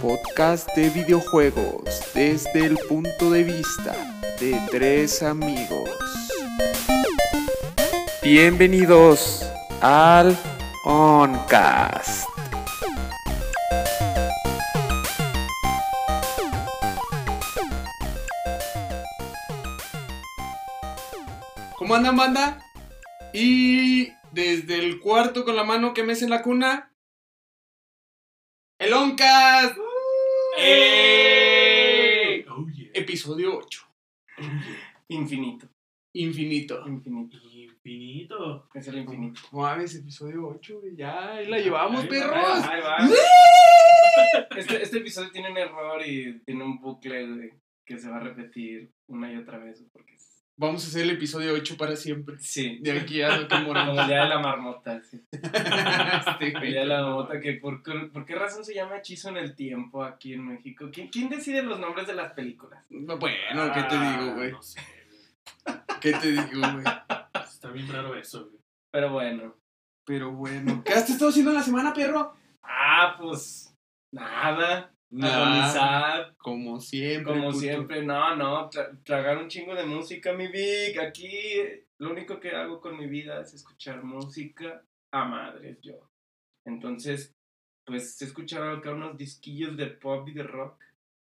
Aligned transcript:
podcast 0.00 0.68
de 0.76 0.90
videojuegos 0.90 1.82
desde 2.14 2.66
el 2.66 2.78
punto 2.88 3.30
de 3.30 3.42
vista 3.42 3.94
de 4.38 4.60
tres 4.70 5.22
amigos. 5.22 5.90
Bienvenidos 8.22 9.44
al 9.80 10.36
Oncast. 10.84 12.28
¿Cómo 21.76 21.94
andan, 21.94 22.16
banda? 22.16 22.58
Y 23.32 24.12
desde 24.30 24.78
el 24.78 25.00
cuarto 25.00 25.44
con 25.44 25.56
la 25.56 25.64
mano 25.64 25.92
que 25.92 26.04
me 26.04 26.12
en 26.12 26.30
la 26.30 26.42
cuna, 26.42 26.92
el 28.78 28.92
Oncast. 28.92 29.87
¡Eh! 30.60 32.44
Oh, 32.50 32.66
yeah. 32.68 32.90
Episodio 32.94 33.56
8. 33.58 33.80
Infinito. 35.08 35.68
Infinito. 36.14 36.86
Infinito. 36.86 37.36
Infinito. 37.52 38.68
Es 38.74 38.88
el 38.88 38.98
infinito. 38.98 39.40
Mames, 39.52 39.94
episodio 39.94 40.48
8, 40.48 40.80
güey. 40.80 40.96
Ya, 40.96 41.34
ahí 41.34 41.46
la 41.46 41.58
llevamos, 41.58 42.00
Ahí 42.00 42.06
va, 42.06 42.10
perros. 42.10 42.64
Ahí 42.64 42.80
va. 42.80 42.98
Este, 44.56 44.82
este 44.82 44.98
episodio 44.98 45.30
tiene 45.30 45.50
un 45.52 45.58
error 45.58 46.02
y 46.04 46.40
tiene 46.40 46.64
un 46.64 46.80
bucle 46.80 47.24
güey, 47.26 47.52
que 47.86 47.98
se 47.98 48.10
va 48.10 48.16
a 48.16 48.20
repetir 48.20 48.90
una 49.06 49.32
y 49.32 49.36
otra 49.36 49.58
vez. 49.58 49.84
Porque 49.92 50.17
Vamos 50.60 50.84
a 50.84 50.88
hacer 50.88 51.02
el 51.02 51.10
episodio 51.10 51.52
8 51.54 51.76
para 51.76 51.94
siempre. 51.94 52.36
Sí. 52.40 52.78
De 52.80 52.98
aquí 52.98 53.22
a 53.22 53.38
que 53.38 53.48
Como 53.48 53.68
moramos. 53.68 53.96
el 53.98 54.06
día 54.08 54.22
de 54.24 54.28
la 54.28 54.38
marmota. 54.40 55.00
Sí. 55.02 55.20
Este, 55.32 56.48
El 56.48 56.60
día 56.72 56.80
de 56.80 56.86
la 56.86 57.02
marmota. 57.02 57.40
Que 57.40 57.54
por, 57.54 57.82
qué- 57.82 58.10
¿Por 58.12 58.24
qué 58.26 58.34
razón 58.34 58.64
se 58.64 58.74
llama 58.74 58.98
hechizo 58.98 59.28
en 59.28 59.36
el 59.36 59.54
tiempo 59.54 60.02
aquí 60.02 60.34
en 60.34 60.46
México? 60.48 60.88
¿Quién, 60.92 61.08
quién 61.08 61.28
decide 61.28 61.62
los 61.62 61.78
nombres 61.78 62.06
de 62.08 62.14
las 62.14 62.32
películas? 62.32 62.82
Bueno, 62.90 63.72
¿qué 63.72 63.82
te 63.84 63.98
digo, 64.00 64.34
güey? 64.34 64.48
Ah, 64.48 64.52
No 64.52 64.62
sé, 64.62 64.80
güey. 65.06 65.78
¿Qué 66.00 66.12
te 66.12 66.32
digo, 66.32 66.60
güey? 66.72 66.84
Está 67.44 67.70
bien 67.70 67.88
raro 67.92 68.16
eso, 68.16 68.46
güey. 68.46 68.58
Pero 68.92 69.12
bueno. 69.12 69.54
Pero 70.04 70.32
bueno. 70.32 70.82
¿Qué 70.84 70.92
has 70.92 71.08
estado 71.08 71.30
haciendo 71.30 71.52
en 71.52 71.56
la 71.58 71.62
semana, 71.62 71.92
perro? 71.94 72.34
Ah, 72.64 73.14
pues. 73.20 73.72
Nada. 74.12 74.90
Agonizar. 75.10 76.36
Como 76.36 76.80
siempre. 76.80 77.32
Como 77.32 77.48
puto. 77.48 77.60
siempre, 77.60 78.02
no, 78.04 78.36
no, 78.36 78.68
tra- 78.70 79.02
tragar 79.04 79.38
un 79.38 79.48
chingo 79.48 79.74
de 79.74 79.86
música, 79.86 80.32
mi 80.32 80.48
Vic. 80.48 80.98
Aquí 81.00 81.28
lo 81.98 82.10
único 82.10 82.38
que 82.40 82.50
hago 82.50 82.80
con 82.80 82.96
mi 82.98 83.06
vida 83.06 83.40
es 83.40 83.54
escuchar 83.54 84.02
música 84.04 84.84
a 85.10 85.24
madres 85.24 85.78
yo. 85.80 86.10
Entonces, 86.66 87.34
pues 87.86 88.20
he 88.20 88.26
escuchado 88.26 88.70
acá 88.70 88.92
unos 88.92 89.16
disquillos 89.16 89.76
de 89.76 89.86
pop 89.86 90.28
y 90.28 90.32
de 90.32 90.42
rock, 90.42 90.82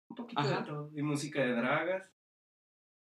un 0.10 0.16
poquito 0.16 0.42
Ajá. 0.42 0.60
de 0.60 0.66
todo, 0.66 0.92
y 0.96 1.02
música 1.02 1.42
de 1.42 1.54
dragas. 1.54 2.12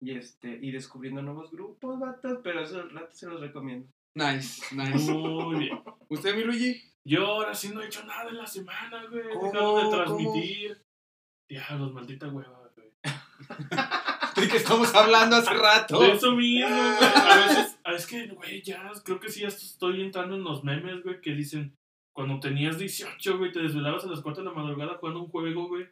Y 0.02 0.12
este, 0.18 0.60
y 0.62 0.72
descubriendo 0.72 1.22
nuevos 1.22 1.50
grupos, 1.52 1.98
vatos, 2.00 2.40
pero 2.44 2.62
eso 2.62 2.82
al 2.82 2.90
rato 2.92 3.16
se 3.16 3.28
los 3.28 3.40
recomiendo. 3.40 3.88
Nice, 4.14 4.62
nice. 4.76 5.10
Muy 5.14 5.60
bien. 5.60 5.80
¿Usted, 6.10 6.36
mi 6.36 6.44
Luigi? 6.44 6.82
Yo 7.08 7.26
ahora 7.28 7.54
sí 7.54 7.70
no 7.74 7.82
he 7.82 7.86
hecho 7.86 8.04
nada 8.06 8.30
en 8.30 8.38
la 8.38 8.48
semana, 8.48 9.06
güey. 9.10 9.30
¿Cómo? 9.34 9.52
Dejado 9.52 9.78
de 9.78 9.96
transmitir. 9.96 10.82
Diablos, 11.48 11.94
maldita 11.94 12.28
hueva, 12.30 12.72
güey. 12.76 12.92
¿De 14.36 14.48
qué 14.50 14.58
estamos 14.58 14.94
hablando 14.96 15.36
hace 15.36 15.54
rato? 15.54 16.00
De 16.00 16.14
eso 16.14 16.32
mismo, 16.32 16.68
güey. 16.68 17.10
A 17.26 17.48
veces, 17.48 17.80
es 17.86 18.08
que, 18.08 18.28
güey, 18.28 18.62
ya, 18.64 18.92
creo 19.04 19.20
que 19.20 19.30
sí, 19.30 19.42
ya 19.42 19.50
estoy 19.50 20.02
entrando 20.02 20.36
en 20.36 20.44
los 20.44 20.64
memes, 20.64 21.04
güey, 21.04 21.22
que 21.22 21.32
dicen, 21.32 21.78
cuando 22.12 22.40
tenías 22.40 22.80
18, 22.80 23.38
güey, 23.38 23.52
te 23.52 23.62
desvelabas 23.62 24.04
a 24.06 24.08
las 24.08 24.22
4 24.22 24.44
de 24.44 24.50
la 24.50 24.56
madrugada 24.56 24.98
jugando 24.98 25.22
un 25.22 25.30
juego, 25.30 25.68
güey. 25.68 25.88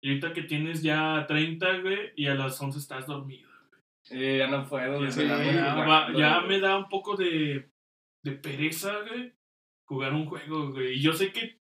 Y 0.00 0.10
ahorita 0.10 0.32
que 0.32 0.42
tienes 0.42 0.82
ya 0.82 1.24
30, 1.26 1.78
güey, 1.80 2.12
y 2.14 2.26
a 2.26 2.34
las 2.34 2.60
11 2.60 2.78
estás 2.78 3.08
dormido. 3.08 3.50
Eh, 4.10 4.38
ya 4.38 4.46
no 4.46 4.66
puedo. 4.66 5.02
Ya, 5.04 5.10
Sí, 5.10 5.26
ya, 5.26 6.08
ya 6.14 6.40
me 6.42 6.60
da 6.60 6.76
un 6.76 6.88
poco 6.88 7.16
de, 7.16 7.70
de 8.24 8.32
pereza, 8.32 8.92
güey, 9.08 9.32
jugar 9.92 10.12
un 10.14 10.26
juego, 10.26 10.70
güey. 10.72 10.94
Y 10.94 11.02
yo 11.02 11.12
sé 11.12 11.32
que 11.32 11.60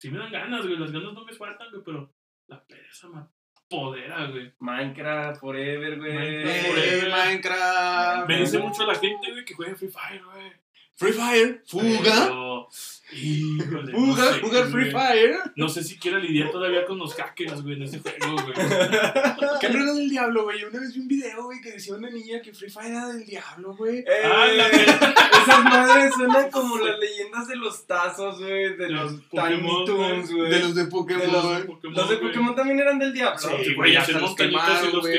sí 0.00 0.10
me 0.10 0.18
dan 0.18 0.32
ganas, 0.32 0.66
güey, 0.66 0.76
las 0.76 0.90
ganas 0.90 1.12
no 1.12 1.24
me 1.24 1.32
faltan, 1.32 1.70
güey, 1.70 1.82
pero 1.84 2.12
la 2.48 2.64
pereza 2.64 3.08
me 3.08 3.20
apodera, 3.20 4.26
güey. 4.26 4.52
Minecraft 4.58 5.40
Forever, 5.40 5.98
güey. 5.98 6.12
Minecraft 6.12 6.78
Eh, 6.78 7.08
Minecraft. 7.10 8.28
Me 8.28 8.38
dice 8.40 8.58
mucho 8.58 8.84
la 8.86 8.94
gente, 8.96 9.30
güey, 9.30 9.44
que 9.44 9.54
juega 9.54 9.76
Free 9.76 9.88
Fire, 9.88 10.24
güey. 10.24 10.52
Free 10.96 11.12
Fire. 11.12 11.62
Fuga. 11.66 11.88
Pero, 12.28 12.68
híjole, 13.12 13.92
no 13.92 13.98
Fuga, 13.98 14.32
sé, 14.34 14.40
jugar 14.40 14.64
Free 14.70 14.90
güey. 14.90 15.06
Fire. 15.06 15.36
No 15.56 15.68
sé 15.68 15.82
si 15.82 15.98
quiera 15.98 16.18
lidiar 16.18 16.50
todavía 16.50 16.84
con 16.84 16.98
los 16.98 17.14
hackers, 17.14 17.62
güey, 17.62 17.74
en 17.76 17.82
ese 17.82 17.98
juego, 18.00 18.36
güey. 18.42 18.54
¿Qué 19.60 19.66
era 19.66 19.92
del 19.94 20.08
diablo, 20.08 20.44
güey? 20.44 20.62
Una 20.64 20.78
vez 20.80 20.94
vi 20.94 21.00
un 21.00 21.08
video, 21.08 21.44
güey, 21.44 21.60
que 21.60 21.72
decía 21.72 21.94
una 21.96 22.08
niña 22.10 22.40
que 22.40 22.52
Free 22.54 22.70
Fire 22.70 22.90
era 22.92 23.08
del 23.08 23.24
diablo, 23.26 23.74
güey. 23.74 23.98
Eh, 23.98 24.04
Ah, 24.24 24.46
la 24.52 24.68
Esas 24.68 25.64
madres 25.64 26.14
suenan 26.14 26.50
como 26.50 26.78
las 26.78 26.98
leyendas 27.00 27.48
de 27.48 27.56
los 27.56 27.86
tazos, 27.86 28.38
güey, 28.38 28.76
de 28.76 28.88
los 28.90 29.12
Pokémon, 29.30 29.84
Tiny 29.84 29.86
Toons, 29.86 30.32
güey. 30.32 30.50
De 30.50 30.60
los 30.60 30.74
de 30.74 30.84
Pokémon. 30.84 31.20
De 31.20 31.32
los- 31.32 31.42
Pokémon, 31.66 31.94
Los 31.96 32.08
de 32.08 32.16
güey. 32.16 32.28
Pokémon 32.28 32.54
también 32.54 32.78
eran 32.78 32.98
del 32.98 33.12
diablo. 33.12 33.38
Sí, 33.38 33.74
güey, 33.74 33.96
hasta 33.96 34.18
los 34.20 34.34
quemaron, 34.36 34.92
los 34.92 35.00
güey. 35.00 35.16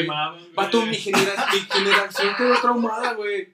genera- 0.95 1.47
mi 1.51 1.59
generación 1.59 2.35
quedó 2.37 2.61
traumada, 2.61 3.13
güey. 3.13 3.52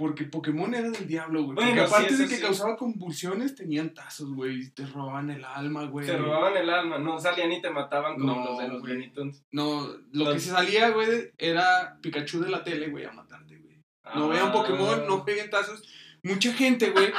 Porque 0.00 0.24
Pokémon 0.24 0.74
era 0.74 0.90
del 0.90 1.06
diablo, 1.06 1.42
güey. 1.44 1.54
Porque 1.56 1.70
Bueno, 1.72 1.86
sí, 1.86 1.94
aparte 1.94 2.16
de 2.16 2.26
que 2.26 2.36
sí. 2.36 2.40
causaba 2.42 2.74
convulsiones, 2.76 3.54
tenían 3.54 3.92
tazos, 3.92 4.32
güey. 4.34 4.70
Te 4.70 4.86
robaban 4.86 5.28
el 5.30 5.44
alma, 5.44 5.84
güey. 5.84 6.06
Te 6.06 6.16
robaban 6.16 6.56
el 6.56 6.70
alma, 6.70 6.98
no 6.98 7.18
salían 7.20 7.52
y 7.52 7.60
te 7.60 7.68
mataban 7.68 8.14
como 8.14 8.34
No, 8.34 8.44
los 8.46 8.58
de 8.58 8.68
los. 8.68 8.82
Looney. 8.82 9.12
No, 9.52 9.86
lo 10.12 10.32
que 10.32 10.40
se 10.40 10.50
salía, 10.50 10.88
güey, 10.88 11.30
era 11.36 11.98
Pikachu 12.00 12.40
de 12.40 12.48
la 12.50 12.64
tele, 12.64 12.88
güey, 12.88 13.04
a 13.04 13.12
matarte, 13.12 13.58
güey. 13.58 13.76
No 14.14 14.28
vean 14.30 14.48
Ah. 14.48 14.52
Pokémon, 14.52 15.06
no 15.06 15.22
peguen 15.24 15.50
tazos. 15.50 15.82
Mucha 16.22 16.52
gente, 16.54 16.90
güey, 16.90 17.12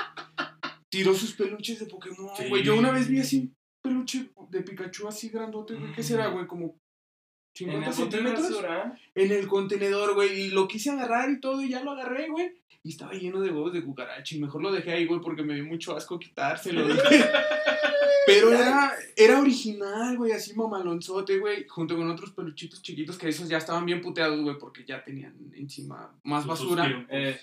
tiró 0.90 1.14
sus 1.14 1.34
peluches 1.34 1.80
de 1.80 1.86
Pokémon, 1.86 2.36
Sí. 2.36 2.50
güey. 2.50 2.64
Yo 2.64 2.76
una 2.76 2.92
vez 2.92 3.08
vi 3.08 3.20
así 3.20 3.38
un 3.40 3.56
peluche 3.84 4.30
de 4.50 4.62
Pikachu 4.62 5.08
así 5.08 5.30
grandote, 5.30 5.76
güey. 5.76 5.92
¿Qué 5.94 6.02
será, 6.04 6.28
güey? 6.28 6.48
Como 6.48 6.66
En 7.60 7.68
50 7.68 7.90
el 7.90 7.96
bote 7.96 8.18
de 8.18 8.24
centímetros. 8.24 8.66
En 9.14 9.32
el 9.32 9.48
contenedor, 9.48 10.14
güey. 10.16 10.42
Y 10.42 10.50
lo 10.52 10.68
quise 10.68 10.90
agarrar 10.90 11.30
y 11.30 11.40
todo, 11.40 11.62
y 11.62 11.70
ya 11.70 11.84
lo 11.84 11.92
agarré, 11.92 12.30
güey. 12.30 12.61
Y 12.84 12.90
estaba 12.90 13.14
lleno 13.14 13.40
de 13.42 13.52
huevos 13.52 13.74
de 13.74 13.84
cucaracha. 13.84 14.36
Y 14.36 14.40
mejor 14.40 14.62
lo 14.62 14.72
dejé 14.72 14.92
ahí, 14.94 15.06
güey, 15.06 15.22
porque 15.22 15.44
me 15.44 15.54
dio 15.54 15.66
mucho 15.66 15.96
asco 15.96 16.18
quitárselo. 16.20 16.88
Pero 18.26 18.52
era, 18.52 18.94
era 19.16 19.40
original, 19.40 20.16
güey, 20.18 20.32
así 20.32 20.54
mamalonzote, 20.54 21.38
güey. 21.40 21.68
Junto 21.68 21.96
con 21.96 22.10
otros 22.10 22.32
peluchitos 22.32 22.82
chiquitos 22.82 23.18
que 23.18 23.30
esos 23.30 23.50
ya 23.50 23.58
estaban 23.58 23.86
bien 23.86 24.02
puteados, 24.02 24.40
güey, 24.42 24.58
porque 24.58 24.86
ya 24.86 25.04
tenían 25.04 25.36
encima 25.56 26.14
más 26.24 26.46
basura. 26.46 27.06
Eh, 27.10 27.40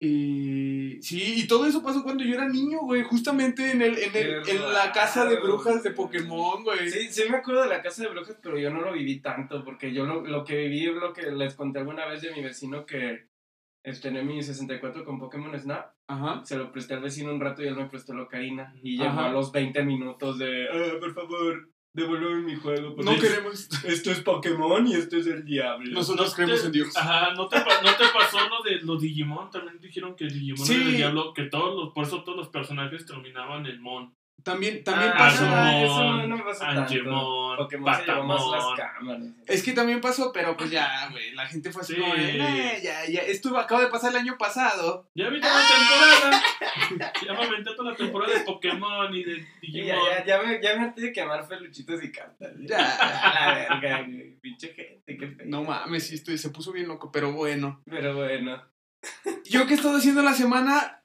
Y 0.00 0.98
sí, 1.00 1.40
y 1.40 1.46
todo 1.46 1.66
eso 1.66 1.82
pasó 1.82 2.02
cuando 2.02 2.24
yo 2.24 2.34
era 2.34 2.48
niño, 2.48 2.80
güey. 2.80 3.02
Justamente 3.02 3.70
en, 3.70 3.82
el, 3.82 3.96
en, 3.98 4.14
el, 4.14 4.48
en 4.48 4.72
la 4.72 4.92
casa 4.92 5.24
de 5.24 5.36
brujas 5.36 5.82
de. 5.82 5.92
Pokémon, 5.92 6.62
güey. 6.64 6.90
Sí, 6.90 7.08
sí 7.10 7.22
me 7.30 7.38
acuerdo 7.38 7.62
de 7.62 7.68
la 7.68 7.80
casa 7.82 8.02
de 8.02 8.08
brujas, 8.08 8.36
pero 8.42 8.58
yo 8.58 8.70
no 8.70 8.82
lo 8.82 8.92
viví 8.92 9.20
tanto, 9.20 9.64
porque 9.64 9.92
yo 9.92 10.04
lo, 10.04 10.26
lo 10.26 10.44
que 10.44 10.56
viví 10.56 10.86
es 10.86 10.94
lo 10.94 11.12
que 11.12 11.30
les 11.30 11.54
conté 11.54 11.78
alguna 11.78 12.06
vez 12.06 12.20
de 12.22 12.32
mi 12.32 12.42
vecino 12.42 12.84
que 12.84 13.26
este, 13.84 14.08
tenía 14.08 14.22
mi 14.24 14.42
64 14.42 15.04
con 15.04 15.18
Pokémon 15.20 15.56
Snap. 15.58 15.86
Ajá. 16.08 16.44
Se 16.44 16.56
lo 16.56 16.72
presté 16.72 16.94
al 16.94 17.02
vecino 17.02 17.32
un 17.32 17.40
rato 17.40 17.62
y 17.62 17.68
él 17.68 17.76
me 17.76 17.86
prestó 17.86 18.12
locaína. 18.14 18.74
Y 18.82 18.96
llegó 18.96 19.10
Ajá. 19.10 19.26
a 19.26 19.32
los 19.32 19.52
20 19.52 19.84
minutos 19.84 20.38
de, 20.38 20.66
"Ah, 20.68 20.98
por 20.98 21.14
favor, 21.14 21.70
devuélveme 21.92 22.42
mi 22.42 22.56
juego. 22.56 22.96
No 23.02 23.16
queremos. 23.20 23.68
Esto 23.84 24.10
es 24.10 24.20
Pokémon 24.20 24.84
y 24.88 24.94
esto 24.94 25.16
es 25.16 25.26
el 25.28 25.44
diablo. 25.44 25.92
Nosotros 25.92 26.30
¿No 26.30 26.34
creemos 26.34 26.60
te- 26.62 26.66
en 26.66 26.72
Dios. 26.72 26.96
Ajá, 26.96 27.34
¿no 27.34 27.46
te, 27.46 27.56
¿no 27.58 27.96
te 27.96 28.04
pasó 28.12 28.38
lo 28.48 28.62
de 28.68 28.80
los 28.82 29.00
Digimon? 29.00 29.48
También 29.50 29.78
dijeron 29.78 30.16
que 30.16 30.24
Digimon 30.26 30.66
Sí. 30.66 30.74
era 30.74 30.84
el 30.86 30.96
diablo, 30.96 31.32
que 31.34 31.44
todos 31.44 31.76
los, 31.76 31.92
por 31.94 32.04
eso 32.04 32.24
todos 32.24 32.36
los 32.36 32.48
personajes 32.48 33.06
terminaban 33.06 33.64
en 33.66 33.80
Mon. 33.80 34.12
También, 34.42 34.84
también 34.84 35.10
Ah, 35.14 35.18
pasó. 35.18 35.46
no, 35.46 35.70
eso 35.70 35.94
Agumon, 35.94 36.18
no- 36.18 36.26
no 36.26 36.36
me 36.36 36.42
pasó 36.42 36.60
tanto. 36.64 36.80
Angemon, 36.82 37.56
Pokémon 37.56 37.94
se 37.94 38.04
llevó 38.04 38.24
más 38.24 38.40
las 38.50 38.64
Patamon. 38.64 38.76
cámaras. 38.76 39.22
Es 39.46 39.62
que 39.62 39.72
también 39.72 40.00
pasó, 40.02 40.32
pero 40.34 40.54
pues 40.54 40.70
ya, 40.70 41.08
güey, 41.10 41.32
la 41.34 41.46
gente 41.46 41.72
fue 41.72 41.80
así 41.80 41.94
Sí. 41.94 42.00
como, 42.02 42.14
"Eh, 42.14 42.78
ya, 42.82 43.06
ya, 43.08 43.20
esto 43.22 43.56
acaba 43.56 43.80
de 43.80 43.86
pasar 43.88 44.10
el 44.10 44.18
año 44.18 44.36
pasado. 44.36 45.08
Ya 45.14 45.30
vi 45.30 45.40
toda 45.40 45.54
la 45.54 45.66
temporada. 45.66 47.12
ya 47.26 47.32
me 47.32 47.42
aventé 47.44 47.70
toda 47.74 47.92
la 47.92 47.96
temporada 47.96 48.34
de 48.38 48.40
Pokémon 48.44 49.14
y 49.14 49.24
de 49.24 49.46
Digimon. 49.62 49.86
ya, 49.86 49.96
ya, 50.18 50.24
ya, 50.26 50.42
me, 50.42 50.60
ya 50.62 50.76
me 50.76 50.84
harté 50.88 51.00
de 51.00 51.12
quemar 51.12 51.48
peluchitos 51.48 52.04
y 52.04 52.12
cartas. 52.12 52.52
Ya. 52.60 52.78
A 52.96 53.46
la 53.48 53.54
verga, 53.80 54.02
güey. 54.02 54.34
Pinche 54.40 54.74
gente, 54.74 55.16
qué 55.16 55.26
feo. 55.28 55.46
No 55.46 55.62
mames, 55.64 56.06
sí, 56.08 56.16
estoy- 56.16 56.36
se 56.36 56.50
puso 56.50 56.70
bien 56.70 56.88
loco, 56.88 57.10
pero 57.10 57.32
bueno. 57.32 57.80
Pero 57.88 58.14
bueno. 58.14 58.62
Yo 59.46 59.66
que 59.66 59.72
he 59.72 59.76
estado 59.76 59.96
haciendo 59.96 60.22
la 60.22 60.34
semana, 60.34 61.02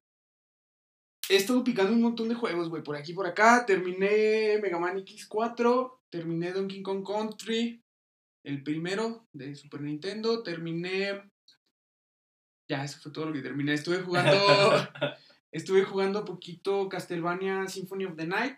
he 1.30 1.36
estado 1.36 1.64
picando 1.64 1.94
un 1.94 2.02
montón 2.02 2.28
de 2.28 2.36
juegos, 2.36 2.70
güey, 2.70 2.84
por 2.84 2.96
aquí 2.96 3.12
y 3.12 3.16
por 3.16 3.28
acá. 3.28 3.66
Terminé 3.66 4.60
Mega 4.62 4.80
Man 4.80 4.98
X4, 4.98 6.00
terminé 6.10 6.52
Donkey 6.52 6.82
Kong 6.82 7.06
Country, 7.06 7.84
el 8.44 8.64
primero 8.64 9.28
de 9.32 9.56
Super 9.56 9.82
Nintendo, 9.82 10.44
terminé... 10.44 11.32
Ya, 12.68 12.84
eso 12.84 13.00
fue 13.00 13.12
todo 13.12 13.28
lo 13.28 13.34
que 13.34 13.42
terminé. 13.42 13.74
Estuve 13.74 14.02
jugando... 14.02 14.38
Estuve 15.52 15.84
jugando 15.84 16.26
poquito 16.26 16.88
Castlevania 16.90 17.68
Symphony 17.68 18.06
of 18.06 18.16
the 18.16 18.28
Night. 18.28 18.58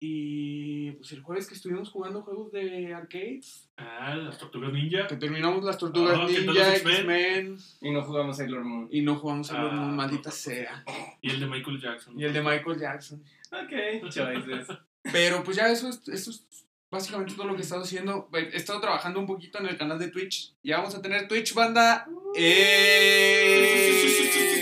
Y 0.00 0.92
pues 0.92 1.10
el 1.12 1.22
jueves 1.22 1.48
que 1.48 1.54
estuvimos 1.54 1.90
jugando 1.90 2.22
juegos 2.22 2.52
de 2.52 2.94
arcades, 2.94 3.68
Ah, 3.76 4.14
las 4.14 4.38
tortugas 4.38 4.72
ninja. 4.72 5.06
que 5.08 5.16
terminamos 5.16 5.64
las 5.64 5.76
tortugas 5.76 6.16
Ah, 6.20 6.26
¿qué 6.28 6.42
tal 6.42 6.54
ninja, 6.54 6.76
X-Men? 6.76 7.58
Y 7.80 7.90
no 7.90 8.02
jugamos 8.04 8.36
Sailor 8.36 8.64
Moon. 8.64 8.88
y 8.92 9.02
no 9.02 9.16
jugamos 9.16 9.50
a 9.50 9.60
Ah, 9.60 9.70
Moon, 9.72 9.96
maldita 9.96 10.30
no, 10.30 10.34
sea. 10.36 10.84
Y 11.20 11.30
el 11.30 11.40
de 11.40 11.46
Michael 11.46 11.80
Jackson. 11.80 12.18
Y 12.20 12.24
el 12.24 12.32
de 12.32 12.40
Michael 12.42 12.78
Jackson. 12.78 13.22
Ok, 13.50 14.08
choices. 14.10 14.68
Pero 15.12 15.42
pues 15.42 15.56
ya 15.56 15.68
eso 15.70 15.88
es, 15.88 16.06
eso 16.08 16.30
es 16.30 16.46
básicamente 16.90 17.34
todo 17.34 17.46
lo 17.46 17.54
que 17.54 17.60
he 17.60 17.64
estado 17.64 17.82
haciendo. 17.82 18.28
He 18.32 18.56
estado 18.56 18.80
trabajando 18.80 19.18
un 19.18 19.26
poquito 19.26 19.58
en 19.58 19.66
el 19.66 19.76
canal 19.76 19.98
de 19.98 20.08
Twitch. 20.12 20.54
Ya 20.62 20.76
vamos 20.78 20.94
a 20.94 21.02
tener 21.02 21.26
Twitch, 21.26 21.54
banda. 21.54 22.06
¡Eh! 22.36 24.04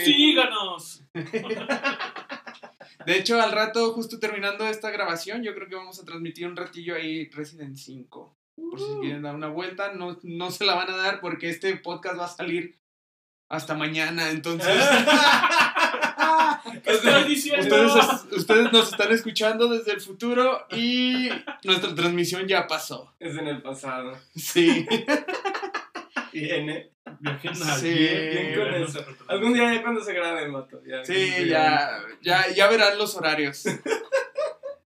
Síganos. 0.04 1.02
De 3.06 3.16
hecho, 3.16 3.40
al 3.40 3.52
rato, 3.52 3.92
justo 3.92 4.18
terminando 4.18 4.66
esta 4.66 4.90
grabación, 4.90 5.44
yo 5.44 5.54
creo 5.54 5.68
que 5.68 5.76
vamos 5.76 6.00
a 6.00 6.04
transmitir 6.04 6.46
un 6.46 6.56
ratillo 6.56 6.96
ahí 6.96 7.30
Resident 7.30 7.76
5. 7.76 8.36
Por 8.70 8.80
si 8.80 8.86
quieren 9.00 9.22
dar 9.22 9.34
una 9.34 9.48
vuelta, 9.48 9.92
no, 9.92 10.18
no 10.22 10.50
se 10.50 10.64
la 10.64 10.74
van 10.74 10.90
a 10.90 10.96
dar 10.96 11.20
porque 11.20 11.48
este 11.48 11.76
podcast 11.76 12.18
va 12.18 12.24
a 12.24 12.28
salir 12.28 12.80
hasta 13.48 13.74
mañana. 13.74 14.30
Entonces, 14.30 14.76
ustedes 18.32 18.72
nos 18.72 18.90
están 18.90 19.12
escuchando 19.12 19.68
desde 19.68 19.92
el 19.92 20.00
futuro 20.00 20.66
y 20.72 21.28
nuestra 21.62 21.94
transmisión 21.94 22.48
ya 22.48 22.66
pasó. 22.66 23.14
Es 23.20 23.36
en 23.36 23.46
el 23.46 23.62
pasado. 23.62 24.18
Sí. 24.34 24.86
Viene. 26.40 26.92
Viaje 27.20 27.54
Sí. 27.54 27.88
Bien 27.88 28.54
con 28.54 28.74
eso. 28.74 29.04
Algún 29.28 29.54
día 29.54 29.74
ya 29.74 29.82
cuando 29.82 30.02
se 30.02 30.12
grabe, 30.12 30.48
Mato. 30.48 30.82
Ya, 30.84 31.04
Sí, 31.04 31.46
ya, 31.48 32.02
ya, 32.22 32.48
ya 32.54 32.68
verán 32.68 32.98
los 32.98 33.14
horarios. 33.16 33.64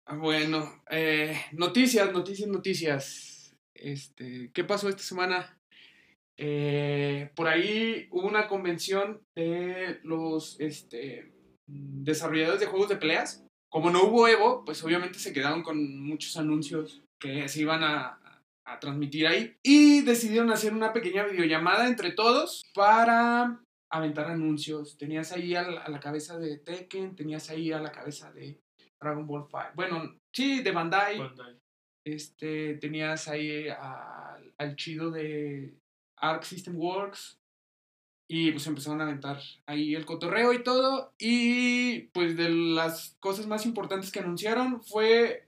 Bueno, 0.08 0.82
eh, 0.88 1.36
noticias, 1.50 2.12
noticias, 2.12 2.48
noticias. 2.48 3.56
Este, 3.74 4.52
¿qué 4.54 4.62
pasó 4.62 4.88
esta 4.88 5.02
semana? 5.02 5.58
Eh, 6.36 7.30
por 7.34 7.48
ahí 7.48 8.06
hubo 8.12 8.28
una 8.28 8.46
convención 8.46 9.20
de 9.34 9.98
los 10.04 10.60
este, 10.60 11.32
desarrolladores 11.66 12.60
de 12.60 12.66
juegos 12.66 12.88
de 12.88 12.96
peleas. 12.96 13.44
Como 13.68 13.90
no 13.90 14.04
hubo 14.04 14.28
Evo, 14.28 14.64
pues 14.64 14.82
obviamente 14.84 15.18
se 15.18 15.32
quedaron 15.32 15.64
con 15.64 16.00
muchos 16.00 16.36
anuncios 16.36 17.02
que 17.18 17.48
se 17.48 17.62
iban 17.62 17.82
a, 17.82 18.20
a 18.66 18.80
transmitir 18.80 19.26
ahí. 19.26 19.56
Y 19.62 20.02
decidieron 20.02 20.50
hacer 20.50 20.72
una 20.74 20.92
pequeña 20.92 21.24
videollamada 21.24 21.86
entre 21.86 22.12
todos 22.12 22.64
para 22.74 23.62
aventar 23.90 24.26
anuncios. 24.30 24.98
Tenías 24.98 25.32
ahí 25.32 25.54
a 25.54 25.62
la, 25.62 25.80
a 25.82 25.88
la 25.88 26.00
cabeza 26.00 26.38
de 26.38 26.58
Tekken, 26.58 27.14
tenías 27.14 27.48
ahí 27.48 27.72
a 27.72 27.78
la 27.78 27.92
cabeza 27.92 28.32
de 28.32 28.60
Dragon 29.00 29.26
Ball 29.26 29.48
Fight. 29.48 29.74
Bueno, 29.74 30.18
sí, 30.32 30.62
de 30.62 30.72
Bandai. 30.72 31.18
Bandai. 31.18 31.56
Este, 32.04 32.74
tenías 32.74 33.28
ahí 33.28 33.68
al, 33.68 34.54
al 34.58 34.76
chido 34.76 35.10
de 35.10 35.74
Arc 36.16 36.42
System 36.42 36.76
Works. 36.76 37.38
Y 38.28 38.50
pues 38.50 38.66
empezaron 38.66 39.00
a 39.00 39.04
aventar 39.04 39.40
ahí 39.66 39.94
el 39.94 40.04
cotorreo 40.04 40.52
y 40.52 40.64
todo. 40.64 41.14
Y 41.16 42.08
pues 42.08 42.36
de 42.36 42.48
las 42.48 43.16
cosas 43.20 43.46
más 43.46 43.64
importantes 43.64 44.10
que 44.10 44.18
anunciaron 44.18 44.82
fue 44.82 45.45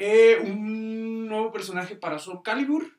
eh, 0.00 0.38
un 0.42 1.28
nuevo 1.28 1.52
personaje 1.52 1.94
para 1.96 2.18
Soul 2.18 2.42
Calibur. 2.42 2.98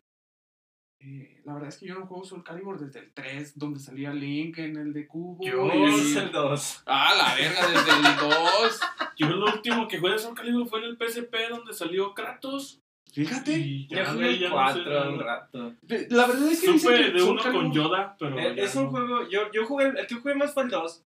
Eh, 1.00 1.42
la 1.46 1.54
verdad 1.56 1.70
es 1.70 1.78
que 1.80 1.88
yo 1.88 1.96
no 1.96 2.06
juego 2.06 2.24
Soul 2.24 2.44
Calibur 2.44 2.80
desde 2.80 3.00
el 3.00 3.12
3, 3.12 3.58
donde 3.58 3.80
salía 3.80 4.14
Link 4.14 4.60
en 4.60 4.78
el 4.78 4.94
de 4.94 5.08
Cubo. 5.08 5.44
Yo 5.44 5.66
y- 5.74 6.12
Es 6.12 6.16
el 6.16 6.32
2. 6.32 6.84
Ah, 6.86 7.14
la 7.18 7.34
verga, 7.34 7.68
desde 7.68 7.92
el 7.92 8.30
2. 8.30 8.80
Yo 9.18 9.28
lo 9.30 9.46
último 9.52 9.88
que 9.88 9.98
jugué 10.00 10.14
de 10.14 10.20
Soul 10.20 10.36
Calibur 10.36 10.68
fue 10.68 10.80
en 10.80 10.86
el 10.86 10.98
PSP 10.98 11.50
donde 11.50 11.74
salió 11.74 12.14
Kratos. 12.14 12.80
Fíjate. 13.12 13.52
Y 13.58 13.88
Ya 13.88 14.04
ya, 14.04 14.14
jugué 14.14 14.30
el 14.30 14.40
ya 14.40 14.50
no 14.50 14.56
4 14.56 14.84
sé 14.84 15.10
un 15.10 15.20
rato. 15.20 15.74
La 16.10 16.28
verdad 16.28 16.48
es 16.52 16.62
que 16.62 16.80
Supe 16.80 16.96
que 16.96 17.10
de 17.12 17.20
Soul 17.20 17.32
uno 17.32 17.42
con 17.42 17.52
Calibur- 17.52 17.74
Yoda, 17.74 18.16
pero. 18.20 18.40
Eh, 18.40 18.54
es 18.58 18.76
un 18.76 18.84
no. 18.86 18.90
juego, 18.92 19.28
yo, 19.30 19.52
yo 19.52 19.66
jugué, 19.66 19.86
el 19.88 20.08
que 20.08 20.16
jugué 20.16 20.36
más 20.36 20.54
fue 20.54 20.64
el 20.64 20.70
2. 20.70 21.04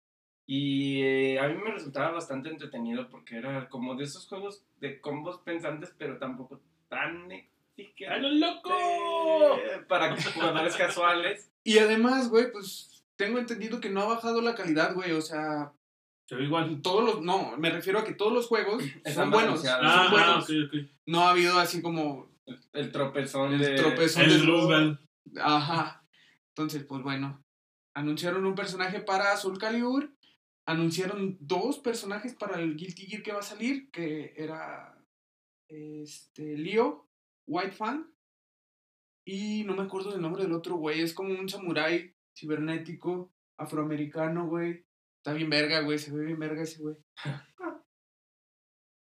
Y 0.46 1.00
eh, 1.02 1.38
a 1.40 1.48
mí 1.48 1.54
me 1.62 1.70
resultaba 1.72 2.10
bastante 2.10 2.50
entretenido 2.50 3.08
porque 3.08 3.36
era 3.36 3.68
como 3.68 3.94
de 3.94 4.04
esos 4.04 4.26
juegos 4.26 4.62
de 4.80 5.00
combos 5.00 5.38
pensantes, 5.38 5.94
pero 5.96 6.18
tampoco 6.18 6.60
tan 6.88 7.30
¡Ay, 7.30 7.48
exigentes 7.76 8.22
lo 8.22 8.30
loco! 8.30 8.70
para 9.88 10.14
jugadores 10.16 10.76
casuales. 10.76 11.50
Y 11.64 11.78
además, 11.78 12.28
güey, 12.28 12.52
pues 12.52 13.02
tengo 13.16 13.38
entendido 13.38 13.80
que 13.80 13.88
no 13.90 14.02
ha 14.02 14.06
bajado 14.06 14.42
la 14.42 14.54
calidad, 14.54 14.94
güey. 14.94 15.12
O 15.12 15.22
sea, 15.22 15.72
Se 16.26 16.34
ve 16.34 16.44
igual. 16.44 16.82
todos 16.82 17.02
los. 17.04 17.22
No, 17.22 17.56
me 17.56 17.70
refiero 17.70 17.98
a 18.00 18.04
que 18.04 18.12
todos 18.14 18.32
los 18.32 18.46
juegos 18.46 18.82
Están 18.84 19.14
son 19.14 19.30
buenos. 19.30 19.62
balanceados. 19.62 19.80
Son 19.82 19.90
Ah, 19.90 20.06
ah, 20.06 20.10
buenos. 20.10 20.44
ok, 20.44 20.50
ok. 20.66 20.90
No 21.06 21.20
ha 21.22 21.30
habido 21.30 21.58
así 21.58 21.80
como 21.80 22.28
El, 22.46 22.60
el 22.74 22.92
tropezón 22.92 23.54
el 23.54 23.58
de... 23.60 23.74
tropezón 23.76 24.24
El. 24.24 24.46
Rugal. 24.46 25.00
Ajá. 25.40 26.04
Entonces, 26.50 26.84
pues 26.84 27.02
bueno. 27.02 27.40
Anunciaron 27.94 28.44
un 28.44 28.54
personaje 28.56 29.00
para 29.00 29.36
Soul 29.36 29.56
Calibur. 29.58 30.10
Anunciaron 30.66 31.36
dos 31.40 31.78
personajes 31.78 32.34
para 32.34 32.60
el 32.60 32.76
Guilty 32.76 33.06
Gear 33.06 33.22
que 33.22 33.32
va 33.32 33.40
a 33.40 33.42
salir. 33.42 33.90
Que 33.90 34.34
era. 34.36 34.98
Este. 35.68 36.56
Leo, 36.56 37.08
White 37.46 37.72
Fan. 37.72 38.10
Y 39.26 39.64
no 39.64 39.74
me 39.74 39.82
acuerdo 39.82 40.12
del 40.12 40.20
nombre 40.20 40.42
del 40.42 40.52
otro 40.52 40.76
güey. 40.76 41.00
Es 41.00 41.14
como 41.14 41.30
un 41.30 41.48
samurái 41.48 42.14
cibernético, 42.36 43.32
afroamericano, 43.58 44.46
güey. 44.46 44.84
Está 45.18 45.32
bien 45.32 45.48
verga, 45.50 45.80
güey. 45.80 45.98
Se 45.98 46.12
ve 46.12 46.24
bien 46.24 46.38
verga 46.38 46.62
ese 46.62 46.82
güey. 46.82 46.96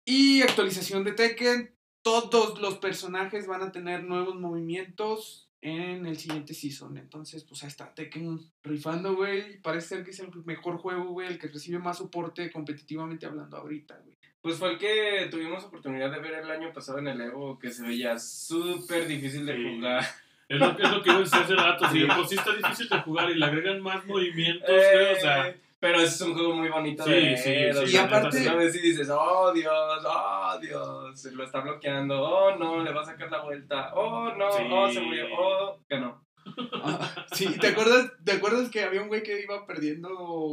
Y 0.06 0.42
actualización 0.42 1.02
de 1.04 1.12
Tekken. 1.12 1.74
Todos 2.02 2.60
los 2.60 2.76
personajes 2.76 3.46
van 3.46 3.62
a 3.62 3.72
tener 3.72 4.04
nuevos 4.04 4.34
movimientos 4.34 5.43
en 5.64 6.04
el 6.06 6.18
siguiente 6.18 6.52
season. 6.52 6.98
Entonces, 6.98 7.42
pues 7.44 7.62
ahí 7.62 7.68
está 7.68 7.92
Tekken 7.94 8.38
rifando, 8.62 9.16
güey. 9.16 9.60
Parece 9.62 9.88
ser 9.88 10.04
que 10.04 10.10
es 10.10 10.20
el 10.20 10.28
mejor 10.44 10.76
juego, 10.76 11.06
güey. 11.06 11.26
El 11.28 11.38
que 11.38 11.48
recibe 11.48 11.78
más 11.78 11.98
soporte 11.98 12.52
competitivamente 12.52 13.24
hablando 13.24 13.56
ahorita, 13.56 13.96
güey. 14.04 14.14
Pues 14.42 14.58
fue 14.58 14.72
el 14.72 14.78
que 14.78 15.26
tuvimos 15.30 15.64
oportunidad 15.64 16.12
de 16.12 16.20
ver 16.20 16.34
el 16.34 16.50
año 16.50 16.70
pasado 16.70 16.98
en 16.98 17.08
el 17.08 17.20
Evo, 17.22 17.58
que 17.58 17.70
se 17.70 17.82
veía 17.82 18.18
súper 18.18 19.08
difícil 19.08 19.46
de 19.46 19.56
Sí. 19.56 19.74
jugar. 19.74 20.04
Es 20.46 20.58
lo, 20.60 20.78
es 20.78 20.90
lo 20.90 21.02
que 21.02 21.08
iba 21.08 21.18
a 21.18 21.22
decir 21.22 21.38
hace 21.40 21.54
rato. 21.56 21.88
Si 21.90 21.98
Sí. 22.02 22.06
por 22.06 22.28
sí 22.28 22.34
está 22.34 22.54
difícil 22.54 22.88
de 22.90 22.98
jugar 23.00 23.30
y 23.30 23.34
le 23.36 23.46
agregan 23.46 23.80
más 23.80 24.04
movimientos, 24.04 24.68
Eh, 24.68 24.90
güey, 24.92 25.12
o 25.16 25.20
sea. 25.20 25.56
Pero 25.84 26.00
es 26.00 26.18
un 26.22 26.32
juego 26.32 26.54
muy 26.54 26.70
bonito 26.70 27.04
Sí, 27.04 27.10
de 27.10 27.36
sí, 27.36 27.86
sí, 27.86 27.94
Y 27.94 27.98
aparte- 27.98 28.42
sabes 28.42 28.74
y 28.74 28.80
dices, 28.80 29.10
oh 29.10 29.52
Dios, 29.52 30.02
oh 30.06 30.58
Dios, 30.58 31.20
se 31.20 31.30
lo 31.32 31.44
está 31.44 31.60
bloqueando, 31.60 32.22
oh 32.22 32.56
no, 32.56 32.82
le 32.82 32.90
va 32.90 33.02
a 33.02 33.04
sacar 33.04 33.30
la 33.30 33.42
vuelta, 33.42 33.92
oh 33.94 34.34
no, 34.34 34.50
Sí. 34.50 34.62
oh 34.72 34.90
se 34.90 35.00
murió, 35.02 35.26
oh 35.38 35.78
ganó. 35.86 36.24
Ah, 36.82 37.26
sí, 37.32 37.48
¿te 37.60 37.66
acuerdas, 37.68 38.12
¿te 38.24 38.32
acuerdas 38.32 38.70
que 38.70 38.82
había 38.82 39.02
un 39.02 39.08
güey 39.08 39.22
que 39.22 39.42
iba 39.42 39.66
perdiendo 39.66 40.08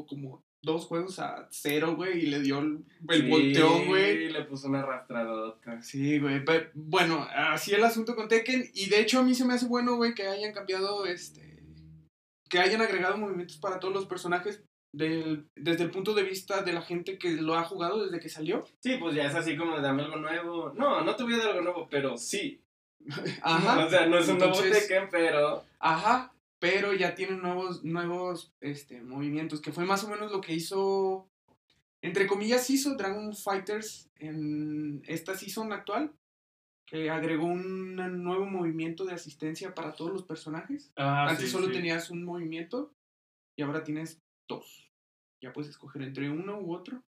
como 0.10 0.44
dos 0.62 0.86
juegos 0.86 1.20
a 1.20 1.48
cero, 1.50 1.96
güey? 1.96 2.24
Y 2.24 2.26
le 2.28 2.42
dio 2.42 2.60
el, 2.60 2.84
el 3.10 3.22
Sí, 3.22 3.30
volteón, 3.30 3.86
güey. 3.88 4.30
le 4.32 4.44
puso 4.44 4.68
una 4.68 4.82
arrastradota. 4.82 5.82
Sí, 5.82 6.20
güey. 6.20 6.44
Bueno, 6.74 7.26
así 7.34 7.74
el 7.74 7.84
asunto 7.86 8.16
con 8.18 8.28
Tekken. 8.28 8.70
Y 8.74 8.90
de 8.90 9.00
hecho 9.00 9.20
a 9.20 9.24
mí 9.24 9.34
se 9.34 9.46
me 9.46 9.54
hace 9.54 9.66
bueno, 9.68 9.96
güey, 9.96 10.14
que 10.14 10.28
hayan 10.28 10.54
cambiado 10.54 11.06
este. 11.06 11.62
Que 12.50 12.60
hayan 12.60 12.82
agregado 12.82 13.18
movimientos 13.18 13.58
para 13.58 13.80
todos 13.80 13.94
los 13.94 14.06
personajes 14.06 14.64
del, 14.94 15.48
desde 15.56 15.84
el 15.84 15.92
punto 15.92 16.14
de 16.14 16.24
vista 16.24 16.64
de 16.64 16.74
la 16.74 16.82
gente 16.82 17.18
que 17.18 17.32
lo 17.32 17.56
ha 17.56 17.64
jugado 17.64 18.04
desde 18.04 18.20
que 18.20 18.30
salió. 18.30 18.66
Sí, 18.80 18.98
pues 18.98 19.16
ya 19.16 19.26
es 19.26 19.36
así 19.36 19.56
como 19.56 19.76
de 19.76 19.82
dame 19.82 20.04
algo 20.04 20.18
nuevo. 20.18 20.74
No, 20.76 21.02
no 21.02 21.16
te 21.16 21.24
voy 21.24 21.34
a 21.34 21.38
dar 21.38 21.50
algo 21.50 21.62
nuevo, 21.62 21.88
pero 21.90 22.18
sí. 22.18 22.62
Ajá. 23.42 23.86
O 23.86 23.90
sea, 23.90 24.06
no 24.06 24.18
es 24.18 24.28
un 24.28 24.38
nuevo 24.38 24.60
Tekken, 24.62 25.08
pero 25.10 25.64
Ajá. 25.80 26.34
Pero 26.60 26.94
ya 26.94 27.16
tienen 27.16 27.42
nuevos, 27.42 27.84
nuevos 27.84 28.54
este, 28.62 29.02
movimientos. 29.02 29.62
Que 29.62 29.72
fue 29.72 29.86
más 29.86 30.04
o 30.04 30.10
menos 30.10 30.32
lo 30.32 30.42
que 30.42 30.54
hizo. 30.54 31.28
Entre 32.04 32.28
comillas, 32.28 32.70
hizo 32.70 32.96
Dragon 32.96 33.36
Fighters 33.36 34.10
en 34.18 35.02
esta 35.08 35.36
season 35.36 35.74
actual. 35.74 36.14
Que 36.86 37.10
agregó 37.10 37.46
un 37.46 37.96
nuevo 37.96 38.46
movimiento 38.46 39.06
de 39.06 39.14
asistencia 39.14 39.74
para 39.74 39.94
todos 39.94 40.12
los 40.12 40.24
personajes. 40.24 40.92
Ah, 40.98 41.30
Antes 41.30 41.46
sí, 41.46 41.52
solo 41.52 41.68
sí. 41.68 41.74
tenías 41.74 42.12
un 42.12 42.26
movimiento 42.26 42.94
y 43.56 43.64
ahora 43.64 43.84
tienes 43.84 44.22
dos. 44.52 44.92
Ya 45.42 45.54
puedes 45.54 45.70
escoger 45.70 46.02
entre 46.02 46.30
uno 46.30 46.60
u 46.60 46.74
otro. 46.74 47.02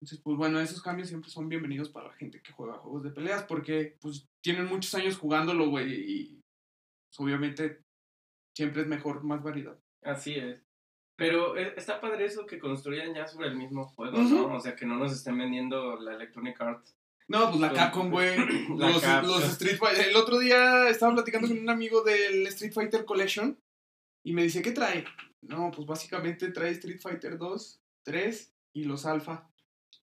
Entonces, 0.00 0.20
pues 0.22 0.36
bueno, 0.36 0.60
esos 0.60 0.82
cambios 0.82 1.08
siempre 1.08 1.30
son 1.30 1.48
bienvenidos 1.48 1.88
para 1.90 2.08
la 2.08 2.14
gente 2.14 2.40
que 2.42 2.52
juega 2.52 2.78
juegos 2.78 3.02
de 3.02 3.10
peleas 3.10 3.42
porque 3.44 3.96
pues 4.00 4.28
tienen 4.40 4.66
muchos 4.66 4.94
años 4.94 5.18
jugándolo, 5.18 5.68
güey, 5.68 5.92
y 5.92 6.42
pues, 7.08 7.20
obviamente 7.20 7.82
siempre 8.54 8.82
es 8.82 8.88
mejor, 8.88 9.22
más 9.24 9.42
variedad. 9.42 9.78
así 10.02 10.34
es. 10.34 10.62
Pero 11.16 11.56
eh, 11.56 11.74
está 11.76 12.00
padre 12.00 12.24
eso 12.24 12.46
que 12.46 12.58
construyan 12.58 13.14
ya 13.14 13.26
sobre 13.26 13.48
el 13.48 13.56
mismo 13.56 13.86
juego. 13.88 14.16
¿no? 14.18 14.54
O 14.54 14.60
sea, 14.60 14.74
que 14.74 14.86
no 14.86 14.96
nos 14.96 15.12
estén 15.12 15.36
vendiendo 15.36 16.00
la 16.00 16.14
Electronic 16.14 16.58
Arts. 16.60 16.96
No, 17.28 17.48
pues 17.50 17.60
la 17.60 17.72
Capcom, 17.72 18.10
güey. 18.10 18.36
Los, 18.76 19.02
los 19.24 19.44
Street 19.52 19.76
Fighter. 19.76 20.08
El 20.08 20.16
otro 20.16 20.38
día 20.38 20.88
estaba 20.88 21.12
platicando 21.12 21.46
con 21.46 21.58
un 21.58 21.68
amigo 21.68 22.02
del 22.02 22.46
Street 22.46 22.72
Fighter 22.72 23.04
Collection 23.04 23.56
y 24.24 24.32
me 24.32 24.42
dice, 24.42 24.62
¿qué 24.62 24.72
trae? 24.72 25.04
No, 25.42 25.70
pues 25.70 25.86
básicamente 25.86 26.50
trae 26.50 26.70
Street 26.72 27.00
Fighter 27.00 27.38
2, 27.38 27.80
3 28.02 28.54
y 28.74 28.84
los 28.84 29.06
Alpha. 29.06 29.46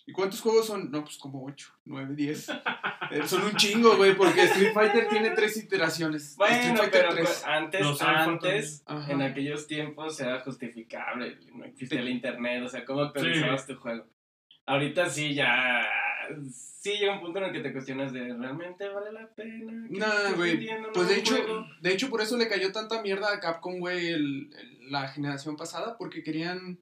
¿Y 0.04 0.12
cuántos 0.12 0.40
juegos 0.40 0.66
son? 0.66 0.90
No, 0.90 1.04
pues 1.04 1.16
como 1.16 1.44
8, 1.44 1.72
9, 1.84 2.14
10. 2.16 2.48
Eh, 3.12 3.26
son 3.26 3.42
un 3.44 3.54
chingo, 3.56 3.96
güey, 3.96 4.16
porque 4.16 4.42
Street 4.42 4.72
Fighter 4.74 5.08
tiene 5.08 5.30
tres 5.30 5.56
iteraciones. 5.56 6.30
Street 6.32 6.36
Bueno, 6.38 6.76
Fighter 6.82 6.90
pero 7.02 7.14
3. 7.14 7.24
pues, 7.26 7.44
antes, 7.46 8.02
antes, 8.02 8.84
en 9.08 9.22
aquellos 9.22 9.66
tiempos 9.66 10.18
era 10.20 10.40
justificable, 10.40 11.38
no 11.54 11.64
existía 11.64 12.00
el 12.00 12.08
internet, 12.08 12.62
o 12.64 12.68
sea, 12.68 12.84
¿cómo 12.84 13.02
actualizabas 13.02 13.66
tu 13.66 13.76
juego? 13.76 14.06
Ahorita 14.66 15.08
sí, 15.10 15.34
ya, 15.34 15.82
sí 16.50 16.92
llega 16.98 17.14
un 17.14 17.20
punto 17.20 17.38
en 17.38 17.44
el 17.46 17.52
que 17.52 17.60
te 17.60 17.72
cuestionas 17.72 18.12
de, 18.12 18.32
¿realmente 18.34 18.88
vale 18.88 19.12
la 19.12 19.28
pena? 19.34 19.86
¿Qué 19.88 19.98
Nah, 19.98 20.32
güey. 20.36 20.68
Pues 20.94 21.08
de 21.08 21.18
hecho, 21.18 21.36
juego? 21.36 21.66
de 21.80 21.92
hecho, 21.92 22.08
por 22.10 22.20
eso 22.22 22.36
le 22.36 22.48
cayó 22.48 22.72
tanta 22.72 23.02
mierda 23.02 23.32
a 23.32 23.40
Capcom, 23.40 23.78
güey, 23.78 24.08
el- 24.08 24.50
el- 24.58 24.81
la 24.92 25.08
generación 25.08 25.56
pasada, 25.56 25.96
porque 25.96 26.22
querían 26.22 26.80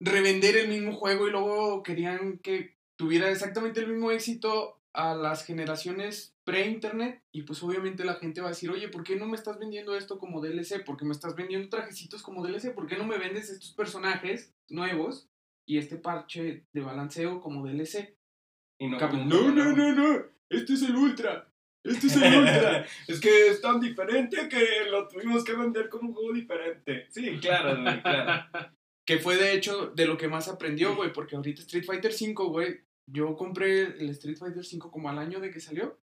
revender 0.00 0.56
el 0.56 0.68
mismo 0.68 0.92
juego 0.92 1.26
y 1.26 1.30
luego 1.30 1.82
querían 1.82 2.38
que 2.38 2.76
tuviera 2.96 3.30
exactamente 3.30 3.80
el 3.80 3.88
mismo 3.88 4.10
éxito 4.10 4.80
a 4.92 5.14
las 5.14 5.46
generaciones 5.46 6.36
pre-internet 6.44 7.22
y 7.32 7.42
pues 7.42 7.62
obviamente 7.62 8.04
la 8.04 8.16
gente 8.16 8.42
va 8.42 8.48
a 8.48 8.50
decir, 8.50 8.70
oye, 8.70 8.88
¿por 8.88 9.04
qué 9.04 9.16
no 9.16 9.26
me 9.26 9.36
estás 9.36 9.58
vendiendo 9.58 9.96
esto 9.96 10.18
como 10.18 10.42
DLC? 10.42 10.84
¿Por 10.84 10.98
qué 10.98 11.06
me 11.06 11.12
estás 11.12 11.34
vendiendo 11.34 11.70
trajecitos 11.70 12.22
como 12.22 12.46
DLC? 12.46 12.74
¿Por 12.74 12.86
qué 12.86 12.98
no 12.98 13.06
me 13.06 13.18
vendes 13.18 13.48
estos 13.48 13.72
personajes 13.72 14.54
nuevos 14.68 15.30
y 15.66 15.78
este 15.78 15.96
parche 15.96 16.66
de 16.72 16.80
balanceo 16.82 17.40
como 17.40 17.66
DLC? 17.66 18.14
Y 18.78 18.88
no, 18.88 18.98
como 18.98 19.24
no, 19.24 19.50
no, 19.50 19.92
no, 19.94 20.24
este 20.50 20.74
es 20.74 20.82
el 20.82 20.96
Ultra, 20.96 21.51
este 21.84 22.06
es 22.06 22.16
el 22.16 22.38
Ultra. 22.38 22.86
es 23.08 23.20
que 23.20 23.48
es 23.48 23.60
tan 23.60 23.80
diferente 23.80 24.48
que 24.48 24.90
lo 24.90 25.08
tuvimos 25.08 25.44
que 25.44 25.54
vender 25.54 25.88
como 25.88 26.08
un 26.08 26.14
juego 26.14 26.32
diferente. 26.32 27.06
Sí, 27.10 27.38
claro, 27.40 27.82
güey, 27.82 28.02
claro. 28.02 28.46
Que 29.04 29.18
fue 29.18 29.36
de 29.36 29.54
hecho 29.54 29.88
de 29.88 30.06
lo 30.06 30.16
que 30.16 30.28
más 30.28 30.48
aprendió, 30.48 30.94
güey, 30.94 31.12
porque 31.12 31.34
ahorita 31.34 31.62
Street 31.62 31.84
Fighter 31.84 32.12
5, 32.12 32.48
güey, 32.50 32.80
yo 33.06 33.34
compré 33.34 33.82
el 33.82 34.10
Street 34.10 34.38
Fighter 34.38 34.64
5 34.64 34.90
como 34.90 35.08
al 35.08 35.18
año 35.18 35.40
de 35.40 35.50
que 35.50 35.60
salió. 35.60 35.98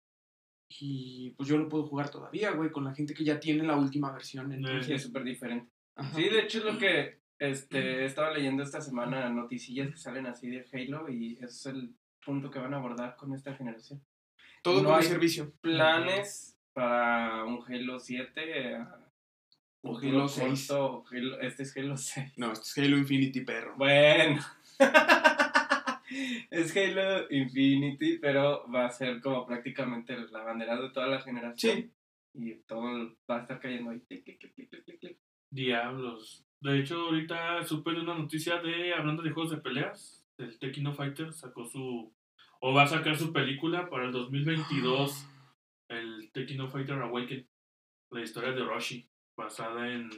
Y 0.70 1.32
pues 1.32 1.48
yo 1.48 1.58
lo 1.58 1.70
puedo 1.70 1.86
jugar 1.86 2.10
todavía, 2.10 2.52
güey, 2.52 2.72
con 2.72 2.86
la 2.86 2.96
gente 2.96 3.14
que 3.14 3.24
ya 3.24 3.40
tiene 3.40 3.64
la 3.64 3.76
última 3.76 4.12
versión. 4.12 4.50
Sí, 4.50 4.56
Entonces, 4.56 4.90
es 4.90 5.04
súper 5.04 5.24
diferente. 5.24 5.72
ajá. 5.96 6.16
Sí, 6.16 6.24
de 6.24 6.40
hecho 6.40 6.60
es 6.60 6.64
lo 6.64 6.80
que 6.80 7.20
este, 7.38 8.06
estaba 8.06 8.32
leyendo 8.32 8.64
esta 8.64 8.82
semana, 8.82 9.30
noticillas 9.30 9.90
que 9.92 9.98
salen 9.98 10.26
así 10.26 10.50
de 10.50 10.66
Halo 10.72 11.10
y 11.10 11.34
ese 11.34 11.46
es 11.46 11.66
el 11.68 11.96
punto 12.24 12.50
que 12.50 12.60
van 12.60 12.74
a 12.74 12.78
abordar 12.78 13.16
con 13.16 13.34
esta 13.34 13.54
generación. 13.54 14.02
Todo 14.66 14.82
no 14.82 14.84
como 14.86 14.96
hay- 14.98 15.04
servicio. 15.04 15.54
Planes 15.62 16.58
para 16.74 17.44
un 17.46 17.64
Halo 17.68 18.00
7 18.00 18.32
eh, 18.74 18.84
O 19.82 19.94
futuro 19.94 20.18
Halo 20.18 20.28
6. 20.28 20.68
corto, 20.68 21.06
Halo- 21.12 21.40
este 21.42 21.64
es 21.64 21.78
Halo 21.78 21.96
6. 21.98 22.34
No, 22.38 22.52
esto 22.52 22.64
es 22.66 22.78
Halo 22.80 22.98
Infinity, 22.98 23.42
perro. 23.42 23.76
Bueno. 23.78 24.42
es 26.50 26.76
Halo 26.76 27.30
Infinity, 27.32 28.18
pero 28.18 28.66
va 28.72 28.86
a 28.86 28.90
ser 28.92 29.22
como 29.22 29.46
prácticamente 29.46 30.18
la 30.32 30.44
bandera 30.44 30.80
de 30.82 30.90
toda 30.90 31.08
la 31.08 31.22
generación. 31.22 31.78
Sí. 31.78 31.92
Y 32.34 32.56
todo 32.68 33.16
va 33.30 33.38
a 33.38 33.42
estar 33.42 33.60
cayendo 33.60 33.92
ahí. 33.92 34.02
Clic, 34.02 34.24
clic, 34.24 35.00
clic. 35.00 35.18
Diablos. 35.52 36.44
De 36.60 36.80
hecho, 36.80 36.96
ahorita 37.02 37.64
supe 37.64 37.92
de 37.92 38.02
una 38.02 38.16
noticia 38.16 38.60
de, 38.62 38.94
hablando 38.94 39.22
de 39.22 39.30
juegos 39.32 39.52
de 39.52 39.58
peleas, 39.62 40.26
el 40.38 40.58
Tekkino 40.58 40.94
Fighter 40.94 41.32
sacó 41.32 41.66
su, 41.66 42.12
o 42.68 42.74
va 42.74 42.84
a 42.84 42.88
sacar 42.88 43.16
su 43.16 43.32
película 43.32 43.90
para 43.90 44.06
el 44.06 44.12
2022, 44.12 45.28
el 45.90 46.32
Tekkino 46.32 46.68
Fighter 46.68 46.96
Awaken, 47.00 47.48
la 48.12 48.22
historia 48.22 48.54
de 48.54 48.64
Roshi, 48.64 49.08
basada 49.38 49.88
en, 49.92 50.10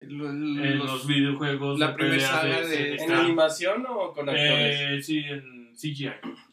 Lo- 0.00 0.28
en 0.28 0.78
los- 0.78 0.86
los, 0.90 1.06
videojuegos 1.06 1.78
la 1.78 1.94
primera 1.94 2.20
saga 2.20 2.60
de, 2.60 2.66
de- 2.68 2.96
¿En 2.96 3.12
animación 3.12 3.86
o 3.88 4.12
con 4.12 4.28
actores? 4.28 4.80
Eh, 4.80 5.02
sí, 5.02 5.18
en 5.20 5.72
CGI. 5.74 6.08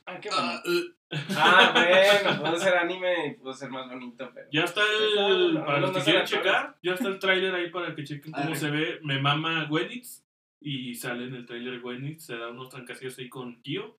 ah, 0.05 0.19
qué 0.21 0.29
Ah, 0.31 0.61
bonito. 0.63 0.87
uh, 0.87 0.93
Ah, 1.35 1.71
bueno, 1.73 2.41
puede 2.41 2.59
ser 2.59 2.77
anime 2.77 3.27
y 3.27 3.33
puede 3.33 3.53
ser 3.53 3.69
más 3.69 3.89
bonito, 3.89 4.31
pero. 4.33 4.47
Ya 4.53 4.63
está 4.63 4.79
el, 4.81 5.55
no, 5.55 5.65
para 5.65 5.79
no, 5.81 5.87
los 5.87 5.91
no 5.91 5.97
que 5.99 6.05
quieran 6.05 6.25
checar, 6.25 6.77
ya 6.81 6.93
está 6.93 7.09
el 7.09 7.19
tráiler 7.19 7.53
ahí 7.53 7.69
para 7.69 7.93
que 7.93 8.05
chequen 8.05 8.31
cómo 8.31 8.45
Arre. 8.45 8.55
se 8.55 8.71
ve. 8.71 8.99
Me 9.03 9.19
mama 9.19 9.65
Gwenitz 9.65 10.23
y 10.61 10.95
sale 10.95 11.25
en 11.25 11.35
el 11.35 11.45
tráiler 11.45 11.81
Gwenitz, 11.81 12.23
se 12.27 12.37
da 12.37 12.47
unos 12.51 12.69
trancacillos 12.69 13.17
ahí 13.19 13.27
con 13.27 13.61
Kyo. 13.61 13.97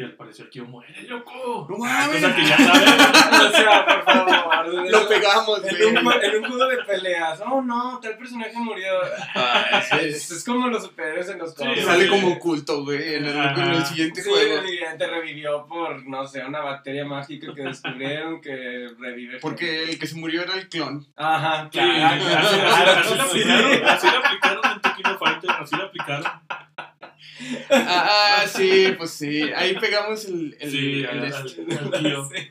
Y 0.00 0.04
al 0.04 0.12
parecer 0.12 0.48
Kyo 0.48 0.64
muere, 0.64 0.94
loco. 1.02 1.66
No 1.68 1.76
Ah, 1.84 2.06
mames. 2.08 2.22
cosa 2.22 2.34
que 2.36 2.44
ya 2.46 2.56
saben. 2.56 3.46
o 3.48 3.50
sea, 3.50 3.84
por 3.86 4.04
favor. 4.04 4.90
Lo 4.90 5.08
pegamos, 5.08 5.58
En 5.64 5.76
güey. 5.76 5.82
un, 6.06 6.12
en 6.22 6.36
un 6.44 6.48
juego 6.50 6.66
de 6.68 6.76
peleas. 6.84 7.40
Oh, 7.44 7.60
no, 7.60 8.00
tal 8.00 8.16
personaje 8.16 8.52
murió. 8.58 8.92
Ah, 9.34 9.82
sí, 9.88 9.96
Es, 10.00 10.30
es 10.30 10.44
como 10.44 10.68
los 10.68 10.84
superhéroes 10.84 11.28
en 11.28 11.38
los 11.38 11.50
Sí, 11.50 11.56
cómics. 11.58 11.84
Sale 11.84 12.04
sí. 12.04 12.08
como 12.10 12.32
oculto, 12.32 12.82
güey, 12.84 13.14
en 13.16 13.26
el, 13.26 13.38
Ajá. 13.38 13.62
en 13.62 13.70
el 13.74 13.84
siguiente 13.84 14.22
Sí, 14.22 14.30
juego. 14.30 14.54
el 14.60 14.66
siguiente 14.68 15.06
revivió 15.06 15.66
por, 15.66 16.06
no 16.08 16.26
sé, 16.26 16.44
una 16.44 16.60
bacteria 16.60 17.04
mágica 17.04 17.52
que 17.54 17.62
descubrieron 17.62 18.40
que 18.40 18.88
revive. 18.98 19.38
Porque 19.40 19.82
el 19.84 19.98
que 19.98 20.06
se 20.06 20.16
murió 20.16 20.42
era 20.42 20.54
el 20.54 20.68
clon. 20.68 21.06
Ajá, 21.16 21.64
Sí, 21.70 21.78
claro, 21.78 22.24
así, 22.24 22.24
claro, 22.24 22.90
así- 22.90 23.02
así 23.84 24.06
lo 24.06 24.12
sí. 24.12 24.18
aplicaron, 24.24 24.62
en 24.72 24.80
Tekkino 24.80 25.18
Fighter, 25.18 25.50
así 25.50 25.76
lo 25.76 25.84
aplicaron. 25.84 26.39
Ah, 27.70 28.44
sí, 28.46 28.94
pues 28.96 29.10
sí. 29.10 29.42
Ahí 29.54 29.74
pegamos 29.78 30.24
el. 30.26 30.56
el, 30.60 30.70
Sí, 30.70 31.04
el 31.04 31.24
este. 31.24 31.66
Sí. 32.34 32.50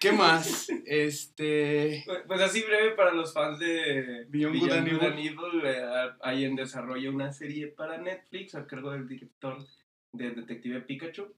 ¿Qué 0.00 0.12
más? 0.12 0.68
Este. 0.86 2.02
Pues- 2.06 2.22
Pues 2.26 2.40
así 2.40 2.62
breve 2.62 2.92
para 2.92 3.12
los 3.12 3.34
fans 3.34 3.58
de 3.58 4.24
Beyond 4.28 4.54
Beyond 4.54 4.60
Good 4.60 4.72
and 4.72 4.90
Good 4.92 5.02
and 5.06 5.18
Evil, 5.18 5.62
eh, 5.64 6.10
hay 6.22 6.44
en 6.44 6.56
desarrollo 6.56 7.10
una 7.10 7.32
serie 7.32 7.66
para 7.68 7.98
Netflix 7.98 8.54
a 8.54 8.66
cargo 8.66 8.92
del 8.92 9.06
director 9.06 9.58
de 10.12 10.30
Detective 10.30 10.80
Pikachu. 10.80 11.34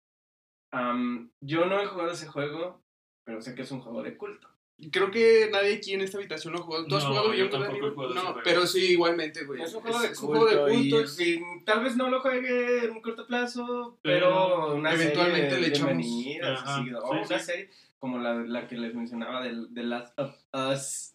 Yo 1.41 1.67
no 1.67 1.81
he 1.83 1.87
jugado 1.87 2.13
ese 2.13 2.27
juego, 2.29 2.83
pero 3.25 3.43
sé 3.43 3.55
que 3.55 3.63
es 3.63 3.71
un 3.73 3.81
juego 3.81 4.03
de 4.03 4.17
culto. 4.17 4.49
Creo 4.91 5.11
que 5.11 5.49
nadie 5.53 5.75
aquí 5.77 5.93
en 5.95 6.01
esta 6.01 6.19
habitación 6.19 6.55
lo 6.55 6.63
jugado. 6.63 6.87
¿Tú 6.87 6.97
has 6.97 7.05
No, 7.05 7.11
jugado 7.11 7.35
yo 7.35 7.49
tampoco 7.51 7.87
he 7.87 7.91
jugado 7.91 8.15
No, 8.15 8.37
pero 8.43 8.67
sí, 8.67 8.93
igualmente, 8.93 9.45
güey. 9.45 9.63
Es 9.63 9.75
un 9.75 9.83
juego 9.83 10.01
de 10.01 10.09
culto, 10.09 10.27
juego 10.27 10.47
de 10.67 10.75
y 10.75 10.91
culto. 10.91 11.07
sí, 11.07 11.41
tal 11.65 11.85
vez 11.85 11.97
no 11.97 12.09
lo 12.11 12.21
juegue 12.21 12.85
en 12.85 12.91
un 12.91 13.01
corto 13.03 13.27
plazo, 13.27 13.99
Pero 14.03 14.27
pero, 14.29 14.75
una 14.75 14.93
eventualmente 14.95 15.51
serie 15.51 15.69
le 15.69 15.75
echamos- 15.75 16.43
Ajá, 16.59 16.79
así, 16.79 16.93
o 16.95 17.01
sí, 17.13 17.19
una 17.33 17.39
sí. 17.39 17.45
serie 17.45 17.71
como 17.99 18.19
la, 18.19 18.35
la 18.35 18.67
que 18.67 18.77
les 18.77 18.95
mencionaba 18.95 19.43
de, 19.45 19.67
de 19.71 19.83
Last 19.85 20.19
of 20.19 20.35
Us 20.53 21.15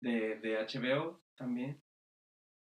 de, 0.00 0.36
de 0.36 0.56
HBO 0.58 1.20
también. 1.36 1.80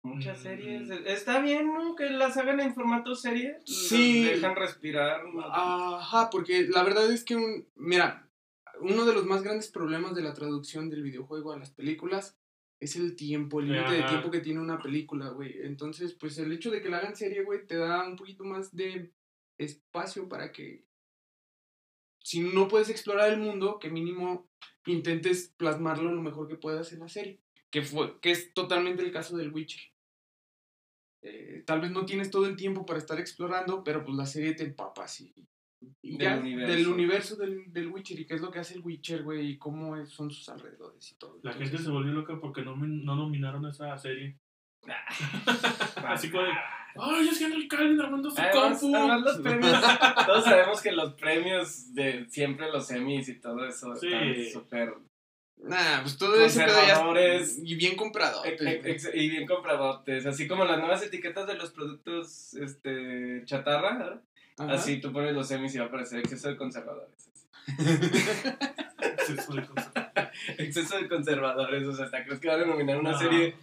Muchas 0.04 0.40
Mm. 0.40 0.44
series. 0.44 0.90
Está 1.06 1.40
bien, 1.40 1.74
¿no? 1.74 1.96
Que 1.96 2.10
las 2.10 2.36
hagan 2.38 2.60
en 2.60 2.74
formato 2.76 3.16
serie. 3.16 3.58
Sí. 3.66 4.24
Los 4.26 4.34
dejan 4.36 4.56
respirar. 4.56 5.24
¿no? 5.26 5.42
Ajá, 5.46 6.30
porque 6.30 6.68
la 6.70 6.84
verdad 6.84 7.10
es 7.12 7.24
que, 7.24 7.36
un, 7.38 7.66
mira, 7.76 8.23
uno 8.84 9.06
de 9.06 9.14
los 9.14 9.26
más 9.26 9.44
grandes 9.44 9.70
problemas 9.70 10.14
de 10.16 10.22
la 10.22 10.34
traducción 10.34 10.90
del 10.90 11.04
videojuego 11.04 11.52
a 11.52 11.60
las 11.60 11.72
películas 11.72 12.38
es 12.80 12.96
el 12.96 13.16
tiempo, 13.16 13.60
el 13.60 13.70
límite 13.72 13.94
de 13.94 14.04
tiempo 14.04 14.30
que 14.30 14.42
tiene 14.42 14.60
una 14.60 14.82
película, 14.82 15.30
güey. 15.30 15.62
Entonces, 15.62 16.14
pues 16.14 16.38
el 16.38 16.52
hecho 16.52 16.70
de 16.70 16.82
que 16.82 16.90
la 16.90 16.98
hagan 16.98 17.16
serie, 17.16 17.44
güey, 17.44 17.66
te 17.66 17.78
da 17.78 18.06
un 18.06 18.18
poquito 18.18 18.44
más 18.44 18.76
de 18.76 19.14
espacio 19.58 20.28
para 20.28 20.52
que, 20.52 20.86
si 22.20 22.42
no 22.42 22.68
puedes 22.68 22.90
explorar 22.90 23.32
el 23.32 23.40
mundo, 23.40 23.80
que 23.80 23.90
mínimo 23.90 24.50
intentes 24.86 25.54
plasmarlo 25.56 26.12
lo 26.12 26.22
mejor 26.22 26.48
que 26.48 26.56
puedas 26.56 26.92
en 26.92 27.00
la 27.00 27.08
serie. 27.08 27.40
Que, 27.70 27.82
fue, 27.82 28.20
que 28.20 28.32
es 28.32 28.54
totalmente 28.54 29.02
el 29.02 29.12
caso 29.12 29.38
del 29.38 29.54
Witcher. 29.54 29.82
Eh, 31.22 31.64
tal 31.66 31.80
vez 31.80 31.92
no 31.92 32.06
tienes 32.06 32.30
todo 32.30 32.46
el 32.46 32.58
tiempo 32.58 32.86
para 32.86 33.00
estar 33.00 33.20
explorando, 33.20 33.84
pero 33.84 34.04
pues 34.04 34.18
la 34.18 34.26
serie 34.26 34.54
te 34.54 34.64
empapas 34.64 35.22
y, 35.22 35.34
y 36.02 36.18
Del 36.18 36.28
ya, 36.28 36.38
universo. 36.38 36.74
del 36.74 36.88
universo 36.88 37.36
del, 37.36 37.74
del 37.74 37.88
Witcher 37.88 38.20
y 38.20 38.26
qué 38.26 38.36
es 38.36 38.42
lo 38.42 38.52
que 38.52 38.60
hace 38.60 38.76
el 38.76 38.82
Witcher, 38.82 39.24
güey, 39.24 39.52
y 39.52 39.58
cómo 39.58 39.96
es- 39.98 40.10
son 40.10 40.30
sus 40.32 40.48
alrededores 40.50 41.12
y 41.12 41.16
todo. 41.16 41.40
La 41.44 41.52
Entonces, 41.52 41.70
gente 41.72 41.84
se 41.86 41.92
volvió 41.92 42.12
loca 42.14 42.38
porque 42.40 42.62
no, 42.64 42.76
no 42.76 43.16
nominaron 43.16 43.66
esa 43.66 43.98
serie. 43.98 44.38
Así 46.06 46.30
como 46.30 46.44
de, 46.44 46.52
¡ay, 46.96 47.28
es 47.30 47.42
Henry 47.42 47.68
Calvin 47.68 48.00
armando 48.02 48.30
su 48.30 48.40
Además, 48.42 48.80
compu! 48.80 48.96
además 48.96 49.22
los 49.22 49.38
premios, 49.42 49.82
todos 50.26 50.44
sabemos 50.44 50.82
que 50.82 50.92
los 50.92 51.14
premios 51.14 51.94
de 51.94 52.26
siempre 52.30 52.70
los 52.72 52.90
Emmys 52.92 53.30
y 53.30 53.40
todo 53.40 53.66
eso 53.66 53.96
Sí. 53.96 54.08
están 54.08 54.36
súper 54.52 54.94
Nah, 55.56 56.02
pues 56.02 56.18
todo 56.18 56.34
pedo 56.34 56.46
ya 56.48 56.66
Conservadores. 56.66 57.58
y 57.64 57.76
bien 57.76 57.96
comprado. 57.96 58.44
ex- 58.44 58.62
ex- 58.62 59.12
y 59.14 59.30
bien 59.30 59.46
compradotes, 59.48 60.26
así 60.26 60.46
como 60.48 60.66
las 60.66 60.78
nuevas 60.80 61.02
etiquetas 61.04 61.48
de 61.48 61.56
los 61.56 61.72
productos 61.72 62.54
este 62.56 63.44
chatarra, 63.46 63.98
¿verdad? 63.98 64.22
Así 64.58 65.00
tú 65.02 65.12
pones 65.12 65.34
los 65.34 65.50
Emmys 65.52 65.76
y 65.76 65.80
va 65.80 65.86
a 65.86 65.88
aparecer 65.88 66.20
exceso 66.20 66.50
de 66.50 66.58
conservadores. 66.58 67.30
Sí, 69.26 69.36
soy 69.38 69.64
conservador. 69.66 70.32
Exceso 70.58 70.98
de 70.98 71.08
conservadores, 71.08 71.88
o 71.88 71.94
sea, 71.96 72.06
hasta 72.06 72.24
crees 72.26 72.40
que 72.42 72.48
van 72.50 72.62
a 72.62 72.66
nominar 72.66 72.98
una 73.00 73.12
No. 73.12 73.18
serie 73.18 73.56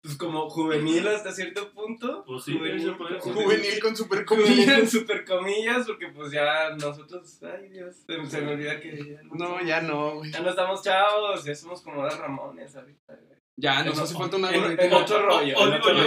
pues 0.00 0.16
como 0.16 0.48
juvenil 0.48 1.08
hasta 1.08 1.32
cierto 1.32 1.72
punto. 1.72 2.22
Pues 2.24 2.44
sí, 2.44 2.54
puede 2.54 2.74
decir. 2.74 2.92
Juvenil 2.94 3.80
con 3.80 3.96
super 3.96 4.24
Juvenil 4.24 4.46
con 4.54 4.64
comillas. 4.66 4.90
super 4.90 5.24
comillas, 5.24 5.86
porque 5.86 6.08
pues 6.08 6.30
ya 6.30 6.70
nosotros, 6.76 7.40
ay 7.42 7.68
Dios, 7.68 7.96
se, 8.06 8.26
se 8.26 8.40
me 8.42 8.52
olvida 8.52 8.78
que 8.80 8.96
ya 8.96 9.22
no, 9.24 9.34
No, 9.34 9.60
ya 9.64 9.80
no, 9.80 10.14
güey. 10.16 10.30
ya 10.30 10.40
no 10.40 10.50
estamos 10.50 10.82
chavos, 10.84 11.44
ya 11.44 11.54
somos 11.56 11.82
como 11.82 12.04
las 12.04 12.16
Ramones 12.16 12.76
ahorita, 12.76 13.14
güey. 13.14 13.38
Ya, 13.56 13.82
nos 13.82 13.98
hace 13.98 14.14
falta 14.14 14.36
una 14.36 14.52
En, 14.52 14.60
gorrita. 14.62 14.84
en 14.84 14.92
otro 14.92 15.20
rollo. 15.26 15.54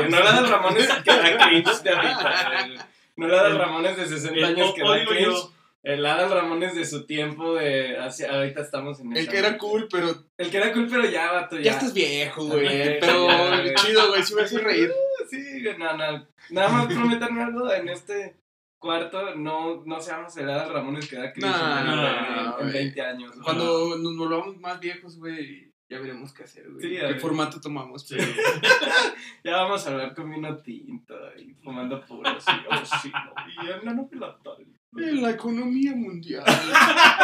No 0.10 0.20
la 0.22 0.42
de 0.42 0.48
Ramones 0.48 0.88
que 1.04 1.12
da 1.12 1.48
cringe 1.48 1.84
de 1.84 1.90
ahorita. 1.90 2.88
No 3.18 3.28
el 3.28 3.34
Adal 3.34 3.58
Ramones 3.58 3.98
de 3.98 4.06
60 4.06 4.38
El 4.38 4.44
años 4.46 4.74
que 4.74 4.82
da 4.82 5.06
cringe. 5.06 5.26
yo, 5.26 5.52
El 5.84 6.06
Adal 6.06 6.32
Ramones 6.32 6.76
de 6.76 6.86
su 6.86 7.06
tiempo 7.06 7.56
de... 7.56 7.98
hacia- 7.98 8.32
ahorita 8.34 8.62
estamos 8.62 9.00
en 9.00 9.12
El 9.12 9.18
esa 9.24 9.32
que 9.32 9.38
era 9.38 9.58
cool, 9.58 9.88
pero 9.92 10.26
El 10.38 10.50
que 10.52 10.58
era 10.58 10.72
cool, 10.74 10.88
pero 10.90 11.06
ya, 11.10 11.32
vato, 11.32 11.58
ya. 11.58 11.64
ya 11.64 11.72
estás 11.72 11.94
viejo, 11.94 12.46
güey. 12.46 13.00
Pero 13.00 13.28
chido, 13.76 14.10
güey, 14.10 14.24
si 14.24 14.36
me 14.36 14.42
hace 14.44 14.60
reír. 14.60 14.92
Sí, 15.30 15.64
no, 15.78 15.98
no. 15.98 16.28
Nada 16.50 16.70
más 16.70 16.86
prométanme 16.88 17.42
algo 17.44 17.72
en 17.72 17.90
este 17.90 18.36
cuarto. 18.80 19.36
No, 19.36 19.84
no 19.86 20.02
seamos 20.02 20.36
el 20.38 20.50
Adal 20.50 20.74
Ramones 20.74 21.08
que 21.10 21.16
da 21.18 21.32
cringe 21.32 21.50
No, 21.52 21.80
en, 21.80 21.86
no, 21.86 22.08
en- 22.08 22.46
en 22.46 22.52
güey. 22.60 22.74
20 22.74 23.02
años. 23.02 23.32
Cuando 23.44 23.98
nos 23.98 24.18
volvamos 24.18 24.58
más 24.58 24.80
viejos, 24.80 25.18
güey, 25.20 25.71
ya 25.92 26.00
veremos 26.00 26.32
qué 26.32 26.44
hacer, 26.44 26.72
güey. 26.72 26.82
Sí, 26.82 26.90
¿Qué 26.96 27.04
ver. 27.04 27.20
formato 27.20 27.60
tomamos? 27.60 28.08
sí. 28.08 28.16
Ya 29.44 29.58
vamos 29.58 29.86
a 29.86 29.92
hablar 29.92 30.16
con 30.16 30.32
vino 30.32 30.56
tinto 30.58 31.14
y 31.38 31.54
fumando 31.62 32.04
puros. 32.06 32.44
Y, 32.48 32.74
oh, 32.74 32.86
sí, 33.02 33.12
no. 33.12 33.64
Y 33.64 33.68
el 33.70 33.84
nano 33.84 34.08
pilotal. 34.08 34.66
En 34.98 35.22
la 35.22 35.32
economía 35.32 35.94
mundial, 35.94 36.46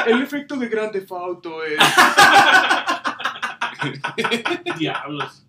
el 0.05 0.21
efecto 0.21 0.57
de 0.57 0.67
grande 0.67 1.01
fauto 1.01 1.63
es... 1.63 1.79
Diablos. 4.77 5.45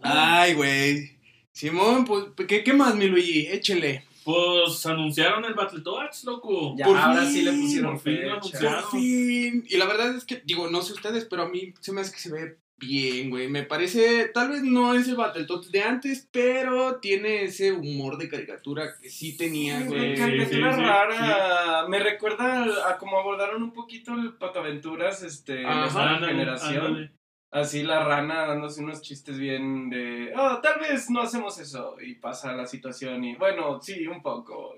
Ay, 0.00 0.54
güey. 0.54 1.18
Simón, 1.52 2.04
pues, 2.04 2.26
¿qué, 2.46 2.62
qué 2.62 2.72
más, 2.74 2.94
mi 2.94 3.06
Luigi? 3.06 3.46
Échele. 3.46 4.04
Pues 4.26 4.84
anunciaron 4.86 5.44
el 5.44 5.54
Battletoads, 5.54 6.24
loco. 6.24 6.74
Ya, 6.76 6.84
Por 6.84 6.98
ahora 6.98 7.22
fin, 7.22 7.30
sí 7.32 7.42
le 7.42 7.52
pusieron 7.52 7.92
por 7.92 8.00
fin 8.02 8.28
lo 8.28 8.42
fecha. 8.42 8.58
Por 8.80 8.90
fin. 9.00 9.64
Y 9.68 9.76
la 9.76 9.86
verdad 9.86 10.16
es 10.16 10.24
que, 10.24 10.42
digo, 10.44 10.68
no 10.68 10.82
sé 10.82 10.94
ustedes, 10.94 11.24
pero 11.26 11.44
a 11.44 11.48
mí 11.48 11.72
se 11.80 11.92
me 11.92 12.00
hace 12.00 12.10
que 12.12 12.18
se 12.18 12.32
ve 12.32 12.58
bien, 12.78 13.30
güey. 13.30 13.48
Me 13.48 13.62
parece, 13.62 14.26
tal 14.34 14.50
vez 14.50 14.62
no 14.64 14.94
es 14.94 15.06
el 15.06 15.14
Battletoads 15.14 15.70
de 15.70 15.82
antes, 15.82 16.28
pero 16.32 16.96
tiene 16.96 17.44
ese 17.44 17.70
humor 17.72 18.18
de 18.18 18.28
caricatura 18.28 18.96
que 19.00 19.08
sí 19.10 19.36
tenía, 19.36 19.78
Sí, 19.82 19.86
güey. 19.86 19.98
güey, 20.00 20.16
caricatura 20.16 20.72
sí, 20.74 20.80
sí, 20.80 20.84
rara. 20.86 21.86
Me 21.88 22.00
recuerda 22.00 22.64
a, 22.64 22.90
a 22.90 22.98
cómo 22.98 23.18
abordaron 23.20 23.62
un 23.62 23.72
poquito 23.72 24.12
el 24.14 24.34
Pataventuras, 24.34 25.22
este, 25.22 25.64
Ajá, 25.64 25.82
de 25.82 25.86
esa 25.88 26.08
Ándale, 26.16 26.32
generación. 26.32 26.86
ándale. 26.86 27.12
Así 27.56 27.82
la 27.84 28.04
rana 28.04 28.44
dándose 28.46 28.82
unos 28.82 29.00
chistes 29.00 29.38
bien 29.38 29.88
de, 29.88 30.30
oh, 30.36 30.60
tal 30.60 30.78
vez 30.78 31.08
no 31.08 31.22
hacemos 31.22 31.58
eso. 31.58 31.96
Y 32.02 32.16
pasa 32.16 32.52
la 32.52 32.66
situación 32.66 33.24
y, 33.24 33.34
bueno, 33.36 33.80
sí, 33.80 34.06
un 34.06 34.20
poco. 34.20 34.76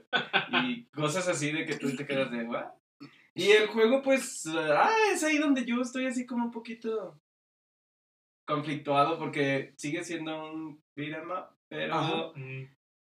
Y 0.62 0.84
cosas 0.94 1.26
así 1.26 1.50
de 1.50 1.66
que 1.66 1.74
tú 1.74 1.96
te 1.96 2.06
quedas 2.06 2.30
de, 2.30 2.44
¿what? 2.44 2.66
Y 3.34 3.50
el 3.50 3.66
juego, 3.66 4.00
pues, 4.00 4.46
ah, 4.46 4.92
es 5.12 5.24
ahí 5.24 5.38
donde 5.38 5.64
yo 5.64 5.80
estoy 5.80 6.06
así 6.06 6.24
como 6.24 6.44
un 6.44 6.50
poquito 6.52 7.20
conflictuado 8.46 9.18
porque 9.18 9.74
sigue 9.76 10.04
siendo 10.04 10.48
un 10.48 10.80
beat 10.94 11.18
'em 11.18 11.28
pero, 11.68 11.94
Ajá. 11.94 12.32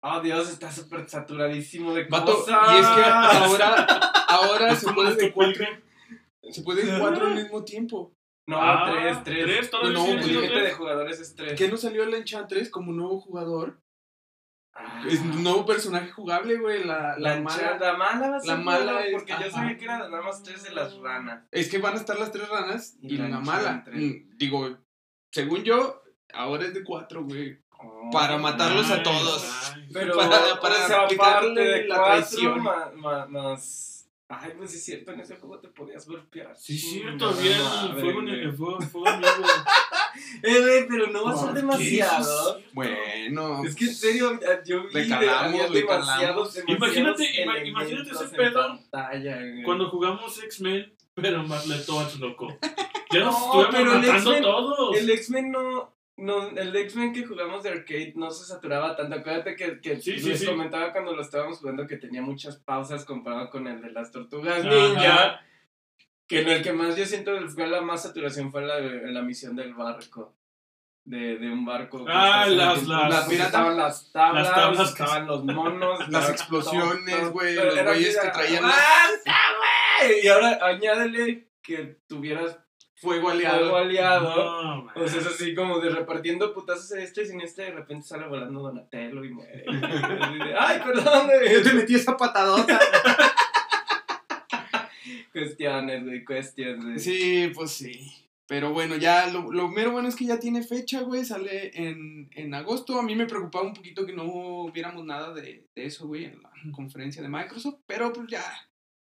Oh 0.02 0.20
Dios, 0.20 0.50
está 0.50 0.72
súper 0.72 1.08
saturadísimo 1.08 1.94
de 1.94 2.04
Vato, 2.04 2.34
cosas. 2.34 2.58
y 2.72 2.80
es 2.80 2.86
que 2.88 3.04
ahora, 3.04 3.86
ahora 4.28 4.74
se 4.74 4.86
¿Cómo 4.86 4.96
puede 4.96 5.14
de 5.14 5.32
cuatro, 5.32 5.64
se 6.50 6.62
puede 6.62 6.84
de 6.84 6.98
cuatro 6.98 7.28
al 7.28 7.36
mismo 7.36 7.62
tiempo. 7.62 8.12
No, 8.46 8.58
Ah, 8.60 8.90
tres, 8.92 9.18
tres. 9.24 9.44
tres, 9.44 9.70
todavía 9.70 9.92
No, 9.92 10.04
siguen 10.04 10.22
siendo 10.22 10.38
El 10.40 10.44
límite 10.46 10.54
de 10.60 10.66
tres. 10.66 10.76
jugadores 10.76 11.20
es 11.20 11.34
tres. 11.36 11.54
¿Qué 11.58 11.68
no 11.68 11.76
salió 11.76 12.02
el 12.02 12.14
Enchantress 12.14 12.70
como 12.70 12.92
nuevo 12.92 13.20
jugador? 13.20 13.80
Ah. 14.74 15.04
Es 15.06 15.20
un 15.20 15.42
nuevo 15.44 15.64
personaje 15.66 16.10
jugable, 16.10 16.56
güey. 16.58 16.82
La, 16.84 17.16
la, 17.18 17.34
La, 17.36 17.40
mala. 17.42 17.78
la 17.78 17.92
mala 17.92 18.30
va 18.30 18.36
a 18.36 18.40
ser 18.40 18.48
la 18.48 18.56
mala 18.56 18.84
mala, 18.84 19.06
es- 19.06 19.12
porque 19.12 19.34
yo 19.40 19.50
sabía 19.50 19.76
que 19.76 19.84
eran 19.84 19.98
nada 20.10 20.22
más 20.22 20.42
tres 20.42 20.62
de 20.64 20.72
las 20.72 20.96
ranas. 20.98 21.44
Es 21.50 21.68
que 21.70 21.78
van 21.78 21.94
a 21.94 21.98
estar 21.98 22.18
las 22.18 22.32
tres 22.32 22.48
ranas 22.48 22.96
y, 23.02 23.14
Y 23.14 23.18
la 23.18 23.28
la, 23.28 23.40
mala. 23.40 23.84
Mm, 23.92 24.36
Digo, 24.36 24.76
según 25.30 25.62
yo, 25.62 26.02
ahora 26.32 26.64
es 26.64 26.74
de 26.74 26.82
cuatro, 26.84 27.22
güey. 27.24 27.60
Para 28.12 28.38
matarlos 28.38 28.90
a 28.90 29.02
todos. 29.02 29.42
nice. 29.76 29.88
Pero, 29.92 30.16
para- 30.16 30.60
para 30.60 30.88
de 31.54 31.86
la 31.86 31.96
cuatro, 31.96 32.14
traición. 32.14 32.62
más... 32.62 33.91
Ay, 34.28 34.52
pues 34.56 34.72
es 34.74 34.82
cierto, 34.84 35.12
en 35.12 35.20
ese 35.20 35.36
juego 35.36 35.58
te 35.58 35.68
podías 35.68 36.06
golpear. 36.06 36.56
Sí, 36.56 36.78
sí, 36.78 37.00
Chingada 37.00 37.18
todavía 37.18 37.56
el 37.56 37.62
madre, 37.62 38.52
fuego, 38.52 38.80
fuego, 38.80 39.08
amigo. 39.08 39.30
Eh, 40.42 40.60
güey, 40.60 40.88
pero 40.88 41.06
no 41.08 41.24
va 41.24 41.32
a 41.32 41.36
ser 41.36 41.52
demasiado. 41.52 42.60
Bueno. 42.72 43.62
Es 43.64 43.74
que 43.74 43.84
en 43.84 43.94
serio, 43.94 44.40
yo 44.64 44.84
vi 44.84 44.94
Le 44.94 45.02
de- 45.02 45.08
calamos, 45.08 45.44
había 45.60 45.68
le 45.68 45.80
demasiados, 45.80 46.58
Imagínate- 46.66 47.66
imagínate 47.66 48.10
ese 48.10 48.28
pedo. 48.28 48.78
Cuando 49.64 49.90
jugamos 49.90 50.42
X-Men, 50.42 50.94
pero 51.14 51.46
Battletoads, 51.46 52.18
loco. 52.18 52.48
Ya 53.12 53.20
nos 53.24 53.38
No, 53.38 53.68
pero 53.70 53.84
matando 53.94 54.40
todos. 54.40 54.96
El 54.96 55.10
X-Men 55.10 55.50
no, 55.50 55.94
no. 56.16 56.48
El 56.50 56.74
X-Men 56.76 57.12
que 57.12 57.24
jugamos 57.26 57.62
de 57.62 57.70
arcade 57.70 58.12
no 58.16 58.30
se 58.30 58.44
saturaba 58.46 58.94
tanto. 58.96 59.16
Acuérdate 59.16 59.56
que, 59.56 59.80
que 59.80 60.00
Sí, 60.00 60.16
les 60.16 60.40
sí. 60.40 60.46
comentaba 60.46 60.92
cuando 60.92 61.14
lo 61.14 61.22
estábamos 61.22 61.58
jugando 61.58 61.86
que 61.86 61.96
tenía 61.96 62.22
muchas 62.22 62.56
pausas 62.58 63.04
comparado 63.04 63.50
con 63.50 63.66
el 63.66 63.80
de 63.80 63.90
las 63.92 64.10
tortugas 64.12 64.60
Ajá. 64.64 64.68
ninja. 64.70 65.40
Que 66.28 66.40
en 66.42 66.48
el 66.48 66.62
que 66.62 66.72
más 66.72 66.96
yo 66.96 67.04
siento 67.04 67.38
que 67.38 67.48
fue 67.48 67.66
la 67.66 67.80
más 67.82 68.02
saturación 68.04 68.50
fue 68.50 68.62
la, 68.64 68.76
de- 68.76 69.10
la 69.12 69.22
misión 69.22 69.54
del 69.56 69.74
barco. 69.74 70.34
De, 71.04 71.36
de 71.36 71.50
un 71.50 71.64
barco. 71.64 72.04
Ah, 72.08 72.46
las- 72.48 72.86
las- 72.86 73.08
las- 73.10 73.28
pirata- 73.28 73.46
estaban 73.46 73.76
las 73.76 74.12
tablas, 74.12 74.44
las 74.46 74.54
tablas 74.54 74.94
que- 74.94 75.02
estaban 75.02 75.26
los 75.26 75.44
monos, 75.44 76.08
Las 76.08 76.30
explosiones, 76.30 77.28
güey, 77.30 77.56
los 77.56 77.82
güeyes 77.82 78.16
que 78.20 78.28
traían 78.28 78.64
¡Aguanta, 78.64 79.40
güey! 80.00 80.24
Y 80.24 80.28
ahora 80.28 80.58
añádele 80.62 81.48
que 81.60 81.96
tuvieras 82.06 82.56
Fuego 83.02 83.28
fuego 83.28 83.30
aliado. 83.30 83.76
aliado. 83.76 84.62
No, 84.62 84.82
man. 84.84 84.94
O 84.96 85.08
sea, 85.08 85.20
es 85.20 85.26
así 85.26 85.54
como 85.54 85.80
de 85.80 85.90
repartiendo 85.90 86.54
putazos 86.54 86.92
a 86.92 87.02
este 87.02 87.22
y 87.22 87.26
sin 87.26 87.40
este, 87.40 87.62
de 87.62 87.70
repente 87.72 88.06
sale 88.06 88.28
volando 88.28 88.60
Donatello 88.62 89.24
y 89.24 89.30
muere. 89.30 89.64
Ay, 90.58 90.80
perdón, 90.84 91.26
güey. 91.26 91.52
Yo 91.52 91.62
te 91.62 91.72
metí 91.74 91.94
esa 91.96 92.16
patadota. 92.16 92.78
Cuestiones, 95.32 96.04
güey, 96.04 96.24
cuestiones, 96.24 96.84
güey. 96.84 96.98
Sí, 96.98 97.50
pues 97.54 97.70
sí. 97.72 98.12
Pero 98.46 98.72
bueno, 98.72 98.96
ya 98.96 99.26
lo, 99.28 99.50
lo 99.50 99.68
mero 99.68 99.92
bueno 99.92 100.08
es 100.08 100.16
que 100.16 100.26
ya 100.26 100.38
tiene 100.38 100.62
fecha, 100.62 101.00
güey. 101.00 101.24
Sale 101.24 101.70
en, 101.74 102.28
en 102.34 102.54
agosto. 102.54 102.98
A 102.98 103.02
mí 103.02 103.16
me 103.16 103.26
preocupaba 103.26 103.64
un 103.66 103.72
poquito 103.74 104.04
que 104.04 104.12
no 104.12 104.70
viéramos 104.72 105.04
nada 105.06 105.32
de, 105.32 105.66
de 105.74 105.86
eso, 105.86 106.06
güey, 106.06 106.26
en 106.26 106.42
la 106.42 106.50
conferencia 106.72 107.22
de 107.22 107.28
Microsoft. 107.28 107.80
Pero 107.86 108.12
pues 108.12 108.28
ya, 108.28 108.44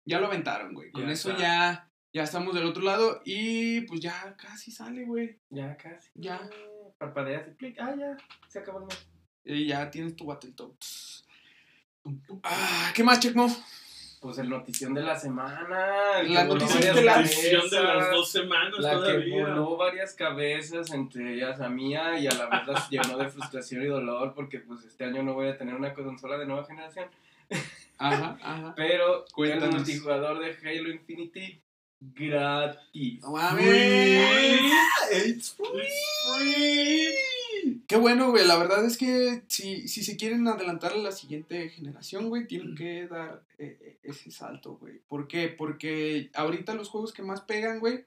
ya 0.05 0.19
lo 0.19 0.27
aventaron, 0.27 0.73
güey. 0.73 0.91
Con 0.91 1.05
Ya 1.05 1.11
eso 1.11 1.31
está. 1.31 1.41
ya, 1.41 1.90
ya 2.13 2.23
estamos 2.23 2.53
del 2.53 2.65
otro 2.65 2.83
lado. 2.83 3.21
Y 3.25 3.81
pues 3.81 3.99
ya 4.01 4.35
casi 4.37 4.71
sale, 4.71 5.05
güey. 5.05 5.37
Ya 5.49 5.75
casi. 5.77 6.09
Ya. 6.15 6.49
Parpadeas 6.97 7.47
y 7.47 7.51
clic. 7.55 7.77
Ah, 7.79 7.95
ya. 7.97 8.17
Se 8.47 8.59
acabó 8.59 8.79
el 8.79 8.85
mes. 8.85 9.07
Y 9.43 9.65
ya 9.67 9.89
tienes 9.89 10.15
tu 10.15 10.25
Battletoads. 10.25 11.25
Ah, 12.43 12.91
¿qué 12.95 13.03
más, 13.03 13.19
Checkmo? 13.19 13.47
Pues 14.21 14.37
el 14.37 14.49
notición 14.49 14.93
de 14.93 15.01
la 15.01 15.17
semana. 15.19 16.19
el 16.19 16.27
que 16.27 16.33
La 16.33 16.43
notición 16.43 16.95
de 16.95 17.01
la- 17.03 17.21
de 17.23 17.83
las 17.83 18.11
dos 18.11 18.31
semanas 18.31 18.77
La 18.79 18.91
que 18.91 18.95
todavía. 18.97 19.47
voló 19.47 19.77
varias 19.77 20.13
cabezas, 20.13 20.91
entre 20.91 21.33
ellas 21.33 21.57
la 21.57 21.69
mía, 21.69 22.19
y 22.19 22.27
a 22.27 22.31
la 22.31 22.45
vez 22.47 22.67
las 22.67 22.89
llenó 22.91 23.17
de 23.17 23.29
frustración 23.29 23.81
y 23.81 23.87
dolor, 23.87 24.33
porque 24.35 24.59
pues 24.59 24.83
este 24.85 25.05
año 25.05 25.23
no 25.23 25.33
voy 25.33 25.47
a 25.47 25.57
tener 25.57 25.73
una 25.73 25.93
consola 25.95 26.37
de 26.37 26.45
nueva 26.45 26.65
generación. 26.65 27.07
Ajá, 27.97 28.37
ajá. 28.43 28.73
Pero 28.75 29.25
el 29.25 29.31
Cuéntanos. 29.33 29.75
multijugador 29.75 30.39
de 30.39 30.55
Halo 30.69 30.89
Infinity 30.91 31.59
gratis. 32.01 33.21
No 33.21 33.31
mames. 33.31 34.61
It's 35.25 35.55
free. 35.55 37.13
Qué 37.87 37.95
bueno, 37.97 38.31
güey. 38.31 38.45
La 38.47 38.57
verdad 38.57 38.83
es 38.85 38.97
que 38.97 39.43
si, 39.47 39.87
si 39.87 40.03
se 40.03 40.17
quieren 40.17 40.47
adelantar 40.47 40.93
a 40.93 40.97
la 40.97 41.11
siguiente 41.11 41.69
generación, 41.69 42.29
güey, 42.29 42.47
tienen 42.47 42.75
que 42.75 43.07
dar 43.07 43.43
eh, 43.59 43.77
eh, 43.81 43.99
ese 44.03 44.31
salto, 44.31 44.77
güey. 44.79 44.99
¿Por 45.07 45.27
qué? 45.27 45.47
Porque 45.49 46.29
ahorita 46.33 46.73
los 46.73 46.89
juegos 46.89 47.13
que 47.13 47.21
más 47.21 47.41
pegan, 47.41 47.79
güey, 47.79 48.05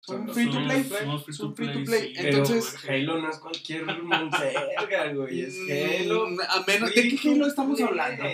son 0.00 0.26
free 0.32 0.46
to 0.50 0.64
play. 0.64 0.82
son 0.84 1.22
free 1.22 1.34
Son 1.34 1.50
to 1.50 1.56
free 1.56 1.66
to 1.66 1.72
play, 1.72 1.84
play. 1.84 2.08
sí. 2.08 2.14
Pero 2.22 2.38
Entonces- 2.38 2.76
Halo 2.88 3.20
no 3.20 3.30
es 3.30 3.38
cualquier 3.38 3.84
monserga, 4.02 5.12
güey. 5.12 5.40
Es 5.42 5.56
Halo. 6.02 6.30
Mm, 6.30 6.38
A 6.48 6.64
menos 6.66 6.94
de 6.94 7.08
qué 7.08 7.28
Halo 7.30 7.46
estamos 7.46 7.80
hablando. 7.82 8.24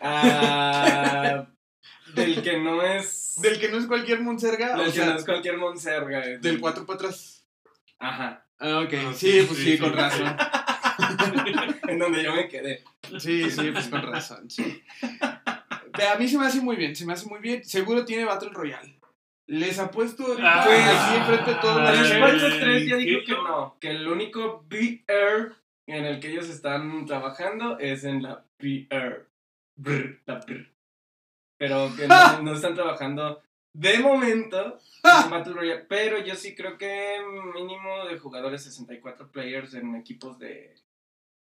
Ah, 0.00 1.46
del 2.14 2.42
que 2.42 2.58
no 2.58 2.82
es. 2.82 3.34
Del 3.40 3.58
que 3.60 3.68
no 3.68 3.78
es 3.78 3.86
cualquier 3.86 4.20
monserga, 4.20 4.76
del 4.76 4.80
o 4.80 4.84
que 4.84 4.92
sea, 4.92 5.06
no 5.06 5.16
es 5.18 5.24
cualquier 5.24 5.56
monserga. 5.58 6.20
güey. 6.20 6.38
del 6.38 6.60
4 6.60 6.86
para 6.86 6.96
atrás. 6.98 7.46
Ajá. 7.98 8.46
Ah, 8.58 8.80
ok. 8.80 8.94
Ah, 8.94 9.12
Sí, 9.14 9.32
sí, 9.40 9.46
pues 9.46 9.58
sí, 9.58 9.64
sí, 9.64 9.72
sí. 9.72 9.78
con 9.78 9.92
razón. 9.92 10.36
En 11.88 11.98
donde 11.98 12.22
yo 12.24 12.34
me 12.34 12.48
quedé. 12.48 12.82
Sí, 13.18 13.50
sí, 13.50 13.70
pues 13.70 13.88
con 13.88 14.02
razón, 14.02 14.50
sí. 14.50 14.82
A 16.02 16.16
mí 16.18 16.26
se 16.26 16.38
me 16.38 16.46
hace 16.46 16.60
muy 16.60 16.76
bien, 16.76 16.96
se 16.96 17.04
me 17.06 17.12
hace 17.12 17.28
muy 17.28 17.38
bien. 17.40 17.64
Seguro 17.64 18.04
tiene 18.04 18.24
Battle 18.24 18.50
Royale. 18.52 18.98
Les 19.46 19.78
apuesto 19.78 20.24
Ah, 20.42 20.62
pues, 20.64 20.80
aquí 20.84 21.16
enfrente 21.16 21.50
de 21.52 21.56
todos 21.60 21.80
los 21.80 22.10
El 22.10 22.22
Ay, 22.22 22.38
Xbox 22.40 22.60
3 22.60 22.88
ya 22.88 22.96
dijo 22.96 23.20
que 23.26 23.32
no. 23.32 23.76
Que 23.80 23.90
el 23.90 24.08
único 24.08 24.64
VR 24.70 25.52
en 25.86 26.04
el 26.04 26.18
que 26.18 26.30
ellos 26.32 26.48
están 26.48 27.06
trabajando 27.06 27.78
es 27.78 28.02
en 28.04 28.22
la 28.22 28.44
VR. 28.58 29.26
Brr, 29.76 30.22
la 30.26 30.34
brr. 30.40 30.72
Pero 31.58 31.90
que 31.96 32.06
no, 32.08 32.42
no 32.42 32.54
están 32.54 32.74
trabajando 32.74 33.42
de 33.72 33.98
momento 33.98 34.78
en 35.24 35.30
Battle 35.30 35.54
Royale. 35.54 35.86
Pero 35.88 36.18
yo 36.24 36.34
sí 36.34 36.54
creo 36.54 36.76
que 36.78 37.16
mínimo 37.54 38.06
de 38.08 38.18
jugadores 38.18 38.62
64 38.64 39.30
players 39.30 39.74
en 39.74 39.94
equipos 39.96 40.38
de 40.38 40.74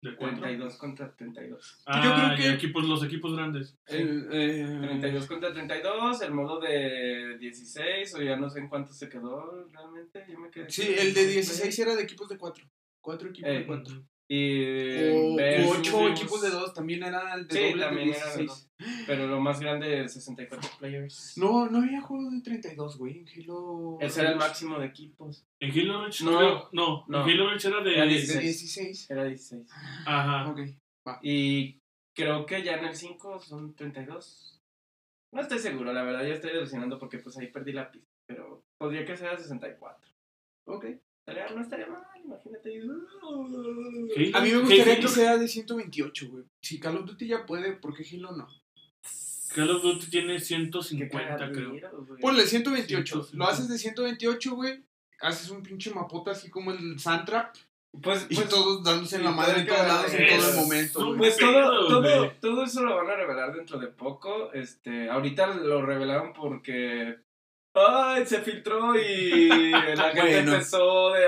¿De 0.00 0.16
cuánto? 0.16 0.40
32 0.40 0.76
contra 0.78 1.14
32. 1.14 1.82
Ah, 1.86 2.02
Yo 2.04 2.12
creo 2.12 2.32
y 2.32 2.36
que- 2.36 2.56
equipos, 2.56 2.84
los 2.88 3.04
equipos 3.04 3.36
grandes. 3.36 3.78
El, 3.86 4.28
eh, 4.32 4.78
32 4.80 5.26
contra 5.28 5.52
32, 5.52 6.22
el 6.22 6.32
modo 6.32 6.58
de 6.58 7.38
16, 7.38 8.12
o 8.16 8.20
ya 8.22 8.34
no 8.36 8.50
sé 8.50 8.58
en 8.58 8.68
cuánto 8.68 8.92
se 8.92 9.08
quedó 9.08 9.68
realmente. 9.70 10.24
Yo 10.28 10.40
me 10.40 10.50
quedé 10.50 10.68
Sí, 10.68 10.82
el 10.82 10.88
de 10.96 11.02
multiplayer. 11.04 11.32
16 11.34 11.78
era 11.78 11.94
de 11.94 12.02
equipos 12.02 12.28
de 12.28 12.36
4. 12.36 12.64
4 13.00 13.28
equipos 13.28 13.48
Eh, 13.50 13.54
de 13.54 13.66
4. 13.66 14.02
Y 14.34 15.10
O 15.10 15.36
versus- 15.36 15.76
8 15.78 16.08
equipos 16.08 16.40
de 16.40 16.48
2 16.50 16.72
también 16.72 17.02
era 17.02 17.34
el 17.34 17.46
de 17.46 17.54
Sí, 17.54 17.60
doble 17.60 17.74
de 17.76 17.80
también 17.86 18.08
era 18.14 18.32
de 18.32 18.38
16. 18.44 18.70
Pero 19.06 19.26
lo 19.26 19.40
más 19.40 19.60
grande, 19.60 20.08
64 20.08 20.70
players. 20.78 21.36
No, 21.36 21.68
no 21.68 21.78
había 21.82 22.00
juegos 22.00 22.32
de 22.32 22.40
32, 22.40 22.96
güey. 22.96 23.18
En 23.18 23.28
Halo. 23.28 23.98
Ese 24.00 24.20
era 24.22 24.30
el 24.30 24.36
máximo 24.38 24.78
de 24.78 24.86
equipos. 24.86 25.44
En 25.60 25.70
Halo 25.70 26.02
Reach, 26.04 26.22
No, 26.22 26.38
creo- 26.38 26.68
no, 26.72 27.04
no. 27.08 27.24
en 27.24 27.30
Halo 27.30 27.50
Reach 27.50 27.64
era 27.66 27.82
de. 27.82 27.94
Era 27.94 28.04
De 28.04 28.10
16. 28.10 28.40
16. 28.42 29.10
Era 29.10 29.24
16. 29.24 29.68
Ajá. 30.06 30.50
Ok. 30.50 30.60
Y 31.22 31.78
creo 32.16 32.46
que 32.46 32.62
ya 32.62 32.76
en 32.78 32.86
el 32.86 32.94
5 32.96 33.38
son 33.40 33.74
32. 33.74 34.60
No 35.34 35.40
estoy 35.42 35.58
seguro, 35.58 35.92
la 35.92 36.02
verdad, 36.04 36.24
ya 36.26 36.34
estoy 36.34 36.50
alucinando 36.52 36.98
porque 36.98 37.18
pues 37.18 37.36
ahí 37.36 37.48
perdí 37.48 37.72
la 37.72 37.90
pista. 37.90 38.08
Pero 38.26 38.62
podría 38.78 39.04
que 39.04 39.16
sea 39.16 39.36
64. 39.36 40.10
Ok. 40.66 40.86
Estaría- 41.26 41.54
no 41.54 41.60
estaría 41.62 41.86
mal, 41.86 42.02
imagínate. 42.24 42.80
Halo- 42.80 44.36
A 44.36 44.40
mí 44.40 44.50
me 44.50 44.58
gustaría 44.58 44.94
Halo- 44.94 45.02
que 45.02 45.08
sea 45.08 45.36
de 45.38 45.46
128, 45.48 46.28
güey. 46.30 46.44
Si 46.60 46.80
Call 46.80 46.96
of 46.96 47.06
Duty 47.06 47.26
ya 47.28 47.46
puede, 47.46 47.72
¿por 47.72 47.94
qué 47.94 48.04
Halo 48.16 48.32
no? 48.32 48.48
Call 49.54 49.70
of 49.70 49.82
Duty 49.82 50.06
tiene 50.10 50.34
Qué 50.34 50.40
150, 50.40 51.52
creo. 51.52 51.68
güey. 51.70 52.20
Ponle 52.20 52.46
128. 52.46 53.14
150. 53.24 53.36
Lo 53.36 53.48
haces 53.50 53.68
de 53.68 53.78
128, 53.78 54.54
güey. 54.56 54.82
Haces 55.20 55.50
un 55.50 55.62
pinche 55.62 55.90
mapota 55.92 56.32
así 56.32 56.50
como 56.50 56.72
el 56.72 56.98
Sandtrap. 56.98 57.54
Pues, 58.02 58.26
Y 58.30 58.34
pues, 58.36 58.48
todos 58.48 58.82
dándose 58.82 59.16
en 59.16 59.24
la 59.24 59.30
madre 59.32 59.60
en 59.60 59.66
todos 59.66 59.86
lados 59.86 60.14
en 60.14 60.26
todo 60.38 60.48
el 60.48 60.56
momento. 60.56 61.16
Pues 61.18 61.36
todo, 61.36 61.88
todo, 61.88 62.32
todo 62.40 62.64
eso 62.64 62.82
lo 62.82 62.96
van 62.96 63.10
a 63.10 63.16
revelar 63.16 63.54
dentro 63.54 63.78
de 63.78 63.88
poco. 63.88 64.50
Este, 64.54 65.10
ahorita 65.10 65.54
lo 65.56 65.84
revelaron 65.84 66.32
porque 66.32 67.18
ay, 67.74 68.26
se 68.26 68.40
filtró 68.40 68.94
y 68.96 69.48
la 69.70 70.10
gente 70.10 70.20
Bueno. 70.20 70.52
empezó 70.54 71.10
de 71.12 71.26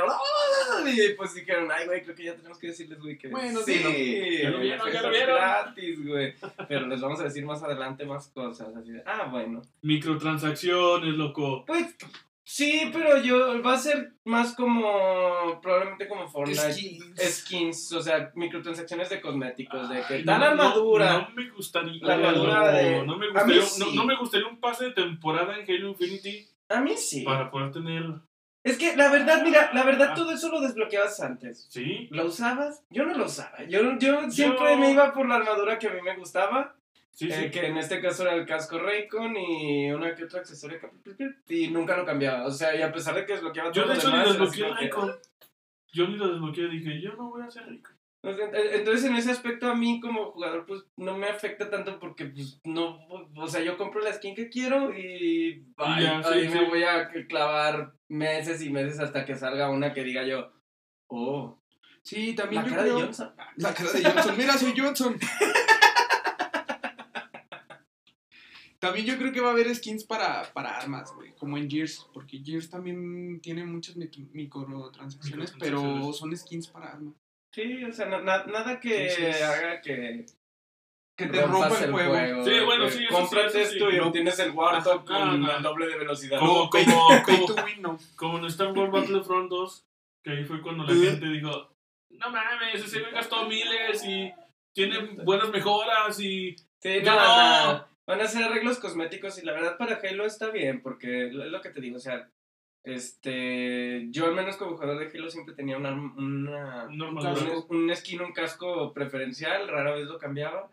y 0.86 1.14
pues 1.14 1.34
dijeron, 1.34 1.68
ay 1.72 1.86
güey, 1.86 2.02
creo 2.02 2.14
que 2.14 2.24
ya 2.24 2.34
tenemos 2.36 2.58
que 2.58 2.66
decirles, 2.68 3.00
güey, 3.00 3.16
que 3.16 3.28
Bueno, 3.28 3.60
sí, 3.60 3.72
dilo. 3.74 3.90
Ya 3.90 4.50
lo 4.50 4.58
vieron, 4.60 4.92
ya 4.92 5.02
lo 5.02 5.10
vieron. 5.10 5.36
gratis, 5.36 6.06
güey. 6.06 6.34
Pero 6.68 6.86
les 6.86 7.00
vamos 7.00 7.20
a 7.20 7.24
decir 7.24 7.44
más 7.44 7.62
adelante 7.62 8.04
más 8.04 8.28
cosas, 8.28 8.68
así 8.76 8.90
de, 8.92 9.02
ah, 9.06 9.28
bueno. 9.30 9.62
Microtransacciones, 9.82 11.14
loco. 11.14 11.64
Pues 11.66 11.94
sí, 12.44 12.90
pero 12.92 13.18
yo 13.20 13.62
va 13.62 13.74
a 13.74 13.78
ser 13.78 14.12
más 14.24 14.54
como 14.54 15.60
probablemente 15.60 16.06
como 16.08 16.28
Fortnite. 16.28 16.72
Skins. 16.72 17.14
Skins, 17.18 17.92
o 17.92 18.00
sea, 18.02 18.30
microtransacciones 18.34 19.08
de 19.10 19.20
cosméticos, 19.20 19.88
de 19.88 20.02
que 20.06 20.14
Ay, 20.14 20.22
da 20.24 20.38
no, 20.38 20.44
la 20.44 20.54
no, 20.54 20.62
armadura. 20.62 21.12
No, 21.18 21.28
me 21.34 21.50
gustaría. 21.50 22.02
La 22.02 22.14
armadura 22.14 22.72
de- 22.72 23.02
No 23.06 23.16
me 23.18 23.26
gustaría, 23.30 23.62
sí. 23.62 23.92
no, 23.96 24.04
me 24.04 24.16
gustaría 24.16 24.46
un 24.46 24.60
pase 24.60 24.84
de 24.86 24.90
temporada 24.92 25.56
en 25.58 25.62
Halo 25.68 25.88
Infinity 25.88 26.46
A 26.68 26.80
mí 26.80 26.96
sí. 26.96 27.22
para 27.22 27.50
poder 27.50 27.72
tener. 27.72 28.04
Es 28.62 28.78
que 28.78 28.96
la 28.96 29.10
verdad, 29.10 29.42
mira, 29.44 29.70
la 29.74 29.82
verdad 29.84 30.14
todo 30.14 30.32
eso 30.32 30.48
lo 30.48 30.60
desbloqueabas 30.60 31.20
antes. 31.20 31.66
Sí. 31.68 32.08
¿Lo 32.10 32.24
usabas? 32.26 32.82
Yo 32.88 33.04
no 33.04 33.14
lo 33.14 33.26
usaba. 33.26 33.62
Yo, 33.68 33.98
yo 33.98 34.30
siempre 34.30 34.76
me 34.78 34.90
iba 34.90 35.12
por 35.12 35.28
la 35.28 35.34
armadura 35.36 35.78
que 35.78 35.88
a 35.88 35.92
mí 35.92 36.00
me 36.00 36.16
gustaba, 36.16 36.74
Sí, 37.14 37.28
eh, 37.30 37.44
sí. 37.44 37.50
que 37.50 37.66
en 37.66 37.76
este 37.76 38.00
caso 38.00 38.24
era 38.24 38.34
el 38.34 38.44
casco 38.44 38.78
Raycon 38.78 39.36
y 39.36 39.90
una 39.92 40.14
que 40.14 40.24
otra 40.24 40.40
accesorio 40.40 40.78
que- 40.80 41.54
y 41.54 41.68
nunca 41.68 41.96
lo 41.96 42.04
cambiaba. 42.04 42.44
O 42.44 42.50
sea, 42.50 42.74
y 42.76 42.82
a 42.82 42.90
pesar 42.92 43.14
de 43.14 43.24
que 43.24 43.34
desbloqueaba 43.34 43.70
Yo 43.70 43.82
todo 43.84 43.94
de 43.94 43.94
lo 43.94 44.00
hecho 44.00 44.08
ni 44.10 44.18
demás, 44.18 44.34
era 44.36 44.44
desbloqueé 44.44 44.74
Raycon. 44.74 45.12
Yo 45.92 46.08
ni 46.08 46.16
lo 46.16 46.28
desbloqueé. 46.28 46.68
Dije, 46.68 47.00
yo 47.00 47.12
no 47.14 47.30
voy 47.30 47.42
a 47.42 47.50
ser 47.50 47.62
ent- 47.68 47.88
Entonces 48.72 49.04
en 49.04 49.14
ese 49.16 49.30
aspecto 49.30 49.68
a 49.70 49.74
mí 49.76 50.00
como 50.00 50.32
jugador 50.32 50.64
pues 50.66 50.82
no 50.96 51.16
me 51.16 51.28
afecta 51.28 51.70
tanto 51.70 52.00
porque 52.00 52.24
pues 52.24 52.58
no, 52.64 52.98
o 53.36 53.46
sea 53.46 53.62
yo 53.62 53.76
compro 53.76 54.00
la 54.00 54.12
skin 54.14 54.34
que 54.34 54.48
quiero 54.48 54.92
y 54.96 55.62
bye. 55.76 56.02
ya, 56.02 56.22
sí, 56.22 56.30
ahí 56.32 56.48
sí. 56.48 56.54
me 56.58 56.68
voy 56.68 56.82
a 56.84 57.10
clavar 57.28 57.92
meses 58.08 58.62
y 58.62 58.70
meses 58.70 58.98
hasta 58.98 59.24
que 59.26 59.36
salga 59.36 59.68
una 59.70 59.92
que 59.92 60.02
diga 60.04 60.24
yo, 60.24 60.50
oh, 61.08 61.60
Sí, 62.02 62.34
también 62.34 62.62
la 62.62 62.68
yo 62.68 62.74
cara 62.74 62.84
de 62.84 62.90
creo- 62.90 63.00
Johnson. 63.04 63.34
La 63.56 63.72
cara 63.74 63.92
de 63.92 64.02
Johnson. 64.04 64.34
Mira, 64.36 64.52
soy 64.58 64.74
Johnson. 64.76 65.16
También 68.86 69.06
yo 69.06 69.16
creo 69.18 69.32
que 69.32 69.40
va 69.40 69.48
a 69.48 69.52
haber 69.52 69.74
skins 69.74 70.04
para, 70.04 70.42
para 70.52 70.76
armas, 70.76 71.12
güey, 71.14 71.32
como 71.36 71.56
en 71.58 71.68
Gears, 71.70 72.06
porque 72.12 72.38
Gears 72.44 72.70
también 72.70 73.40
tiene 73.40 73.64
muchas 73.64 73.96
microtransacciones, 73.96 75.54
pero 75.58 76.12
son 76.12 76.36
skins 76.36 76.68
para 76.68 76.90
armas. 76.92 77.14
Sí, 77.52 77.84
o 77.84 77.92
sea, 77.92 78.06
na- 78.06 78.20
na- 78.20 78.44
nada 78.46 78.80
que 78.80 79.08
Entonces, 79.08 79.42
haga 79.42 79.80
que 79.80 80.26
Que 81.16 81.26
te 81.26 81.42
rompa 81.46 81.78
el 81.84 81.92
juego. 81.92 82.44
Sí, 82.44 82.50
bueno, 82.64 82.90
sí, 82.90 83.06
Cómprate 83.08 83.62
eso 83.62 83.70
sí. 83.70 83.76
esto 83.76 83.90
y 83.90 83.96
No. 83.98 84.08
obtienes 84.08 84.38
el 84.40 84.50
Warthog 84.50 85.04
con 85.04 85.44
el 85.48 85.62
doble 85.62 85.86
de 85.86 85.96
velocidad. 85.98 86.40
Como, 86.40 86.68
como, 86.70 87.08
como, 87.24 87.56
no. 87.80 87.98
como 88.16 88.38
en 88.38 88.44
Star 88.46 88.72
Wars 88.72 88.90
Battlefront 88.90 89.48
2, 89.50 89.84
que 90.24 90.30
ahí 90.32 90.44
fue 90.44 90.60
cuando 90.60 90.82
la 90.84 90.92
gente 90.94 91.26
dijo, 91.28 91.70
no 92.10 92.30
mames, 92.30 92.84
ese 92.84 93.00
güey 93.00 93.12
gastó 93.12 93.46
miles 93.48 94.04
y 94.04 94.32
tiene 94.74 94.98
buenas 95.24 95.50
mejoras 95.50 96.18
y... 96.18 96.56
Sí, 96.82 96.98
No. 97.04 97.14
no, 97.14 97.72
no. 97.74 97.93
Van 98.06 98.20
a 98.20 98.24
hacer 98.24 98.42
arreglos 98.42 98.78
cosméticos 98.78 99.42
y 99.42 99.46
la 99.46 99.52
verdad 99.52 99.78
para 99.78 99.96
Halo 99.96 100.26
está 100.26 100.50
bien, 100.50 100.82
porque 100.82 101.28
es 101.28 101.32
lo 101.32 101.60
que 101.60 101.70
te 101.70 101.80
digo, 101.80 101.96
o 101.96 102.00
sea, 102.00 102.28
este, 102.82 104.08
yo 104.10 104.26
al 104.26 104.34
menos 104.34 104.56
como 104.56 104.76
jugador 104.76 104.98
de 104.98 105.16
Halo 105.18 105.30
siempre 105.30 105.54
tenía 105.54 105.78
una, 105.78 105.92
una, 105.92 106.86
No, 106.90 107.08
Un 107.08 107.22
casco. 107.22 107.66
un, 107.70 107.96
skin, 107.96 108.20
un 108.20 108.32
casco 108.32 108.92
preferencial, 108.92 109.68
rara 109.68 109.94
vez 109.94 110.06
lo 110.06 110.18
cambiaba. 110.18 110.70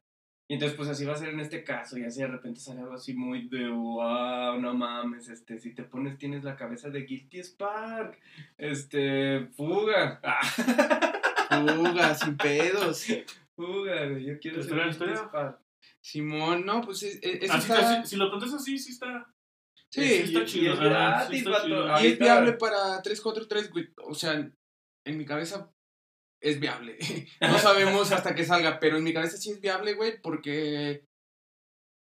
Y 0.50 0.56
entonces 0.56 0.76
pues 0.76 0.90
así 0.90 1.06
va 1.06 1.14
a 1.14 1.16
ser 1.16 1.30
en 1.30 1.40
este 1.40 1.64
caso 1.64 1.98
y 1.98 2.04
así 2.04 2.20
de 2.20 2.28
repente 2.28 2.60
sale 2.60 2.82
algo 2.82 2.96
así 2.96 3.14
muy 3.14 3.48
de 3.48 3.70
wow, 3.70 4.60
no 4.60 4.74
mames, 4.74 5.30
este, 5.30 5.58
si 5.58 5.74
te 5.74 5.84
pones 5.84 6.18
tienes 6.18 6.44
la 6.44 6.58
cabeza 6.58 6.90
de 6.90 7.04
Guilty 7.06 7.42
Spark, 7.42 8.20
este, 8.58 9.46
fuga, 9.56 10.20
ah, 10.22 10.42
Fuga, 11.78 12.16
sin 12.16 12.36
pedos. 12.36 13.06
fuga, 13.56 14.08
yo 14.20 14.38
quiero 14.40 14.62
ser 14.62 14.74
Guilty. 14.74 15.16
Spark. 15.16 15.60
Simón, 16.02 16.66
no, 16.66 16.82
pues 16.82 17.04
es- 17.04 17.20
es- 17.22 17.50
Así, 17.52 17.72
está... 17.72 18.04
si 18.06 18.16
lo 18.16 18.30
planteas 18.30 18.54
así, 18.56 18.78
sí 18.78 18.92
está... 18.92 19.34
Sí, 19.90 20.02
sí 20.02 20.08
y, 20.08 20.16
está 20.24 20.40
y 20.42 20.46
chido. 20.46 20.74
es 20.74 20.80
ajá, 20.80 20.90
gratis, 20.90 21.30
sí 21.30 21.38
está 21.38 21.50
vato. 21.52 21.66
chido. 21.66 22.02
y 22.02 22.08
es 22.08 22.20
viable 22.20 22.54
para 22.54 23.02
343, 23.02 23.72
güey. 23.72 23.90
O 24.04 24.14
sea, 24.16 24.34
en 25.06 25.18
mi 25.18 25.26
cabeza 25.26 25.72
es 26.42 26.60
viable. 26.60 26.98
No 27.42 27.58
sabemos 27.60 28.12
hasta 28.12 28.34
que 28.34 28.46
salga, 28.46 28.80
pero 28.80 28.98
en 28.98 29.04
mi 29.04 29.14
cabeza 29.14 29.38
sí 29.38 29.52
es 29.52 29.62
viable, 29.62 29.94
güey, 29.94 30.22
porque... 30.22 31.06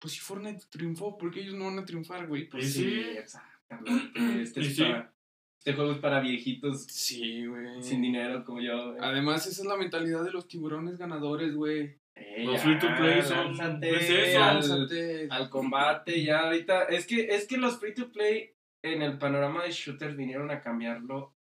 Pues 0.01 0.15
si 0.15 0.21
Fortnite 0.21 0.65
triunfó, 0.71 1.19
¿por 1.19 1.31
qué 1.31 1.41
ellos 1.41 1.55
no 1.57 1.67
van 1.67 1.79
a 1.81 1.85
triunfar, 1.85 2.27
güey? 2.27 2.49
Pues 2.49 2.65
Y 2.65 2.71
sí. 2.83 3.01
exactamente. 3.19 4.19
Este, 4.43 4.61
Y 4.63 4.67
es 4.69 4.77
sí. 4.77 4.83
para- 4.83 5.15
este 5.59 5.75
juego 5.75 5.93
es 5.93 5.99
para 5.99 6.21
viejitos 6.21 6.85
Sí, 6.85 7.45
güey. 7.45 7.83
sin 7.83 8.01
dinero 8.01 8.43
como 8.47 8.63
yo. 8.63 8.93
güey. 8.93 8.99
Además, 9.03 9.47
esa 9.47 9.61
es 9.61 9.67
la 9.69 9.77
mentalidad 9.77 10.25
de 10.25 10.31
los 10.33 10.49
tiburones 10.49 10.97
ganadores, 10.97 11.55
güey. 11.55 12.00
Eh, 12.17 12.45
Los 12.45 12.57
ya, 12.57 12.61
free 12.61 12.79
to 12.79 12.87
play 12.97 13.23
son- 13.23 13.57
lánzate 13.57 13.97
es 13.97 14.11
eso. 14.11 14.43
al, 14.43 14.55
Lánzate. 14.57 15.29
al 15.31 15.49
combate 15.51 16.23
ya 16.23 16.41
ahorita. 16.41 16.85
Es 16.85 17.07
que, 17.07 17.23
es 17.29 17.47
que 17.47 17.57
los 17.57 17.79
free 17.79 17.95
to 17.95 18.11
play 18.11 18.55
en 18.83 19.03
el 19.03 19.19
panorama 19.19 19.63
de 19.65 19.71
shooters 19.71 20.17
vinieron 20.17 20.51
a 20.51 20.61
cambiarlo 20.61 21.35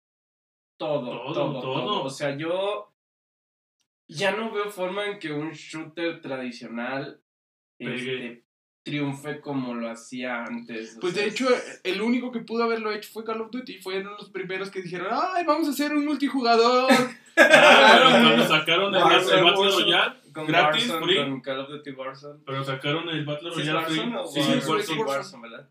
todo, 0.79 1.11
Todo, 1.11 1.33
todo, 1.33 1.61
todo. 1.61 1.85
todo. 1.85 2.05
O 2.05 2.11
sea, 2.11 2.37
yo 2.37 2.93
ya 4.09 4.33
no 4.33 4.51
veo 4.53 4.71
forma 4.71 5.07
en 5.07 5.19
que 5.19 5.33
un 5.33 5.51
shooter 5.53 6.21
tradicional 6.21 7.23
este, 7.79 8.45
triunfe 8.89 9.41
como 9.41 9.75
lo 9.75 9.91
hacía 9.91 10.45
antes. 10.45 10.97
Pues 11.01 11.15
de 11.15 11.27
hecho, 11.27 11.47
el 11.85 12.01
único 12.01 12.33
que 12.33 12.41
pudo 12.41 12.65
haberlo 12.65 12.91
hecho 12.93 13.11
fue 13.13 13.25
Call 13.25 13.41
of 13.41 13.51
Duty. 13.51 13.79
Fueron 13.79 14.15
los 14.19 14.31
primeros 14.31 14.71
que 14.71 14.83
dijeron, 14.83 15.09
ay, 15.11 15.45
vamos 15.45 15.69
a 15.69 15.71
hacer 15.71 15.93
un 15.95 16.05
multijugador. 16.05 16.91
Ah, 17.41 18.45
sacaron 18.49 18.93
el, 18.93 19.01
Warzone, 19.01 19.39
el 19.39 19.45
Battle. 19.45 19.71
Royale, 19.71 20.15
con 20.33 20.47
gratis, 20.49 20.89
Warzone, 20.89 21.07
free. 21.07 21.17
con 21.31 21.41
Call 21.41 21.61
of 21.61 21.69
Duty 21.69 21.91
Warzone. 21.93 22.41
pero 22.45 22.65
sacaron 22.65 23.09
el 23.11 23.25
Battle 23.25 23.53
¿Sí 23.55 23.61
es 23.61 23.67
Royale 23.69 23.87
free. 23.87 24.15
O 24.17 24.27
Sí, 24.27 24.43
sí, 24.43 24.47
sí, 24.51 24.59
es 24.59 24.69
Warzone. 24.69 24.99
Warzone. 24.99 25.05
Warzone, 25.07 25.43
¿verdad? 25.49 25.69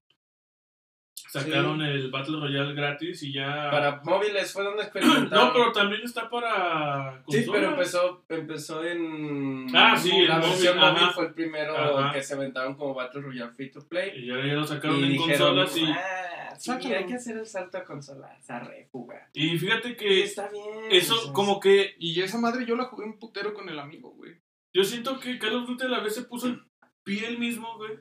Sacaron 1.28 1.82
el 1.82 2.10
Battle 2.10 2.40
Royale 2.40 2.74
gratis 2.74 3.22
y 3.24 3.34
ya... 3.34 3.70
Para 3.70 4.02
móviles 4.04 4.52
fue 4.54 4.64
donde 4.64 4.84
experimentaron. 4.84 5.48
No, 5.48 5.54
pero 5.54 5.72
también 5.72 6.02
está 6.04 6.30
para 6.30 7.22
Sí, 7.28 7.46
consolas. 7.46 7.52
pero 7.52 7.70
empezó, 7.72 8.26
empezó 8.30 8.84
en. 8.84 9.68
Ah, 9.76 9.98
sí, 9.98 10.26
La 10.26 10.36
el 10.36 10.42
versión 10.42 10.78
móvil, 10.78 11.10
fue 11.14 11.26
el 11.28 11.34
primero 11.34 11.78
Ajá. 11.78 12.14
que 12.14 12.24
se 12.24 12.34
aventaron 12.34 12.76
como 12.76 12.94
Battle 12.94 13.22
Royale 13.22 13.52
Free 13.52 13.72
to 13.72 13.88
Play. 13.88 14.12
Y 14.16 14.28
ya, 14.28 14.38
ya 14.38 14.54
lo 14.54 14.66
sacaron 14.66 15.00
Y 15.00 15.04
en 15.04 15.12
dijeron, 15.12 15.56
consolas 15.58 15.78
y... 15.78 15.84
ah, 15.92 16.56
sí, 16.58 16.72
hay 16.72 17.06
que 17.06 17.14
hacer 17.16 17.38
el 17.38 17.46
salto 17.46 17.78
a 17.78 17.84
consolas, 17.84 18.50
a 18.50 18.60
refuga. 18.60 19.30
Y 19.34 19.58
fíjate 19.58 19.96
que 19.98 20.24
está 20.24 20.50
bien. 20.50 20.64
eso 20.92 21.34
como 21.34 21.60
que... 21.60 21.96
Y 22.00 22.20
esa 22.22 22.38
madre 22.40 22.66
yo 22.66 22.76
la 22.76 22.86
jugué 22.86 23.06
un 23.06 23.20
putero 23.20 23.54
con 23.54 23.68
el 23.70 23.78
amigo, 23.80 24.12
güey. 24.12 24.40
Yo 24.74 24.84
siento 24.84 25.20
que 25.20 25.38
Call 25.40 25.56
of 25.56 25.68
Duty 25.68 25.86
a 25.86 25.90
la 25.90 26.00
vez 26.00 26.16
se 26.16 26.24
puso 26.24 26.48
el 26.48 26.62
pie 27.04 27.26
el 27.28 27.38
mismo, 27.40 27.78
güey. 27.78 27.92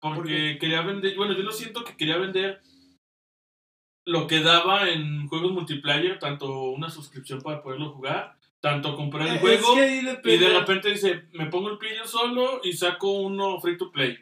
Porque 0.00 0.58
quería 0.58 0.82
vender... 0.82 1.14
Bueno, 1.16 1.34
yo 1.34 1.42
lo 1.42 1.52
siento 1.52 1.84
que 1.84 1.96
quería 1.96 2.16
vender 2.16 2.60
lo 4.06 4.26
que 4.26 4.40
daba 4.40 4.88
en 4.88 5.28
juegos 5.28 5.52
multiplayer, 5.52 6.18
tanto 6.18 6.70
una 6.70 6.88
suscripción 6.90 7.40
para 7.42 7.62
poderlo 7.62 7.92
jugar, 7.92 8.36
tanto 8.60 8.96
comprar 8.96 9.28
el 9.28 9.34
Es 9.36 9.40
juego 9.40 9.76
y 10.24 10.36
de 10.38 10.48
repente 10.58 10.90
dice, 10.90 11.24
me 11.32 11.46
pongo 11.46 11.70
el 11.70 11.78
pie 11.78 11.96
yo 11.96 12.06
solo 12.06 12.60
y 12.64 12.72
saco 12.72 13.12
uno 13.12 13.60
free 13.60 13.76
to 13.76 13.92
play. 13.92 14.18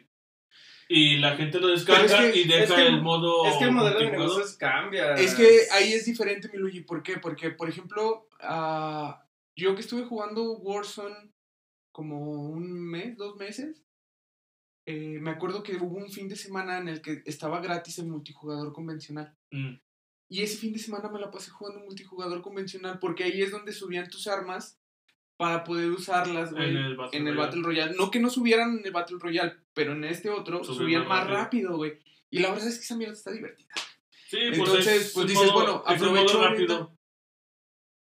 Y 0.87 1.17
la 1.17 1.35
gente 1.37 1.59
lo 1.59 1.67
descarga 1.67 2.25
es 2.25 2.33
que- 2.33 2.39
y 2.39 2.43
deja 2.45 2.63
es 2.63 2.71
que- 2.73 2.87
el 2.87 3.01
modo 3.01 3.45
Es 3.45 3.57
que 3.57 3.65
el 3.65 3.71
modelo 3.71 3.99
de 3.99 4.09
negocios 4.11 4.57
cambia. 4.57 5.13
Es 5.13 5.35
que 5.35 5.47
ahí 5.71 5.93
es 5.93 6.05
diferente, 6.05 6.49
mi 6.51 6.57
Luigi. 6.57 6.81
¿Por 6.81 7.03
qué? 7.03 7.17
Porque, 7.17 7.51
por 7.51 7.69
ejemplo, 7.69 8.27
ah, 8.41 9.23
yo 9.55 9.75
que 9.75 9.81
estuve 9.81 10.03
jugando 10.05 10.53
Warzone 10.57 11.31
como 11.91 12.19
un 12.49 12.71
mes, 12.89 13.17
dos 13.17 13.35
meses, 13.37 13.83
eh, 14.85 15.19
me 15.21 15.31
acuerdo 15.31 15.61
que 15.63 15.75
hubo 15.77 15.97
un 15.97 16.11
fin 16.11 16.27
de 16.27 16.35
semana 16.35 16.77
en 16.79 16.87
el 16.87 17.01
que 17.01 17.21
estaba 17.25 17.59
gratis 17.61 17.99
el 17.99 18.07
multijugador 18.07 18.73
convencional. 18.73 19.35
Mm, 19.51 19.75
Y 20.31 20.41
ese 20.43 20.57
fin 20.57 20.73
de 20.73 20.79
semana 20.79 21.09
me 21.09 21.19
la 21.19 21.31
pasé 21.31 21.49
jugando 21.51 21.79
multijugador 21.81 22.41
convencional 22.41 22.99
porque 22.99 23.23
ahí 23.23 23.41
es 23.41 23.51
donde 23.51 23.71
subían 23.73 24.09
tus 24.09 24.27
armas 24.27 24.79
para 25.37 25.63
poder 25.63 25.89
usarlas, 25.91 26.51
güey. 26.51 26.69
en 26.71 26.77
el 26.77 26.95
Battle 26.97 27.17
en 27.19 27.27
el 27.27 27.33
Royale. 27.35 27.47
Battle 27.47 27.63
Royale. 27.63 27.95
No 27.97 28.11
que 28.11 28.19
no 28.19 28.29
subieran 28.29 28.77
en 28.79 28.85
el 28.85 28.91
Battle 28.91 29.17
Royale, 29.19 29.55
pero 29.73 29.93
en 29.93 30.03
este 30.03 30.29
otro 30.29 30.63
Subían 30.63 30.77
subían 30.79 31.07
más 31.07 31.27
rápido, 31.27 31.77
güey. 31.77 31.97
Y 32.29 32.39
la 32.39 32.49
verdad 32.51 32.67
es 32.67 32.75
que 32.77 32.83
esa 32.83 32.95
mierda 32.97 33.13
está 33.13 33.31
divertida. 33.31 33.69
Sí, 34.27 34.37
pues 34.49 34.59
Entonces, 34.59 35.01
es 35.07 35.13
pues 35.13 35.27
dices, 35.27 35.47
modo- 35.47 35.53
bueno, 35.53 35.83
aprovecho 35.85 36.41
ahorita. 36.43 36.89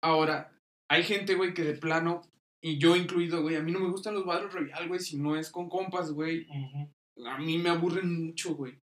Ahora, 0.01 0.51
hay 0.89 1.03
gente, 1.03 1.35
güey, 1.35 1.53
que 1.53 1.63
de 1.63 1.73
plano, 1.73 2.21
y 2.65 2.77
yo 2.77 2.95
incluido, 2.95 3.41
güey, 3.41 3.57
a 3.57 3.61
mí 3.61 3.73
no 3.73 3.81
me 3.81 3.89
gustan 3.89 4.13
los 4.13 4.25
Battle 4.25 4.47
Royale, 4.47 4.87
güey, 4.87 5.01
si 5.01 5.17
no 5.17 5.35
es 5.35 5.49
con 5.49 5.67
compas, 5.67 6.13
güey. 6.13 6.47
A 7.27 7.37
mí 7.37 7.57
me 7.57 7.69
aburren 7.69 8.25
mucho, 8.25 8.55
güey. 8.55 8.79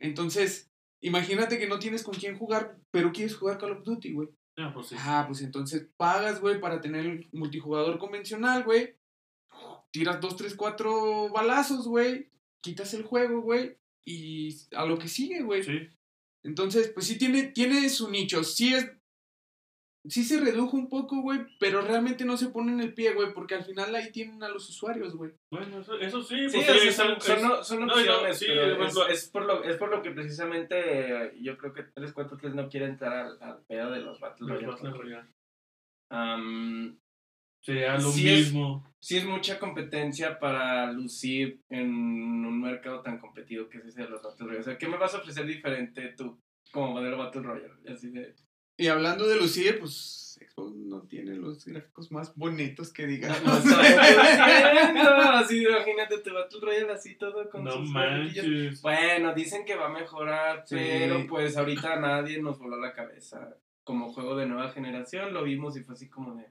Entonces, 0.00 0.72
imagínate 1.02 1.58
que 1.58 1.66
no 1.66 1.78
tienes 1.78 2.02
con 2.02 2.14
quién 2.14 2.38
jugar, 2.38 2.78
pero 2.90 3.12
quieres 3.12 3.36
jugar 3.36 3.58
Call 3.58 3.72
of 3.72 3.84
Duty, 3.84 4.14
güey. 4.14 4.28
Ya, 4.56 4.72
pues 4.72 4.86
sí. 4.86 4.96
Ah, 4.98 5.24
pues 5.26 5.42
entonces 5.42 5.90
pagas, 5.98 6.40
güey, 6.40 6.58
para 6.58 6.80
tener 6.80 7.04
el 7.04 7.28
multijugador 7.32 7.98
convencional, 7.98 8.64
güey. 8.64 8.94
Tiras 9.90 10.22
dos, 10.22 10.34
tres, 10.36 10.54
cuatro 10.54 11.28
balazos, 11.28 11.86
güey. 11.86 12.30
Quitas 12.62 12.94
el 12.94 13.02
juego, 13.02 13.42
güey. 13.42 13.76
Y 14.06 14.56
a 14.74 14.86
lo 14.86 14.98
que 14.98 15.08
sigue, 15.08 15.42
güey. 15.42 15.62
Sí. 15.62 15.86
Entonces, 16.44 16.88
pues 16.94 17.06
sí 17.06 17.18
tiene, 17.18 17.48
tiene 17.48 17.90
su 17.90 18.10
nicho. 18.10 18.42
Sí 18.42 18.72
es. 18.72 18.90
Sí 20.08 20.24
se 20.24 20.40
redujo 20.40 20.76
un 20.76 20.88
poco, 20.88 21.20
güey. 21.20 21.40
Pero 21.60 21.80
realmente 21.82 22.24
no 22.24 22.36
se 22.36 22.48
pone 22.48 22.72
en 22.72 22.80
el 22.80 22.94
pie, 22.94 23.12
güey. 23.14 23.32
Porque 23.34 23.54
al 23.54 23.64
final 23.64 23.94
ahí 23.94 24.10
tienen 24.10 24.42
a 24.42 24.48
los 24.48 24.68
usuarios, 24.68 25.14
güey. 25.16 25.32
Bueno, 25.50 25.80
eso, 25.80 25.98
eso 25.98 26.22
sí, 26.22 26.48
Sí, 26.48 26.58
pues 26.64 26.80
sí, 26.80 26.88
es 26.88 26.96
son, 26.96 27.20
son, 27.20 27.64
son 27.64 27.80
no, 27.80 27.86
no, 27.86 27.92
opciones, 27.94 28.38
sí, 28.38 28.46
pero 28.48 28.84
es, 29.08 29.28
por 29.28 29.44
lo, 29.44 29.62
es 29.64 29.76
por 29.76 29.90
lo 29.90 30.02
que 30.02 30.10
precisamente 30.10 31.32
yo 31.40 31.56
creo 31.58 31.72
que 31.72 31.82
343 31.82 32.54
no 32.54 32.68
quiere 32.68 32.86
entrar 32.86 33.12
al, 33.26 33.42
al 33.42 33.62
pedo 33.66 33.90
de 33.90 34.00
los 34.00 34.18
Battle 34.20 34.46
los 34.46 34.56
Royale. 34.62 34.72
Battle 34.72 34.90
Royale. 34.90 35.28
Am, 36.10 36.98
Sería 37.60 37.94
lo 37.94 38.10
Sí 38.12 38.28
es- 38.28 38.46
mismo. 38.52 38.84
sí 39.00 39.16
es 39.18 39.24
mucha 39.26 39.58
competencia 39.58 40.38
para 40.38 40.90
lucir 40.92 41.60
en 41.68 41.88
un 41.90 42.60
mercado 42.62 43.02
tan 43.02 43.18
competido 43.18 43.68
que 43.68 43.78
es 43.78 43.84
ese 43.86 44.02
de 44.02 44.08
los 44.08 44.22
Battle 44.22 44.46
Royale. 44.46 44.60
O 44.60 44.64
sea, 44.64 44.78
¿qué 44.78 44.88
me 44.88 44.96
vas 44.96 45.14
a 45.14 45.18
ofrecer 45.18 45.44
diferente 45.44 46.14
tú 46.16 46.40
como 46.72 46.92
modelo 46.92 47.18
Battle 47.18 47.42
Royale? 47.42 47.74
Así 47.92 48.10
de... 48.10 48.34
Y 48.78 48.86
hablando 48.86 49.26
de 49.26 49.36
lucir, 49.36 49.80
pues 49.80 50.38
Xbox 50.40 50.72
no 50.76 51.02
tiene 51.02 51.34
los 51.34 51.64
gráficos 51.64 52.12
más 52.12 52.32
bonitos 52.36 52.92
que 52.92 53.02
estoy 53.02 53.16
diciendo, 53.18 53.50
así 55.32 55.64
imagínate 55.66 56.18
tu 56.18 56.32
Battle 56.32 56.60
Royale 56.62 56.92
así 56.92 57.16
todo 57.16 57.50
con 57.50 57.64
No 57.64 57.72
sus 57.72 57.90
manches. 57.90 58.80
Bueno, 58.80 59.34
dicen 59.34 59.64
que 59.64 59.74
va 59.74 59.86
a 59.86 59.90
mejorar, 59.90 60.62
Sí. 60.64 60.76
pero 60.78 61.26
pues 61.26 61.56
ahorita 61.56 61.96
nadie 61.96 62.40
nos 62.40 62.58
voló 62.60 62.80
la 62.80 62.92
cabeza. 62.92 63.56
Como 63.82 64.12
juego 64.12 64.36
de 64.36 64.46
nueva 64.46 64.70
generación 64.70 65.34
lo 65.34 65.42
vimos 65.42 65.76
y 65.76 65.82
fue 65.82 65.94
así 65.94 66.08
como 66.08 66.36
de... 66.36 66.46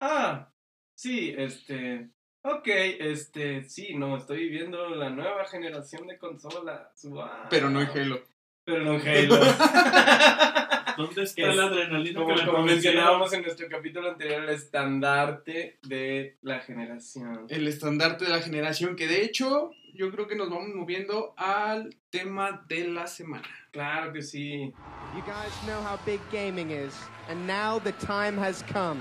Ah, 0.00 0.52
sí, 0.94 1.34
este... 1.36 2.10
Ok, 2.42 2.68
este, 2.68 3.64
sí, 3.64 3.94
no, 3.94 4.16
estoy 4.18 4.40
viviendo 4.40 4.90
la 4.90 5.08
nueva 5.10 5.46
generación 5.46 6.06
de 6.06 6.18
consolas. 6.18 7.02
Wow. 7.04 7.48
Pero 7.50 7.70
no 7.70 7.80
en 7.80 7.88
Halo. 7.88 8.22
Pero 8.64 8.84
no 8.84 8.94
en 8.94 9.00
Halo. 9.00 9.40
¿Dónde 10.96 11.22
está 11.22 11.42
Es- 11.42 11.56
la 11.56 11.64
adrenalina 11.66 12.20
como, 12.20 12.34
que 12.34 12.44
como 12.46 12.62
mencionábamos 12.62 13.32
en 13.32 13.42
nuestro 13.42 13.68
capítulo 13.68 14.10
anterior, 14.10 14.44
el 14.44 14.50
estandarte 14.50 15.78
de 15.82 16.36
la 16.42 16.60
generación. 16.60 17.46
El 17.48 17.68
estandarte 17.68 18.24
de 18.24 18.30
la 18.30 18.40
generación. 18.40 18.96
Que 18.96 19.06
de 19.06 19.22
hecho, 19.24 19.70
yo 19.94 20.10
creo 20.10 20.26
que 20.26 20.36
nos 20.36 20.48
vamos 20.50 20.68
moviendo 20.74 21.34
al 21.36 21.94
tema 22.10 22.64
de 22.68 22.88
la 22.88 23.06
semana. 23.06 23.48
Claro 23.72 24.12
que 24.12 24.22
sí. 24.22 24.72
You 25.14 25.22
guys 25.22 25.52
know 25.66 25.80
how 25.82 25.98
big 26.06 26.20
gaming 26.32 26.70
is, 26.70 26.94
and 27.28 27.46
now 27.46 27.78
the 27.78 27.92
time 27.92 28.38
has 28.38 28.62
come. 28.72 29.00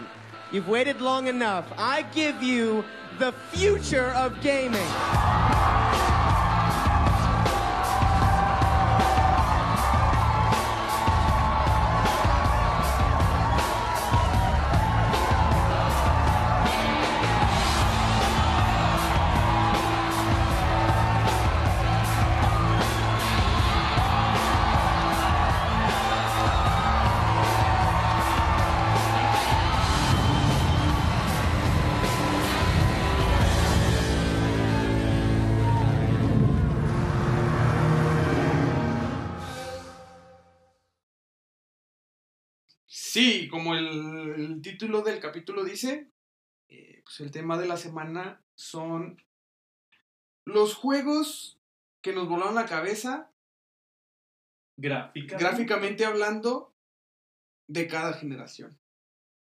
You've 0.52 0.70
waited 0.70 1.02
long 1.02 1.28
enough. 1.28 1.66
I 1.78 2.06
give 2.14 2.42
you 2.44 2.84
the 3.20 3.32
future 3.52 4.12
of 4.16 4.34
gaming. 4.44 5.75
Sí, 43.16 43.48
como 43.48 43.76
el, 43.76 44.34
el 44.36 44.62
título 44.62 45.02
del 45.02 45.22
capítulo 45.22 45.64
dice, 45.64 46.10
eh, 46.68 47.02
pues 47.06 47.22
el 47.22 47.32
tema 47.32 47.58
de 47.58 47.66
la 47.66 47.78
semana 47.78 48.42
son 48.56 49.24
los 50.44 50.76
juegos 50.76 51.58
que 52.02 52.12
nos 52.12 52.28
volaron 52.28 52.56
la 52.56 52.66
cabeza, 52.66 53.32
Gráfica. 54.76 55.38
gráficamente 55.38 56.04
hablando, 56.04 56.74
de 57.68 57.88
cada 57.88 58.12
generación. 58.16 58.78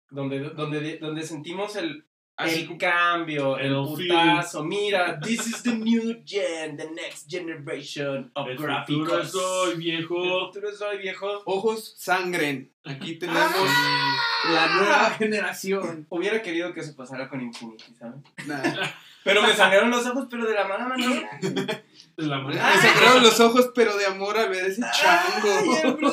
Donde, 0.09 0.51
donde, 0.51 0.99
donde 0.99 1.25
sentimos 1.25 1.75
el, 1.75 2.07
Así 2.37 2.67
el 2.69 2.77
cambio, 2.79 3.57
el, 3.59 3.67
el 3.67 3.85
putazo. 3.85 4.65
Mira, 4.65 5.21
this 5.21 5.47
is 5.47 5.63
the 5.63 5.73
new 5.73 6.21
gen, 6.27 6.77
the 6.77 6.91
next 6.91 7.31
generation 7.31 8.31
of 8.35 8.49
El 8.49 8.57
gráficos. 8.59 9.31
futuro 9.31 9.71
El 9.71 9.77
viejo. 9.77 10.47
futuro 10.47 10.69
es 10.69 10.81
hoy, 10.83 10.99
viejo. 10.99 11.43
ojos 11.45 11.95
sangren. 11.97 12.73
Aquí 12.85 13.15
tenemos 13.21 13.41
Ah. 13.57 14.17
la 14.53 14.67
nueva 14.75 15.11
generación. 15.11 16.07
Hubiera 16.11 16.43
querido 16.43 16.73
que 16.75 16.81
eso 16.81 16.97
pasara 16.97 17.29
con 17.29 17.41
Infinity, 17.41 17.95
¿sabes? 17.99 18.21
Nah. 18.47 18.63
Pero 19.23 19.41
me 19.41 19.55
sangraron 19.55 19.91
los 19.91 20.05
ojos, 20.07 20.27
pero 20.29 20.45
de 20.47 20.55
la 20.55 20.67
mala 20.67 20.87
manera. 20.89 21.31
De 22.17 22.27
la 22.27 22.39
Me 22.39 22.45
manera. 22.45 22.77
sacaron 22.81 23.23
los 23.23 23.41
ojos, 23.41 23.71
pero 23.75 23.97
de 23.97 24.07
amor 24.07 24.37
al 24.39 24.49
ver 24.49 24.67
ese 24.67 24.83
¡Ay, 24.85 24.91
el 25.83 25.97
chango. 25.99 26.11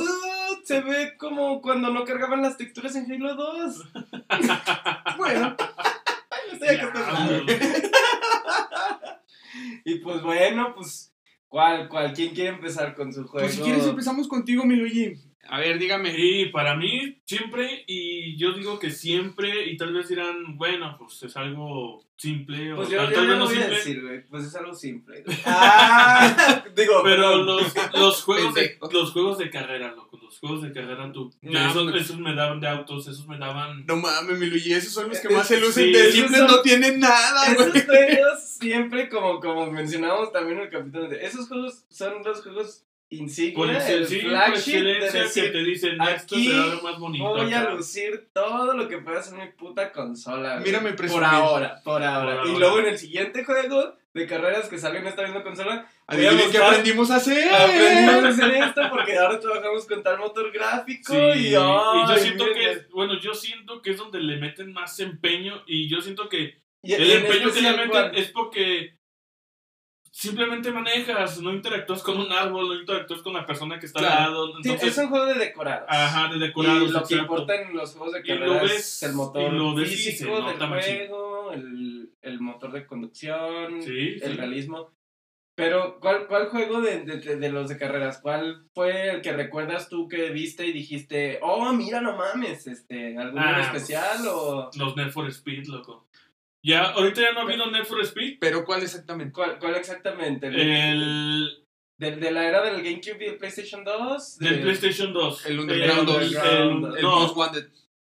Se 0.64 0.80
ve 0.82 1.16
como 1.18 1.62
cuando 1.62 1.92
no 1.92 2.04
cargaban 2.06 2.42
las 2.42 2.58
texturas 2.58 2.96
en 2.96 3.12
Halo 3.12 3.36
2. 3.36 3.84
Bueno, 5.18 5.56
Estoy 6.52 6.68
acostumbrado. 6.70 7.46
Y 9.84 9.96
pues 9.96 10.22
bueno, 10.22 10.74
pues, 10.76 11.14
¿cuál, 11.48 11.90
cuál? 11.90 12.14
¿Quién 12.14 12.34
quiere 12.34 12.52
empezar 12.52 12.96
con 12.96 13.12
su 13.12 13.28
juego? 13.28 13.46
pues 13.46 13.56
si 13.56 13.62
quieres 13.62 13.86
empezamos 13.86 14.28
contigo, 14.28 14.64
mi 14.64 14.76
Luigi. 14.76 15.20
A 15.50 15.60
ver, 15.60 15.80
dígame. 15.80 16.14
Y 16.18 16.46
para 16.50 16.76
mí, 16.76 17.22
siempre, 17.26 17.84
y 17.88 18.38
yo 18.38 18.54
digo 18.54 18.80
que 18.80 18.90
siempre, 18.92 19.66
y 19.70 19.76
tal 19.78 19.94
vez 19.94 20.08
dirán, 20.08 20.58
bueno, 20.58 20.96
pues 20.98 21.22
es 21.24 21.36
algo 21.36 22.04
simple, 22.16 22.74
Pues 22.76 22.88
o 22.88 22.92
yo, 22.92 22.98
tal, 23.00 23.10
yo 23.10 23.16
tal 23.16 23.40
no 23.40 23.46
voy 23.46 23.58
a 23.58 23.68
decir, 23.68 24.02
güey, 24.02 24.24
pues 24.28 24.46
es 24.46 24.56
algo 24.56 24.74
simple. 24.76 25.24
Ah, 25.46 26.64
digo, 26.76 27.02
pero 27.04 27.38
los, 27.44 27.74
los, 27.96 28.24
juegos 28.24 28.54
de, 28.54 28.78
los 28.92 29.12
juegos 29.12 29.38
de 29.40 29.50
carrera, 29.50 29.92
loco, 29.96 30.18
los 30.22 30.38
juegos 30.40 30.62
de 30.62 30.72
carrera, 30.72 31.12
tú, 31.12 31.34
No, 31.42 31.70
esos, 31.70 31.92
pues- 31.92 32.04
esos 32.04 32.20
me 32.20 32.36
daban 32.36 32.60
de 32.60 32.68
autos, 32.68 33.08
esos 33.08 33.28
me 33.28 33.38
daban... 33.40 33.86
No 33.88 33.98
mames, 33.98 34.38
mi 34.38 34.46
Luigi, 34.46 34.72
esos 34.74 34.94
son 34.94 35.10
los 35.10 35.20
que 35.20 35.28
Eh, 35.30 35.36
más 35.36 35.48
se 35.48 35.60
lucen 35.60 35.86
sí, 35.86 35.92
de 35.92 36.00
esos 36.02 36.14
simples, 36.14 36.38
son- 36.40 36.48
no 36.48 36.62
tienen 36.62 37.00
nada, 37.00 37.54
güey. 37.56 37.70
Esos 37.70 37.86
juegos 37.86 38.40
siempre, 38.60 39.10
como, 39.10 39.40
como 39.40 39.72
mencionábamos 39.72 40.32
también 40.32 40.60
en 40.60 40.64
el 40.66 40.70
capítulo 40.70 41.08
de 41.10 41.26
esos 41.26 41.48
juegos 41.48 41.86
son 41.90 42.24
los 42.24 42.42
juegos 42.42 42.86
insignia, 43.12 43.88
el 43.90 44.08
sí, 44.08 44.18
por 44.20 44.30
flagship 44.30 44.72
de 44.84 44.92
excelencia 44.98 45.12
que 45.12 45.20
decir, 45.26 45.52
te 45.52 45.64
dicen, 45.64 46.02
esto 46.02 46.36
aquí 46.36 46.54
más 46.82 46.98
bonito. 47.00 47.24
voy 47.26 47.54
a 47.54 47.60
acá". 47.62 47.72
lucir 47.74 48.30
todo 48.34 48.74
lo 48.74 48.88
que 48.88 48.98
pueda 49.00 49.20
hacer 49.20 49.38
mi 49.38 49.48
puta 49.52 49.92
consola. 49.92 50.54
güey. 50.54 50.64
Mírame 50.66 50.94
Por 50.94 51.24
ahora, 51.24 51.82
por 51.84 52.02
ahora. 52.02 52.38
Por 52.40 52.48
y 52.48 52.50
ahora. 52.52 52.60
luego 52.60 52.80
en 52.80 52.88
el 52.88 52.98
siguiente 52.98 53.44
juego 53.44 53.96
de 54.14 54.28
carreras 54.28 54.68
que 54.68 54.78
sale 54.78 55.00
en 55.00 55.08
esta 55.08 55.24
misma 55.24 55.44
consola, 55.44 55.86
Adivinen 56.08 56.52
qué 56.52 56.58
aprendimos 56.58 57.12
a 57.12 57.16
hacer. 57.18 57.54
aprendimos 57.54 58.24
a 58.24 58.28
hacer 58.30 58.64
esto 58.64 58.82
porque 58.90 59.18
ahora 59.18 59.40
trabajamos 59.40 59.86
con 59.86 60.04
tal 60.04 60.18
motor 60.18 60.52
gráfico 60.52 61.14
Sí, 61.14 61.20
y, 61.20 61.48
y 61.48 61.52
yo 61.52 62.16
siento 62.18 62.46
miren, 62.46 62.60
que, 62.80 62.86
bueno, 62.92 63.20
yo 63.20 63.34
siento 63.34 63.82
que 63.82 63.92
es 63.92 63.98
donde 63.98 64.20
le 64.20 64.38
meten 64.38 64.74
más 64.74 65.00
empeño 65.00 65.64
y 65.68 65.88
yo 65.90 66.02
siento 66.02 66.28
que 66.28 66.62
Y- 66.84 66.94
el 66.94 67.06
y 67.06 67.12
en 67.12 67.26
empeño 67.26 67.52
que 67.54 67.62
le 67.62 67.72
meten 67.72 67.90
¿cuál? 67.90 68.16
es 68.18 68.28
porque 68.32 68.98
simplemente 70.14 70.72
manejas, 70.72 71.40
no 71.42 71.54
interactúas 71.54 72.04
con 72.04 72.20
un 72.20 72.32
árbol, 72.32 72.68
no 72.68 72.76
interactúas 72.76 73.22
con 73.22 73.34
la 73.34 73.46
persona 73.46 73.80
que 73.80 73.86
está 73.86 74.00
Claro. 74.00 74.16
al 74.16 74.24
lado. 74.32 74.48
Sí, 74.48 74.54
Entonces, 74.70 74.90
es 74.98 75.04
un 75.04 75.10
juego 75.10 75.26
de 75.26 75.36
decorados. 75.36 75.86
ajá, 75.88 76.30
de 76.30 76.36
Y 76.38 76.40
decorados. 76.40 76.92
lo 76.92 77.04
que 77.04 77.16
importa 77.16 77.56
en 77.62 77.74
los 77.76 77.94
juegos 77.96 78.14
de 78.14 78.20
Y 78.20 78.34
lo 78.34 78.40
carreras 78.40 78.62
ves- 78.64 78.72
es 78.78 79.04
el 79.04 79.12
y 79.12 79.16
motor 79.16 79.54
lo 79.54 79.82
y 79.82 79.86
físico 79.86 80.36
del 80.46 80.58
juego, 80.58 81.52
el, 81.54 82.12
el 82.22 82.40
motor 82.42 82.72
de 82.74 82.86
conducción, 82.86 83.82
Sí, 83.82 84.18
el 84.22 84.32
sí. 84.32 84.38
realismo. 84.38 84.92
Pero, 85.54 86.00
¿cuál, 86.00 86.28
cuál 86.28 86.48
juego 86.48 86.82
de, 86.82 87.02
de, 87.02 87.18
de- 87.18 87.36
de 87.36 87.50
los 87.50 87.68
de 87.70 87.78
carreras? 87.78 88.20
¿Cuál 88.22 88.66
fue 88.74 89.12
el 89.12 89.22
que 89.22 89.34
recuerdas 89.34 89.90
tú 89.90 90.08
que 90.08 90.30
viste 90.30 90.66
y 90.66 90.72
dijiste, 90.72 91.40
oh, 91.42 91.72
mira, 91.74 92.00
no 92.02 92.16
mames, 92.16 92.68
este, 92.68 93.18
¿alguno 93.18 93.44
Ah, 93.46 93.62
especial 93.62 94.26
o 94.28 94.70
Los 94.78 94.96
Need 94.96 95.12
for 95.12 95.28
Speed, 95.28 95.66
loco. 95.68 96.08
Ya, 96.64 96.92
ahorita 96.92 97.22
ya 97.22 97.32
no 97.34 97.40
ha 97.40 97.44
habido 97.44 97.70
Need 97.72 97.86
for 97.86 98.02
Speed. 98.02 98.38
Pero 98.40 98.64
¿cuál 98.66 98.84
exactamente? 98.84 99.34
cuál, 99.34 99.58
cuál 99.60 99.76
exactamente? 99.76 100.48
El, 100.48 101.66
¿De, 101.98 102.16
de 102.16 102.32
la 102.32 102.48
era 102.48 102.64
del 102.64 102.82
GameCube 102.84 103.24
y 103.24 103.28
el 103.30 103.38
PlayStation 103.38 103.84
2? 103.84 104.38
del 104.40 104.56
De- 104.58 104.62
PlayStation 104.62 105.14
2. 105.14 105.46
El 105.48 105.60
Underground 105.60 106.08
2. 106.08 106.16
Underground. 106.18 106.96
El 106.98 107.02
no, 107.04 107.20
Most 107.22 107.36
Wanted. 107.38 107.68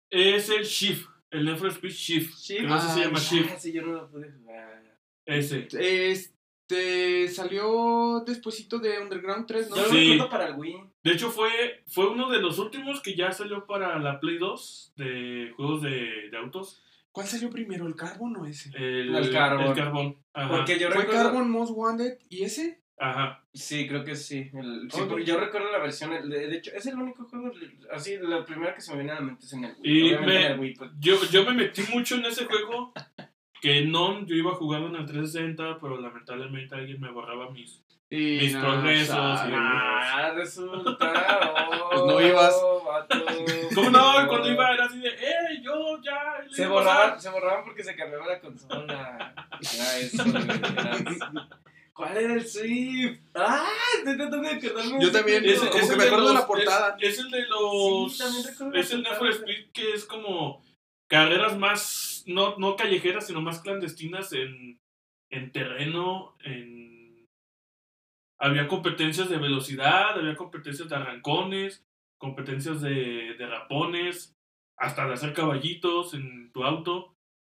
es 0.09 0.49
el 0.49 0.63
Shift. 0.65 1.07
El 1.31 1.45
Need 1.45 1.57
for 1.57 1.69
Speed 1.69 1.91
Shift. 1.91 2.37
Shift. 2.37 2.61
Que 2.67 2.73
así 2.73 2.87
Ah, 2.89 2.93
se 2.93 2.99
llama 3.01 3.17
el 3.19 3.23
Shift. 3.23 3.49
Ah, 3.53 3.59
sí, 3.59 3.71
yo 3.71 3.81
no 3.81 3.93
lo 3.93 4.09
pude 4.09 4.31
jugar. 4.31 4.83
Ese. 5.25 5.67
Este 5.79 7.27
salió 7.29 8.23
despuesito 8.25 8.79
de 8.79 8.99
Underground 8.99 9.45
3, 9.47 9.69
¿no? 9.69 9.75
Yo 9.77 9.81
lo 9.83 9.89
Sí. 9.89 10.09
recuerdo 10.11 10.29
para 10.29 10.47
el 10.47 10.55
Wii. 10.55 10.75
De 11.03 11.11
hecho, 11.11 11.29
fue, 11.31 11.83
fue 11.87 12.07
uno 12.09 12.29
de 12.29 12.39
los 12.41 12.59
últimos 12.59 13.01
que 13.01 13.15
ya 13.15 13.31
salió 13.31 13.65
para 13.65 13.97
la 13.99 14.19
Play 14.19 14.37
2 14.37 14.93
de 14.97 15.53
juegos 15.55 15.81
de, 15.81 16.29
de 16.29 16.37
autos. 16.37 16.82
¿Cuál 17.13 17.27
salió 17.27 17.49
primero, 17.49 17.87
el 17.87 17.95
Carbon 17.95 18.35
o 18.37 18.45
ese? 18.45 18.71
El, 18.75 19.15
El 19.15 19.31
Carbon. 19.31 19.67
El 19.67 19.73
Carbon. 19.75 20.17
Ajá. 20.33 20.49
Porque 20.49 20.77
yo 20.79 20.89
¿Fue 20.89 21.01
recuerdo... 21.03 21.23
Carbon 21.23 21.49
Most 21.49 21.71
Wanted 21.73 22.17
y 22.27 22.43
ese? 22.43 22.81
Ajá. 22.97 23.45
Sí, 23.53 23.87
creo 23.87 24.03
que 24.03 24.15
sí. 24.15 24.49
El- 24.53 24.89
sí, 24.91 24.99
Ok. 25.01 25.09
porque 25.09 25.25
yo 25.25 25.39
recuerdo 25.39 25.71
la 25.71 25.77
versión. 25.79 26.09
De, 26.29 26.47
de 26.47 26.57
hecho, 26.57 26.71
es 26.75 26.85
el 26.87 26.95
único 26.95 27.25
juego. 27.25 27.51
Así, 27.91 28.17
la 28.19 28.43
primera 28.45 28.73
que 28.73 28.81
se 28.81 28.91
me 28.91 28.97
viene 28.97 29.11
a 29.11 29.15
la 29.15 29.21
mente 29.21 29.45
es 29.45 29.53
en 29.53 29.63
el 29.63 29.75
Wii. 29.79 30.07
Y 30.13 30.17
me- 30.25 30.45
en 30.45 30.51
el 30.53 30.59
Wii, 30.59 30.73
pues, 30.75 30.91
Yo, 30.99 31.15
yo 31.31 31.45
me 31.45 31.53
metí 31.53 31.83
mucho 31.93 32.15
en 32.15 32.25
ese 32.25 32.45
juego 32.45 32.93
que 33.61 33.85
no, 33.85 34.25
yo 34.25 34.35
iba 34.35 34.51
a 34.51 34.55
jugar 34.55 34.81
en 34.81 34.95
el 34.95 35.05
360, 35.05 35.79
pero 35.79 36.01
lamentablemente 36.01 36.75
alguien 36.75 36.99
me 36.99 37.11
borraba 37.11 37.49
mis, 37.51 37.83
Y 38.15 38.37
mis 38.41 38.53
no, 38.53 38.61
progresos. 38.61 39.07
sabe. 39.15 39.51
y- 39.51 39.55
Ah, 39.55 40.31
resulta. 40.35 41.11
oh, 41.55 41.89
Pues 41.89 42.01
no 42.05 42.21
ibas. 42.21 42.53
vato. 42.85 43.25
¿Cómo 43.75 43.89
no? 43.89 44.27
Cuando 44.27 44.51
iba 44.51 44.71
era 44.73 44.85
así 44.85 44.99
de, 44.99 45.09
¡eh, 45.09 45.61
yo 45.63 45.99
ya! 46.03 46.39
le 46.47 46.53
Se 46.53 46.63
iba 46.63 46.71
a 46.71 46.83
pasar". 46.83 46.95
borraban, 46.97 47.21
se 47.21 47.29
borraban 47.29 47.63
porque 47.65 47.83
se 47.83 47.95
cambiaba 47.95 48.27
la 48.27 48.39
consola. 48.39 49.33
Eso, 49.61 50.23
era- 50.25 51.49
¿Cuál 51.93 52.17
era 52.17 52.33
el 52.33 52.47
Swift? 52.47 53.19
¡Ah! 53.35 53.67
Estoy 53.97 54.17
tratando 54.17 54.49
de 54.49 54.55
acordarme. 54.55 54.91
Yo 55.03 55.07
de 55.09 55.11
también, 55.11 55.45
Es, 55.45 55.59
como 55.59 55.71
es 55.71 55.85
que 55.85 55.91
el 55.91 55.97
me 55.97 56.03
de 56.03 56.09
acuerdo 56.09 56.27
de 56.27 56.33
los- 56.33 56.41
la 56.41 56.47
portada. 56.47 56.97
Es, 56.99 57.09
es 57.13 57.19
el 57.19 57.31
de 57.31 57.47
los. 57.47 58.13
Sí, 58.17 58.23
también 58.23 58.43
recuerdo 58.45 58.73
la 58.73 58.79
es 58.79 58.91
el 58.91 59.03
Need 59.03 59.13
for. 59.17 59.29
Speed 59.29 59.71
que 59.73 59.93
es 59.93 60.05
como 60.05 60.63
carreras 61.07 61.57
más. 61.57 62.23
No, 62.25 62.55
no 62.57 62.75
callejeras, 62.75 63.27
sino 63.27 63.41
más 63.41 63.59
clandestinas 63.59 64.33
en, 64.33 64.79
en 65.29 65.51
terreno. 65.51 66.35
En... 66.43 66.92
Había 68.43 68.67
competencias 68.67 69.29
de 69.29 69.37
velocidad, 69.37 70.17
había 70.19 70.35
competencias 70.35 70.89
de 70.89 70.95
arrancones, 70.95 71.85
competencias 72.19 72.81
de, 72.81 73.35
de 73.37 73.47
rapones, 73.47 74.35
hasta 74.77 75.07
de 75.07 75.13
hacer 75.13 75.33
caballitos 75.33 76.13
en 76.13 76.51
tu 76.51 76.63
auto. 76.63 77.15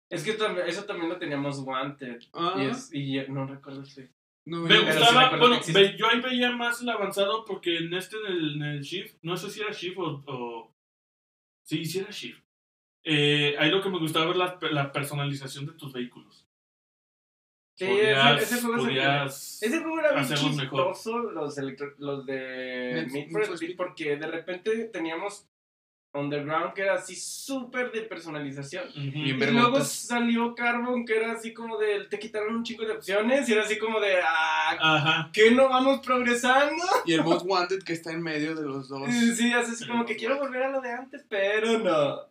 Es 0.09 0.23
que 0.23 0.33
también- 0.33 0.67
eso 0.67 0.85
también 0.85 1.09
lo 1.09 1.17
teníamos 1.17 1.59
Wanted. 1.59 2.19
Ah, 2.33 2.55
Y, 2.57 2.65
es, 2.67 2.89
y 2.93 3.13
yo- 3.15 3.27
no 3.27 3.45
recuerdo 3.45 3.83
Swift. 3.85 4.11
no 4.45 4.61
Me 4.61 4.77
sí 4.77 4.85
gustaba, 4.85 5.35
bueno, 5.37 5.59
ve- 5.73 5.97
yo 5.97 6.07
ahí 6.07 6.21
veía 6.21 6.51
más 6.51 6.81
el 6.81 6.89
avanzado 6.89 7.43
porque 7.43 7.79
en 7.79 7.93
este, 7.93 8.15
en 8.17 8.25
el, 8.27 8.55
en 8.55 8.63
el 8.63 8.81
Shift, 8.81 9.17
no 9.21 9.35
sé 9.35 9.49
si 9.49 9.59
era 9.59 9.73
Shift 9.73 9.97
o... 9.97 10.23
o- 10.27 10.71
sí, 11.65 11.83
sí 11.85 11.99
era 11.99 12.11
Shift. 12.11 12.41
Eh, 13.03 13.55
ahí 13.59 13.69
lo 13.69 13.81
que 13.81 13.89
me 13.89 13.99
gustaba 13.99 14.27
era 14.31 14.37
la, 14.37 14.59
la 14.71 14.91
personalización 14.93 15.65
de 15.65 15.73
tus 15.73 15.91
vehículos. 15.91 16.46
Sí, 17.77 17.85
podías, 17.85 18.41
ese, 18.41 18.55
ese 18.55 18.61
juego 18.65 18.77
se- 18.79 18.85
podías- 18.87 19.63
Ese 19.63 19.79
juego 19.81 19.99
era 19.99 20.13
bien 20.13 20.25
chistoso, 20.35 21.17
los, 21.19 21.57
los 21.99 22.25
de 22.25 23.07
Need- 23.11 23.31
for 23.31 23.43
Speed, 23.53 23.77
porque 23.77 24.17
de 24.17 24.27
repente 24.27 24.85
teníamos 24.85 25.47
Underground 26.13 26.73
que 26.73 26.81
era 26.81 26.95
así 26.95 27.15
súper 27.15 27.91
de 27.91 28.01
personalización. 28.03 28.85
Y 28.95 29.33
luego 29.33 29.83
salió 29.83 30.55
Carbon 30.55 31.05
que 31.05 31.17
era 31.17 31.33
así 31.33 31.53
como 31.53 31.77
de, 31.77 32.05
te 32.05 32.17
quitaron 32.17 32.55
un 32.55 32.63
chingo 32.63 32.83
de 32.85 32.93
opciones 32.93 33.47
y 33.47 33.53
era 33.53 33.61
así 33.63 33.77
como 33.77 33.99
de, 33.99 34.15
ah, 34.23 34.77
Ajá. 34.79 35.29
¿qué 35.31 35.51
no 35.51 35.69
vamos 35.69 35.99
progresando? 35.99 36.83
Y 37.05 37.13
el 37.13 37.23
Most 37.23 37.45
Wanted 37.45 37.83
que 37.83 37.93
está 37.93 38.11
en 38.11 38.23
medio 38.23 38.55
de 38.55 38.63
los 38.63 38.87
dos. 38.89 39.07
Sí, 39.35 39.53
así 39.53 39.85
como 39.85 40.03
que 40.05 40.15
quiero 40.15 40.39
volver 40.39 40.63
a 40.63 40.69
lo 40.71 40.81
de 40.81 40.91
antes, 40.91 41.23
pero 41.29 41.77
no. 41.77 42.21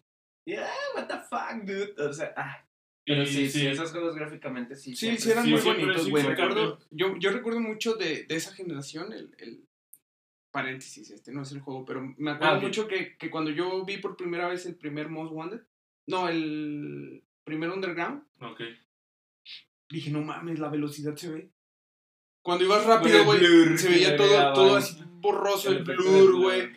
Y, 0.44 0.54
ah, 0.54 0.66
what 0.96 1.06
the 1.06 1.18
fuck, 1.30 1.62
dude. 1.64 1.94
O 2.02 2.12
sea, 2.12 2.32
ah. 2.36 2.62
Pero 3.06 3.22
Y 3.22 3.26
sí, 3.26 3.48
sí, 3.48 3.66
esos 3.66 3.92
juegos 3.92 4.16
gráficamente 4.16 4.74
sí. 4.74 4.90
Sí, 4.96 5.16
siempre 5.16 5.20
sí 5.22 5.30
eran 5.30 5.44
Sí, 5.44 5.50
muy 5.52 5.60
bonitos, 5.60 6.10
güey. 6.10 6.24
Recuerdo, 6.24 6.78
yo, 6.90 7.16
yo 7.18 7.30
recuerdo 7.30 7.60
mucho 7.60 7.94
de, 7.94 8.24
de 8.24 8.34
esa 8.36 8.52
generación, 8.52 9.12
el, 9.12 9.32
el 9.38 9.64
paréntesis, 10.50 11.10
este 11.10 11.32
no 11.32 11.42
es 11.42 11.52
el 11.52 11.60
juego, 11.60 11.84
pero 11.84 12.02
me 12.18 12.32
acuerdo 12.32 12.54
Ah, 12.56 12.60
mucho 12.60 12.88
que, 12.88 13.16
que 13.16 13.30
cuando 13.30 13.50
yo 13.50 13.84
vi 13.84 13.98
por 13.98 14.16
primera 14.16 14.48
vez 14.48 14.66
el 14.66 14.74
primer 14.74 15.08
Most 15.08 15.32
Wanted, 15.32 15.60
no, 16.06 16.28
el 16.28 17.22
primer 17.44 17.70
Underground, 17.70 18.24
Ok. 18.40 18.62
dije, 19.88 20.10
no 20.10 20.22
mames, 20.22 20.58
la 20.58 20.68
velocidad 20.68 21.14
se 21.16 21.30
ve. 21.30 21.50
Cuando 22.42 22.64
ibas 22.64 22.84
rápido, 22.86 23.24
güey, 23.24 23.40
se 23.76 23.88
veía 23.88 24.16
todo, 24.16 24.52
todo 24.52 24.76
así 24.76 24.96
borroso, 25.20 25.70
El 25.70 25.78
el 25.78 25.82
blur, 25.84 26.36
güey. 26.36 26.72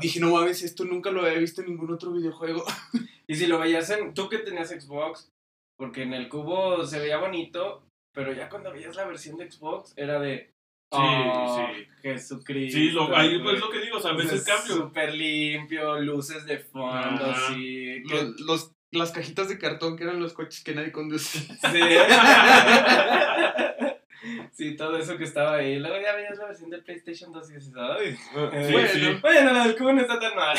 Dije, 0.00 0.20
no 0.20 0.30
mames, 0.32 0.62
esto 0.62 0.84
nunca 0.84 1.10
lo 1.10 1.22
había 1.24 1.38
visto 1.38 1.60
en 1.60 1.68
ningún 1.68 1.92
otro 1.92 2.12
videojuego. 2.12 2.64
Y 3.30 3.34
si 3.34 3.46
lo 3.46 3.58
veías 3.58 3.90
en. 3.90 4.14
Tú 4.14 4.26
que 4.30 4.38
tenías 4.38 4.70
Xbox, 4.70 5.30
porque 5.78 6.02
en 6.02 6.12
el 6.12 6.28
cubo 6.28 6.84
se 6.84 6.98
veía 6.98 7.16
bonito, 7.16 7.86
pero 8.12 8.32
ya 8.32 8.48
cuando 8.50 8.70
veías 8.72 8.94
la 8.96 9.06
versión 9.06 9.36
de 9.38 9.50
Xbox 9.50 9.94
era 9.96 10.18
de. 10.20 10.52
Sí, 10.90 10.98
"Oh, 11.00 11.68
sí. 11.74 11.86
Jesucristo. 12.02 12.78
Sí, 12.78 12.90
lo, 12.90 13.14
ahí 13.16 13.38
güey". 13.38 13.42
pues 13.42 13.60
lo 13.60 13.70
que 13.70 13.80
digo, 13.80 13.98
o 13.98 14.00
sea, 14.00 14.14
sea, 14.16 14.32
el 14.32 14.44
cambio. 14.44 14.74
Súper 14.74 15.14
limpio, 15.14 16.00
luces 16.00 16.44
de 16.46 16.58
fondo, 16.58 17.24
Ajá. 17.26 17.54
que- 17.54 18.02
Los, 18.08 18.40
los- 18.40 18.72
las 18.90 19.12
cajitas 19.12 19.50
de 19.50 19.58
cartón 19.58 19.98
que 19.98 20.04
eran 20.04 20.18
los 20.18 20.32
coches 20.32 20.64
que 20.64 20.74
nadie 20.74 20.92
conduce. 20.92 21.38
Sí. 21.72 21.80
sí, 24.52 24.76
todo 24.76 24.96
eso 24.96 25.16
que 25.16 25.24
estaba 25.24 25.56
ahí. 25.56 25.78
Luego 25.78 25.96
ya 26.02 26.14
veías 26.14 26.36
la 26.38 26.46
versión 26.46 26.70
del 26.70 26.82
PlayStation 26.82 27.32
2 27.32 27.50
y 27.50 27.54
dices, 27.54 27.72
ay. 27.76 28.16
Sí, 28.16 28.72
Bueno, 28.72 28.88
sí. 28.92 29.18
Bueno, 29.20 29.52
la 29.52 29.66
del 29.66 29.76
cubo 29.76 29.92
no 29.92 30.00
está 30.00 30.18
tan 30.18 30.34
mal. 30.34 30.56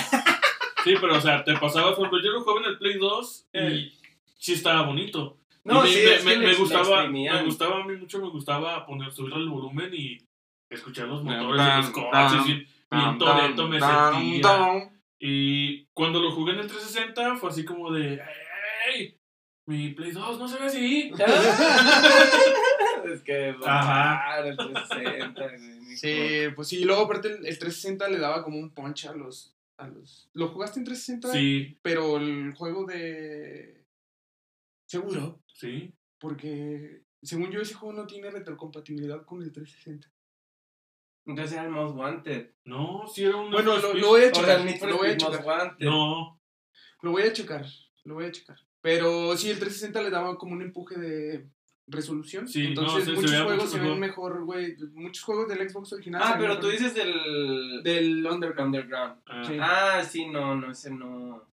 Sí, 0.84 0.96
pero 1.02 1.18
o 1.18 1.22
sea, 1.22 1.44
te 1.44 1.54
pasaba, 1.58 1.96
por 1.96 2.08
ejemplo, 2.08 2.20
yo 2.24 2.32
lo 2.32 2.42
jugaba 2.42 2.62
en 2.62 2.68
el 2.68 2.78
Play 2.78 2.98
2 2.98 3.48
y 3.54 3.92
sí 4.40 4.54
estaba 4.54 4.82
bonito. 4.88 5.38
No, 5.64 5.86
Y 5.86 5.90
sí, 5.90 6.00
me, 6.06 6.16
es 6.16 6.26
me- 6.26 6.32
que 6.34 6.40
me 6.40 6.54
gustaba, 6.56 7.08
me 7.08 7.44
gustaba 7.44 7.84
a 7.84 7.86
mí 7.86 7.96
mucho, 7.98 8.20
me 8.20 8.30
gustaba 8.30 8.86
poner, 8.88 9.12
subir 9.12 9.34
el 9.36 9.50
volumen 9.50 9.92
y 9.94 10.18
escuchar 10.70 11.08
los 11.08 11.24
motores 11.24 11.64
de 11.64 11.78
los 11.78 11.90
coches 11.92 12.66
y 12.92 13.18
Toretto 13.20 13.68
me 13.68 13.80
sentía. 13.80 14.90
Y 15.20 15.86
cuando 15.94 16.20
lo 16.22 16.32
jugué 16.32 16.54
en 16.54 16.60
el 16.60 16.68
360 16.68 17.36
fue 17.36 17.50
así 17.50 17.66
como 17.66 17.92
de, 17.92 18.20
¡Ey! 18.96 19.16
Mi 19.68 19.90
Play 19.90 20.12
2 20.12 20.40
no 20.40 20.48
se 20.48 20.58
ve 20.58 20.66
así. 20.66 21.12
es 23.14 23.22
que 23.22 23.56
Ajá. 23.66 24.40
el 24.48 24.58
360, 24.58 25.42
güey, 25.48 25.60
ni 25.82 25.98
Sí, 25.98 26.54
pues 26.56 26.68
sí, 26.70 26.80
y 26.80 26.86
luego 26.86 27.04
aparte 27.04 27.28
el, 27.28 27.46
el 27.46 27.60
360 27.60 28.08
le 28.10 28.18
daba 28.20 28.44
como 28.44 28.58
un 28.58 28.72
punch 28.72 29.06
a 29.06 29.14
los, 29.14 29.54
a 29.78 29.88
los... 29.88 30.30
¿Lo 30.34 30.48
jugaste 30.48 30.80
en 30.80 30.86
360? 30.86 31.32
Sí, 31.38 31.78
Pero 31.82 32.18
el 32.18 32.54
juego 32.54 32.86
de... 32.86 33.79
Seguro, 34.90 35.42
sí. 35.46 35.94
porque 36.18 37.04
según 37.22 37.52
yo 37.52 37.62
ese 37.62 37.76
juego 37.76 37.94
no 37.96 38.08
tiene 38.08 38.32
retrocompatibilidad 38.32 39.24
con 39.24 39.42
el 39.44 39.52
360. 39.52 40.12
Entonces 41.26 41.54
era 41.54 41.66
el 41.66 41.70
Most 41.70 41.96
Wanted. 41.96 42.52
No, 42.66 43.04
sí 43.08 43.24
era 43.24 43.36
un. 43.38 43.52
Bueno, 43.52 43.78
lo, 43.78 43.94
lo 43.94 44.08
voy 44.08 44.24
a 44.24 44.32
O 44.32 44.36
sea, 44.36 44.58
lo 44.88 44.98
voy 44.98 45.10
a 45.10 45.18
checar, 45.18 45.46
Wanted. 45.46 45.86
No, 45.86 46.42
lo 47.04 47.12
voy 47.12 47.22
a 47.24 47.34
checar, 47.34 47.66
lo 48.04 48.16
voy 48.16 48.26
a 48.26 48.32
checar. 48.32 48.58
Pero 48.82 49.38
sí, 49.38 49.52
el 49.52 49.60
360 49.60 50.02
le 50.02 50.10
daba 50.10 50.38
como 50.38 50.54
un 50.54 50.62
empuje 50.64 50.98
de 50.98 51.48
resolución. 51.86 52.48
Sí, 52.48 52.68
Entonces 52.68 53.08
muchos 53.10 53.32
juegos 53.32 53.56
mucho 53.56 53.68
se 53.68 53.80
ven 53.80 54.00
mejor. 54.00 54.44
güey. 54.46 54.76
Muchos 54.94 55.24
juegos 55.24 55.48
del 55.50 55.70
Xbox 55.70 55.94
original. 55.94 56.22
Ah, 56.24 56.36
pero 56.38 56.50
mejor 56.56 56.62
tú 56.62 56.70
dices 56.70 56.96
del. 56.96 57.84
Del 57.84 58.26
Underground. 58.26 58.74
Underground. 58.76 59.22
ah, 59.28 59.44
Sí. 59.46 59.58
Ah, 59.60 60.04
sí, 60.04 60.26
no, 60.28 60.56
no, 60.56 60.72
ese 60.72 60.90
no. 60.90 61.48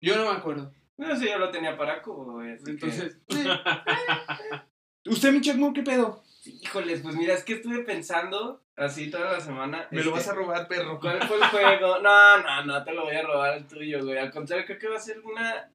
Yo 0.00 0.16
no 0.16 0.30
me 0.30 0.36
acuerdo. 0.36 0.72
No 1.02 1.16
sé, 1.16 1.26
yo 1.26 1.38
lo 1.38 1.50
tenía 1.50 1.76
para 1.76 2.00
cubo, 2.00 2.40
que- 2.40 2.70
Entonces... 2.70 3.18
eh. 3.28 4.60
¿Usted, 5.06 5.32
mi 5.32 5.40
Chacmo, 5.40 5.72
qué 5.72 5.82
pedo? 5.82 6.22
Híjoles, 6.44 7.00
pues 7.02 7.16
mira, 7.16 7.34
es 7.34 7.44
que 7.44 7.54
estuve 7.54 7.80
pensando 7.84 8.64
así 8.76 9.10
toda 9.10 9.32
la 9.32 9.40
semana. 9.40 9.88
Me 9.90 10.02
lo 10.02 10.12
vas 10.12 10.20
este, 10.20 10.32
a 10.32 10.34
robar, 10.34 10.68
perro. 10.68 10.98
¿Cuál 11.00 11.22
fue 11.26 11.36
el 11.38 11.44
juego? 11.44 11.98
No, 12.02 12.38
no, 12.38 12.64
no 12.64 12.84
te 12.84 12.92
lo 12.92 13.04
voy 13.04 13.16
a 13.16 13.22
robar 13.22 13.56
el 13.56 13.66
tuyo, 13.66 14.04
güey. 14.04 14.18
Al 14.18 14.30
contrario, 14.32 14.64
creo 14.66 14.78
que 14.78 14.88
va 14.88 14.96
a 14.96 15.00
ser 15.00 15.20
una 15.20 15.72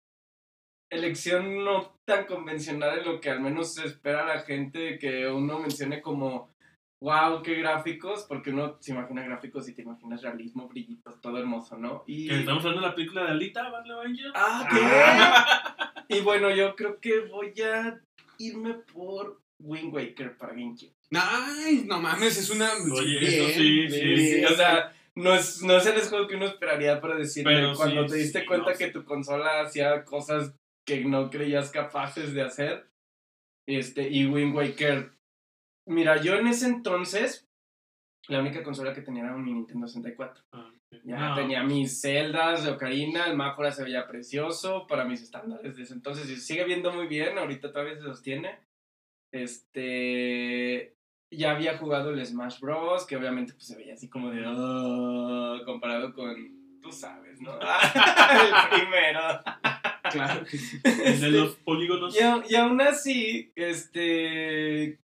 elección 0.89 1.63
no 1.63 1.99
tan 2.05 2.25
convencional 2.25 2.99
en 2.99 3.05
lo 3.05 3.19
que 3.19 3.29
al 3.29 3.41
menos 3.41 3.73
se 3.73 3.85
espera 3.85 4.25
la 4.25 4.39
gente 4.39 4.97
que 4.97 5.27
uno 5.27 5.59
mencione 5.59 6.01
como, 6.01 6.53
wow, 7.01 7.41
qué 7.41 7.55
gráficos, 7.55 8.25
porque 8.27 8.49
uno 8.49 8.77
se 8.79 8.91
imagina 8.91 9.23
gráficos 9.23 9.67
y 9.69 9.73
te 9.73 9.83
imaginas 9.83 10.21
realismo, 10.21 10.67
brillitos, 10.67 11.21
todo 11.21 11.37
hermoso, 11.37 11.77
¿no? 11.77 12.03
Y... 12.07 12.27
Que 12.27 12.39
estamos 12.39 12.63
hablando 12.63 12.81
de 12.81 12.87
la 12.87 12.95
película 12.95 13.23
de 13.23 13.29
Alita, 13.31 13.69
Battle 13.69 13.93
Angel. 14.03 14.31
Ah, 14.35 16.03
¿qué? 16.07 16.17
y 16.17 16.21
bueno, 16.21 16.49
yo 16.49 16.75
creo 16.75 16.99
que 16.99 17.21
voy 17.21 17.53
a 17.61 17.99
irme 18.39 18.75
por 18.93 19.41
Wind 19.59 19.93
Waker 19.93 20.37
para 20.37 20.53
GameCube. 20.53 20.93
Nice, 21.09 21.85
no 21.85 22.01
mames, 22.01 22.37
es 22.37 22.49
una. 22.49 22.69
Oye, 22.73 23.19
bien, 23.19 23.33
eso 23.33 23.57
sí, 23.57 23.71
bien, 23.87 23.91
sí, 23.91 24.45
o 24.45 24.55
sea, 24.55 24.93
no 25.15 25.33
es, 25.33 25.63
no 25.63 25.77
es 25.77 25.85
el 25.85 26.01
juego 26.01 26.27
que 26.27 26.35
uno 26.35 26.45
esperaría 26.45 26.99
para 26.99 27.15
decirle 27.15 27.53
Pero 27.53 27.75
cuando 27.75 28.03
sí, 28.03 28.09
te 28.09 28.15
diste 28.17 28.41
sí, 28.41 28.45
cuenta 28.45 28.71
no, 28.71 28.77
que 28.77 28.87
tu 28.89 29.05
consola 29.05 29.61
hacía 29.61 30.03
cosas 30.03 30.53
que 30.85 31.03
no 31.05 31.29
creías 31.29 31.71
capaces 31.71 32.33
de 32.33 32.41
hacer. 32.41 32.87
Este, 33.67 34.09
y 34.09 34.25
Wind 34.25 34.55
Waker. 34.55 35.16
Mira, 35.87 36.21
yo 36.21 36.35
en 36.35 36.47
ese 36.47 36.67
entonces, 36.67 37.47
la 38.27 38.39
única 38.39 38.61
consola 38.63 38.93
que 38.93 39.01
tenía 39.01 39.23
era 39.23 39.35
un 39.35 39.45
Nintendo 39.45 39.87
64. 39.87 40.43
Ah, 40.51 40.69
ok. 40.91 40.99
Ya 41.03 41.17
No, 41.29 41.35
tenía 41.35 41.63
mis 41.63 41.99
celdas 42.01 42.63
de 42.63 42.71
Ocarina, 42.71 43.25
el 43.27 43.35
Majora 43.35 43.71
se 43.71 43.83
veía 43.83 44.07
precioso 44.07 44.85
para 44.87 45.05
mis 45.05 45.21
estándares 45.21 45.75
de 45.75 45.83
ese 45.83 45.93
entonces. 45.93 46.29
Y 46.29 46.37
sigue 46.37 46.63
viendo 46.65 46.91
muy 46.93 47.07
bien, 47.07 47.37
ahorita 47.37 47.71
todavía 47.71 47.95
se 47.95 48.01
sostiene. 48.03 48.59
Este. 49.31 50.93
Ya 51.29 51.51
había 51.51 51.77
jugado 51.77 52.11
el 52.11 52.25
Smash 52.25 52.59
Bros. 52.59 53.05
Que 53.05 53.17
obviamente 53.17 53.53
pues, 53.53 53.67
se 53.67 53.75
veía 53.77 53.93
así 53.93 54.09
como 54.09 54.29
de. 54.31 54.43
"Ah", 54.45 55.59
comparado 55.65 56.13
con. 56.13 56.35
Tú 56.81 56.91
sabes, 56.91 57.41
¿no? 57.41 57.51
el 57.59 58.69
primero. 58.79 59.19
Claro 60.11 60.45
que 60.45 60.57
sí. 60.57 60.79
El 61.03 61.19
de 61.19 61.31
los 61.31 61.55
polígonos. 61.57 62.15
Y 62.49 62.55
aún 62.55 62.79
así, 62.81 63.51
este. 63.55 64.99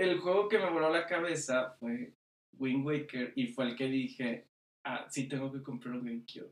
El 0.00 0.18
juego 0.20 0.48
que 0.48 0.58
me 0.58 0.70
voló 0.70 0.88
la 0.90 1.06
cabeza 1.06 1.76
fue 1.78 2.12
Wind 2.58 2.86
Waker 2.86 3.32
y 3.36 3.48
fue 3.48 3.66
el 3.66 3.76
que 3.76 3.86
dije, 3.86 4.46
ah, 4.84 5.06
sí 5.10 5.28
tengo 5.28 5.52
que 5.52 5.62
comprar 5.62 5.94
un 5.94 6.04
GameCube. 6.04 6.50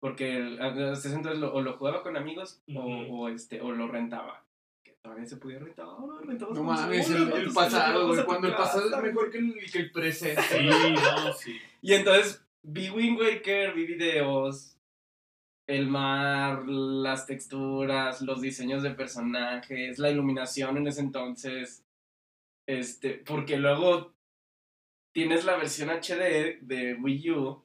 Porque 0.00 0.36
el- 0.36 0.60
hasta 0.60 0.92
ese 0.92 1.14
entonces 1.14 1.40
lo- 1.40 1.52
o 1.54 1.60
lo 1.62 1.76
jugaba 1.76 2.02
con 2.02 2.16
amigos 2.16 2.60
o, 2.74 2.80
Ujú. 2.80 3.14
o, 3.22 3.28
este, 3.28 3.60
o 3.60 3.72
lo 3.72 3.88
rentaba. 3.88 4.44
Que 4.84 4.92
todavía 5.02 5.26
se 5.26 5.38
podía 5.38 5.58
rentar. 5.58 5.86
rentamos 6.24 6.54
No 6.56 6.64
con 6.64 6.74
mames, 6.74 7.10
el, 7.10 7.32
el 7.32 7.52
pasado, 7.52 8.06
güey. 8.08 8.24
Cuando 8.24 8.48
el 8.48 8.54
pasado 8.54 8.94
es 8.96 9.02
mejor 9.02 9.30
que 9.30 9.38
el, 9.38 9.70
que 9.72 9.78
el 9.78 9.90
presente. 9.90 10.42
Sí, 10.42 10.94
no, 10.94 11.32
sí. 11.32 11.58
Y 11.82 11.94
entonces 11.94 12.44
vi 12.62 12.90
Wind 12.90 13.18
Waker, 13.18 13.74
vi 13.74 13.86
videos, 13.86 14.76
el 15.66 15.88
mar, 15.88 16.64
las 16.68 17.26
texturas, 17.26 18.20
los 18.22 18.40
diseños 18.40 18.82
de 18.82 18.90
personajes, 18.90 19.98
la 19.98 20.10
iluminación 20.10 20.76
en 20.76 20.86
ese 20.88 21.00
entonces. 21.00 21.83
Este, 22.66 23.14
porque 23.14 23.58
luego 23.58 24.14
tienes 25.14 25.44
la 25.44 25.56
versión 25.56 25.90
HD 25.90 26.58
de 26.62 26.96
Wii 27.00 27.30
U 27.30 27.64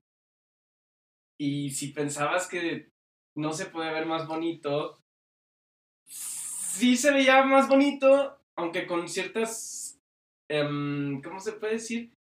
y 1.39 1.71
si 1.71 1.89
pensabas 1.89 2.47
que 2.47 2.91
no 3.35 3.53
se 3.53 3.67
puede 3.67 3.91
ver 3.93 4.05
más 4.05 4.27
bonito, 4.27 5.01
sí 6.05 6.97
se 6.97 7.11
veía 7.11 7.43
más 7.43 7.69
bonito, 7.69 8.41
aunque 8.57 8.85
con 8.85 9.07
ciertas, 9.07 9.99
em, 10.49 11.21
¿cómo 11.21 11.39
se 11.39 11.53
puede 11.53 11.73
decir? 11.73 12.13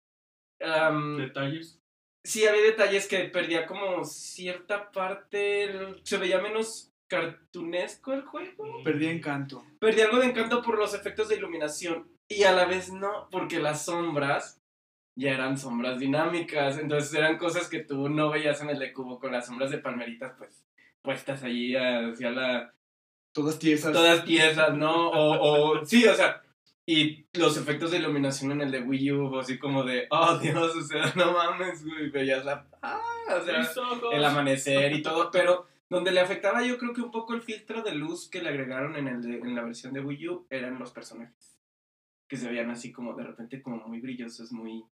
Detalles. 1.17 1.79
sí 2.25 2.45
había 2.45 2.63
detalles 2.63 3.07
que 3.07 3.25
perdía 3.25 3.65
como 3.65 4.03
cierta 4.03 4.91
parte, 4.91 5.95
se 6.03 6.17
veía 6.17 6.41
menos 6.41 6.91
cartunesco 7.07 8.13
el 8.13 8.23
juego. 8.23 8.83
Perdí 8.83 9.07
encanto. 9.07 9.65
Perdí 9.79 10.01
algo 10.01 10.17
de 10.17 10.27
encanto 10.27 10.61
por 10.61 10.77
los 10.77 10.93
efectos 10.93 11.29
de 11.29 11.37
iluminación 11.37 12.18
y 12.29 12.43
a 12.43 12.51
la 12.53 12.65
vez 12.65 12.91
no, 12.93 13.27
porque 13.31 13.59
las 13.59 13.83
sombras 13.85 14.61
ya 15.15 15.31
eran 15.31 15.57
sombras 15.57 15.99
dinámicas, 15.99 16.77
entonces 16.77 17.13
eran 17.13 17.37
cosas 17.37 17.67
que 17.67 17.79
tú 17.79 18.07
no 18.07 18.29
veías 18.29 18.61
en 18.61 18.69
el 18.69 18.79
de 18.79 18.93
cubo 18.93 19.19
con 19.19 19.31
las 19.33 19.47
sombras 19.47 19.71
de 19.71 19.79
palmeritas 19.79 20.33
pues 20.37 20.63
puestas 21.01 21.43
allí 21.43 21.75
hacia 21.75 22.29
la 22.31 22.73
Todas 23.33 23.59
tiesas. 23.59 23.91
todas 23.93 24.21
piezas, 24.21 24.73
¿no? 24.75 25.09
O, 25.09 25.79
o 25.79 25.85
sí, 25.85 26.05
o 26.07 26.13
sea, 26.15 26.41
y 26.85 27.25
los 27.33 27.57
efectos 27.57 27.91
de 27.91 27.97
iluminación 27.97 28.51
en 28.51 28.61
el 28.61 28.71
de 28.71 28.81
Wii 28.81 29.11
U, 29.11 29.39
así 29.39 29.59
como 29.59 29.83
de, 29.83 30.07
oh 30.09 30.37
Dios, 30.39 30.75
o 30.75 30.81
sea, 30.81 31.11
no 31.15 31.33
mames, 31.33 31.85
güey, 31.85 32.09
veías 32.09 32.43
la, 32.45 32.65
ah, 32.81 32.99
o 33.39 33.45
sea, 33.45 33.59
Mis 33.59 33.77
ojos. 33.77 34.09
el 34.13 34.23
amanecer 34.25 34.91
y 34.93 35.01
todo, 35.03 35.29
pero 35.31 35.67
donde 35.89 36.11
le 36.11 36.19
afectaba 36.21 36.63
yo 36.63 36.77
creo 36.79 36.93
que 36.93 37.01
un 37.01 37.11
poco 37.11 37.33
el 37.35 37.41
filtro 37.43 37.81
de 37.83 37.93
luz 37.93 38.29
que 38.29 38.41
le 38.41 38.49
agregaron 38.49 38.95
en, 38.95 39.07
el 39.07 39.21
de- 39.21 39.37
en 39.39 39.55
la 39.55 39.63
versión 39.63 39.93
de 39.93 40.01
Wii 40.01 40.27
U 40.29 40.47
eran 40.49 40.79
los 40.79 40.91
personajes, 40.91 41.48
que 42.29 42.37
se 42.37 42.47
veían 42.47 42.69
así 42.69 42.91
como 42.93 43.13
de 43.15 43.23
repente 43.25 43.61
como 43.61 43.85
muy 43.87 43.99
brillosos, 43.99 44.51
muy 44.53 44.85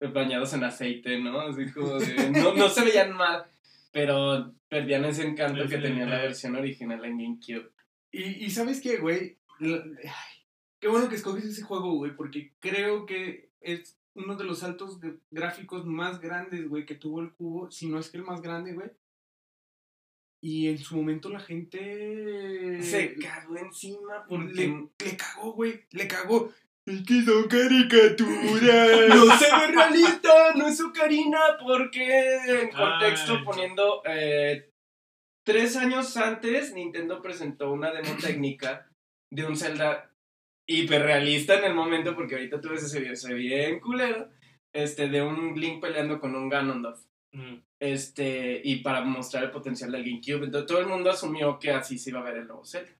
bañados 0.00 0.54
en 0.54 0.64
aceite, 0.64 1.20
¿no? 1.20 1.40
Así 1.40 1.70
como 1.72 1.98
de, 1.98 2.30
no, 2.30 2.54
no 2.54 2.68
se 2.68 2.84
veían 2.84 3.12
mal, 3.14 3.44
pero 3.92 4.54
perdían 4.68 5.04
ese 5.04 5.26
encanto 5.26 5.66
que 5.68 5.78
tenía 5.78 6.06
la 6.06 6.22
versión 6.22 6.56
original 6.56 7.04
en 7.04 7.18
GameCube. 7.18 7.70
Y, 8.10 8.44
y 8.46 8.50
¿sabes 8.50 8.80
qué, 8.80 8.96
güey? 8.98 9.36
Ay, 9.60 10.38
Qué 10.80 10.88
bueno 10.88 11.08
que 11.08 11.14
escoges 11.14 11.44
ese 11.44 11.62
juego, 11.62 11.92
güey, 11.94 12.16
porque 12.16 12.52
creo 12.58 13.06
que 13.06 13.50
es 13.60 13.96
uno 14.14 14.34
de 14.36 14.44
los 14.44 14.58
saltos 14.58 15.00
de- 15.00 15.18
gráficos 15.30 15.86
más 15.86 16.20
grandes, 16.20 16.68
güey, 16.68 16.84
que 16.84 16.96
tuvo 16.96 17.20
el 17.20 17.32
cubo, 17.32 17.70
si 17.70 17.86
no 17.88 17.98
es 18.00 18.10
que 18.10 18.16
el 18.18 18.24
más 18.24 18.42
grande, 18.42 18.72
güey. 18.74 18.90
Y 20.42 20.68
en 20.68 20.78
su 20.78 20.96
momento 20.96 21.28
la 21.28 21.38
gente... 21.38 22.82
Se 22.82 23.14
cagó 23.14 23.56
encima 23.56 24.26
porque 24.28 24.52
le, 24.52 24.88
le 25.04 25.16
cagó, 25.16 25.52
güey, 25.52 25.84
le 25.90 26.08
cagó. 26.08 26.52
Es 26.84 27.06
que 27.06 27.22
son 27.22 27.46
caricaturas. 27.46 29.08
no 29.08 29.36
se 29.36 29.44
ve 29.44 29.66
realista, 29.68 30.54
no 30.56 30.66
es 30.66 30.80
Ocarina, 30.80 31.38
porque 31.64 32.38
en 32.38 32.70
contexto 32.70 33.36
Ay. 33.38 33.44
poniendo 33.44 34.02
eh, 34.04 34.68
tres 35.44 35.76
años 35.76 36.16
antes 36.16 36.74
Nintendo 36.74 37.22
presentó 37.22 37.72
una 37.72 37.92
demo 37.92 38.16
técnica 38.20 38.90
de 39.30 39.44
un 39.44 39.56
Zelda 39.56 40.10
hiperrealista 40.66 41.58
en 41.58 41.66
el 41.66 41.74
momento, 41.74 42.16
porque 42.16 42.34
ahorita 42.34 42.60
tú 42.60 42.70
ves 42.70 42.82
ese 42.82 42.98
video, 42.98 43.14
se 43.14 43.32
ve 43.32 43.38
bien 43.38 43.78
culero, 43.78 44.28
este, 44.72 45.08
de 45.08 45.22
un 45.22 45.54
Link 45.58 45.80
peleando 45.80 46.18
con 46.18 46.34
un 46.34 46.48
Ganondorf. 46.48 47.00
Mm. 47.32 47.58
Este, 47.82 48.60
y 48.62 48.76
para 48.76 49.00
mostrar 49.00 49.42
el 49.42 49.50
potencial 49.50 49.90
del 49.90 50.04
GameCube. 50.04 50.44
Entonces 50.44 50.68
todo 50.68 50.78
el 50.78 50.86
mundo 50.86 51.10
asumió 51.10 51.58
que 51.58 51.72
así 51.72 51.98
se 51.98 52.10
iba 52.10 52.20
a 52.20 52.22
ver 52.22 52.36
el 52.36 52.46
nuevo 52.46 52.64
Zelda. 52.64 52.92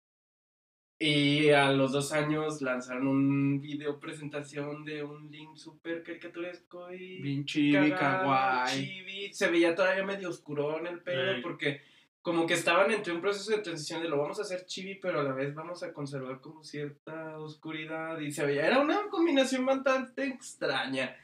Y 0.98 1.50
a 1.50 1.70
los 1.70 1.92
dos 1.92 2.12
años 2.12 2.60
lanzaron 2.62 3.06
un 3.06 3.60
video 3.60 4.00
presentación 4.00 4.84
de 4.84 5.04
un 5.04 5.30
Link 5.30 5.56
super 5.56 6.02
caricaturesco 6.02 6.92
y 6.92 7.22
Bien 7.22 7.44
chibi, 7.44 7.92
kawaii. 7.92 9.32
Se 9.32 9.48
veía 9.48 9.76
todavía 9.76 10.02
medio 10.02 10.28
oscuro 10.30 10.76
en 10.80 10.88
el 10.88 11.00
pelo 11.00 11.36
Ey. 11.36 11.42
porque 11.42 11.82
como 12.20 12.44
que 12.44 12.54
estaban 12.54 12.90
entre 12.90 13.12
un 13.12 13.20
proceso 13.20 13.52
de 13.52 13.62
transición 13.62 14.02
de 14.02 14.08
lo 14.08 14.18
vamos 14.18 14.40
a 14.40 14.42
hacer 14.42 14.66
chibi, 14.66 14.96
pero 14.96 15.20
a 15.20 15.22
la 15.22 15.32
vez 15.32 15.54
vamos 15.54 15.84
a 15.84 15.92
conservar 15.92 16.40
como 16.40 16.64
cierta 16.64 17.38
oscuridad 17.38 18.18
y 18.18 18.32
se 18.32 18.44
veía, 18.44 18.66
era 18.66 18.80
una 18.80 19.08
combinación 19.10 19.64
bastante 19.64 20.24
extraña. 20.24 21.16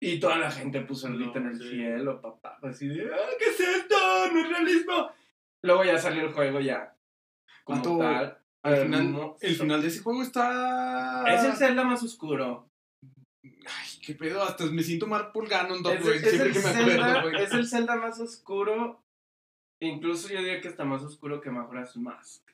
Y 0.00 0.18
toda 0.18 0.38
la 0.38 0.50
gente 0.50 0.80
puso 0.80 1.08
el 1.08 1.16
grito 1.18 1.38
en 1.38 1.46
el 1.48 1.58
sí. 1.58 1.68
cielo, 1.70 2.20
papá, 2.22 2.58
así 2.62 2.88
de, 2.88 3.10
"Ah, 3.14 3.18
¿qué 3.38 3.44
es 3.50 3.60
esto? 3.60 3.96
No 4.32 4.40
es 4.40 4.48
realismo. 4.48 5.10
Luego 5.62 5.84
ya 5.84 5.98
salió 5.98 6.22
el 6.22 6.32
juego 6.32 6.58
ya. 6.60 6.94
Como 7.64 7.82
¿Cuánto- 7.82 7.98
tal. 7.98 8.36
Al 8.62 8.76
final, 8.82 9.34
el 9.40 9.54
final 9.56 9.80
de 9.80 9.88
ese 9.88 10.00
juego 10.02 10.22
está... 10.22 11.24
Es 11.34 11.44
el 11.44 11.52
Zelda 11.56 11.82
más 11.82 12.02
oscuro. 12.02 12.68
Ay, 13.42 13.88
qué 14.04 14.14
pedo, 14.14 14.42
hasta 14.42 14.66
me 14.66 14.82
siento 14.82 15.06
mal 15.06 15.32
por 15.32 15.48
Ganondorf, 15.48 15.98
Es, 16.06 16.22
es 16.22 16.30
Siempre 16.30 16.46
el 16.48 16.52
que 16.52 16.58
me 16.58 16.64
Zelda, 16.64 17.10
acuerdo, 17.10 17.30
güey. 17.30 17.42
es 17.44 17.52
el 17.52 17.66
Zelda 17.66 17.96
más 17.96 18.20
oscuro. 18.20 19.02
Incluso 19.80 20.28
yo 20.28 20.38
diría 20.40 20.60
que 20.60 20.68
está 20.68 20.84
más 20.84 21.02
oscuro 21.02 21.40
que 21.40 21.50
Majora's 21.50 21.96
Mask. 21.96 22.50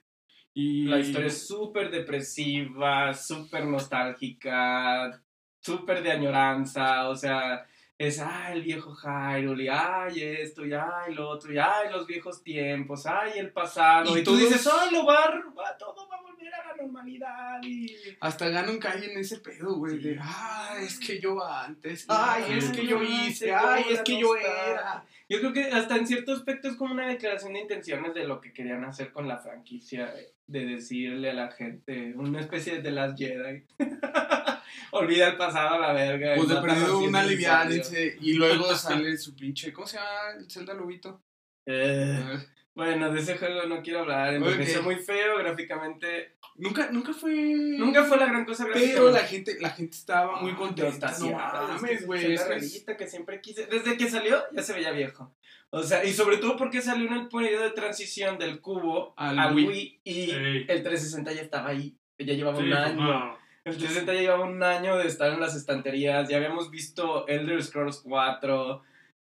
Y 0.55 0.85
La 0.87 1.01
historia 1.01 1.27
es 1.27 1.47
súper 1.47 1.91
depresiva, 1.91 3.13
súper 3.13 3.67
nostálgica, 3.67 5.23
súper 5.67 6.03
de 6.03 6.13
añoranza, 6.13 7.09
o 7.09 7.17
sea, 7.17 7.67
es, 7.99 8.21
ay, 8.21 8.53
el 8.59 8.63
viejo 8.63 8.95
Hyrule, 8.95 9.71
ay, 9.71 10.23
esto, 10.23 10.65
y 10.67 10.73
ay, 10.73 11.15
lo 11.15 11.29
otro, 11.31 11.53
y 11.53 11.59
ay, 11.59 11.91
los 11.91 12.07
viejos 12.07 12.43
tiempos, 12.43 13.07
ay, 13.07 13.39
el 13.39 13.51
pasado, 13.51 14.17
Y 14.17 14.21
y, 14.21 14.25
tú 14.25 14.37
dices, 14.37 14.67
ay, 14.67 14.91
lo 14.95 15.05
va, 15.07 15.25
a- 15.25 15.31
va- 15.59 15.77
todo 15.79 16.07
va 16.09 16.17
a 16.17 16.21
volver 16.21 16.37
volver 16.37 16.55
a 16.55 16.67
la 16.69 16.83
normalidad 16.83 17.63
y... 17.63 17.97
Hasta 18.21 18.49
Ganon 18.51 18.79
cae 18.79 19.11
en 19.11 19.19
ese 19.19 19.39
pedo, 19.39 19.75
güey. 19.77 19.99
De, 19.99 20.19
ay, 20.23 20.85
es 20.85 20.99
que 21.01 21.19
yo 21.19 21.43
antes. 21.43 22.05
Ay, 22.09 22.45
es 22.59 22.71
que 22.71 22.87
yo 22.87 23.03
hice. 23.03 23.55
Ay, 23.55 23.85
es 23.91 24.03
que 24.03 24.21
yo 24.21 24.37
era. 24.37 25.03
Yo 25.29 25.41
creo 25.41 25.53
que 25.53 25.65
hasta 25.65 25.97
en 25.97 26.07
cierto 26.07 26.33
aspecto 26.33 26.69
es 26.69 26.77
como 26.77 26.95
una 26.95 27.09
declaración 27.09 27.55
de 27.55 27.61
intenciones 27.61 28.15
de 28.15 28.27
lo 28.27 28.41
que 28.41 28.53
querían 28.53 28.85
hacer 28.85 29.13
con 29.13 29.27
la 29.27 29.39
franquicia, 29.39 30.07
de, 30.07 30.35
de 30.47 30.67
decirle 30.67 31.31
a 31.31 31.35
la 31.35 31.51
gente, 31.51 32.15
una 32.15 32.41
especie 32.41 32.81
de 32.81 32.91
las 32.93 33.19
Jedi. 33.19 33.65
Olvida 34.93 35.29
el 35.29 35.37
pasado 35.37 35.75
a 35.75 35.79
la 35.79 35.93
verga. 35.93 36.35
Pues 36.37 36.49
de 36.49 36.57
perdido 36.57 37.01
una 37.01 37.21
aliviánense. 37.21 38.17
Y 38.21 38.35
luego 38.35 38.75
sale 38.77 39.17
su 39.17 39.35
pinche. 39.35 39.73
¿Cómo 39.73 39.87
se 39.87 39.97
llama 39.97 40.39
el 40.39 40.51
Zelda 40.51 40.75
Lobito? 40.75 41.23
Eh, 41.67 42.39
bueno, 42.77 43.11
de 43.11 43.21
ese 43.21 43.37
juego 43.39 43.63
no 43.67 43.83
quiero 43.83 44.01
hablar, 44.01 44.35
envejeció 44.35 44.79
Ok. 44.81 44.85
muy 44.85 44.97
feo 44.97 45.39
gráficamente. 45.39 46.37
Nunca, 46.57 46.91
nunca 46.93 47.13
fue. 47.13 47.33
Nunca 47.35 48.05
fue 48.05 48.19
la 48.19 48.27
gran 48.27 48.45
cosa 48.45 48.65
gráficamente. 48.65 49.01
Pero 49.01 49.11
la 49.11 49.21
gente, 49.27 49.57
la 49.61 49.71
gente 49.71 49.97
estaba 49.97 50.41
muy 50.41 50.53
Ah, 50.53 50.57
contenta. 50.57 51.13
No 51.19 51.31
mames, 51.33 52.07
güey. 52.07 52.35
es 52.35 52.85
la 52.87 52.97
que 52.97 53.09
siempre 53.09 53.41
quise. 53.41 53.67
Desde 53.67 53.97
que 53.97 54.09
salió 54.09 54.43
ya 54.53 54.63
se 54.63 54.73
veía 54.75 54.93
viejo. 54.93 55.35
O 55.71 55.83
sea, 55.83 56.05
y 56.05 56.13
sobre 56.13 56.37
todo 56.37 56.57
porque 56.57 56.81
salió 56.81 57.07
en 57.09 57.15
el 57.15 57.29
periodo 57.29 57.65
de 57.65 57.71
transición 57.71 58.39
del 58.39 58.61
cubo 58.61 59.15
Al 59.17 59.39
al, 59.39 59.55
Wii. 59.55 59.67
Wii. 59.67 60.01
y 60.05 60.31
Ey. 60.31 60.67
el 60.69 60.83
360 60.83 61.33
ya 61.33 61.43
estaba 61.43 61.71
ahí. 61.71 61.97
Ya 62.19 62.35
llevaba 62.35 62.59
Sí, 62.59 62.65
un 62.65 62.73
año. 62.75 62.95
no. 63.03 63.39
El 63.65 63.73
360 63.73 64.15
ya 64.15 64.21
llevaba 64.21 64.45
un 64.45 64.63
año 64.63 64.97
de 64.97 65.07
estar 65.09 65.33
en 65.33 65.41
las 65.41 65.57
estanterías. 65.57 66.29
Ya 66.29 66.37
habíamos 66.37 66.71
visto 66.71 67.27
Elder 67.27 67.63
Scrolls 67.63 68.01
4. 68.05 68.83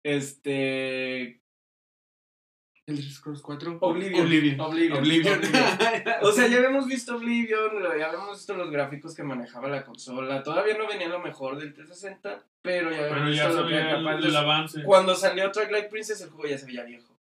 Este. 0.04 1.40
¿El 2.88 3.02
Scrolls 3.02 3.42
4? 3.42 3.80
Oblivion. 3.82 4.26
Oblivion. 4.26 4.60
Oblivion. 4.60 5.00
Oblivion. 5.00 5.42
O 6.22 6.32
sea, 6.32 6.48
ya 6.48 6.58
habíamos 6.58 6.86
visto 6.86 7.16
Oblivion, 7.16 7.82
ya 7.98 8.08
habíamos 8.08 8.38
visto 8.38 8.56
los 8.56 8.70
gráficos 8.70 9.16
que 9.16 9.24
manejaba 9.24 9.68
la 9.70 9.84
consola. 9.84 10.44
Todavía 10.44 10.78
no 10.78 10.88
venía 10.88 11.08
lo 11.08 11.20
mejor 11.20 11.58
del 11.58 11.74
360, 11.74 12.46
pero 12.62 12.92
ya 12.92 12.98
habíamos 12.98 13.18
Pero 13.18 13.32
ya 13.32 13.48
visto 13.48 13.62
lo 13.62 13.68
que 13.68 13.74
sabía 13.74 13.90
era 13.90 13.98
el, 13.98 14.06
capaz 14.06 14.22
de 14.22 14.28
el 14.28 14.36
avance. 14.36 14.84
Cuando 14.84 15.16
salió 15.16 15.52
Twilight 15.52 15.90
Princess, 15.90 16.22
el 16.22 16.30
juego 16.30 16.48
ya 16.48 16.58
se 16.60 16.68
veía 16.68 16.84
viejo. 16.84 17.18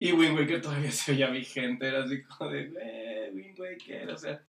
Y 0.00 0.12
Wind 0.12 0.38
Waker 0.38 0.60
todavía 0.60 0.90
se 0.90 1.12
veía 1.12 1.30
vigente. 1.30 1.86
Era 1.86 2.02
así 2.02 2.22
como 2.22 2.50
de, 2.50 2.72
eh, 2.80 3.30
Wind 3.32 3.60
Waker, 3.60 4.10
o 4.10 4.18
sea. 4.18 4.42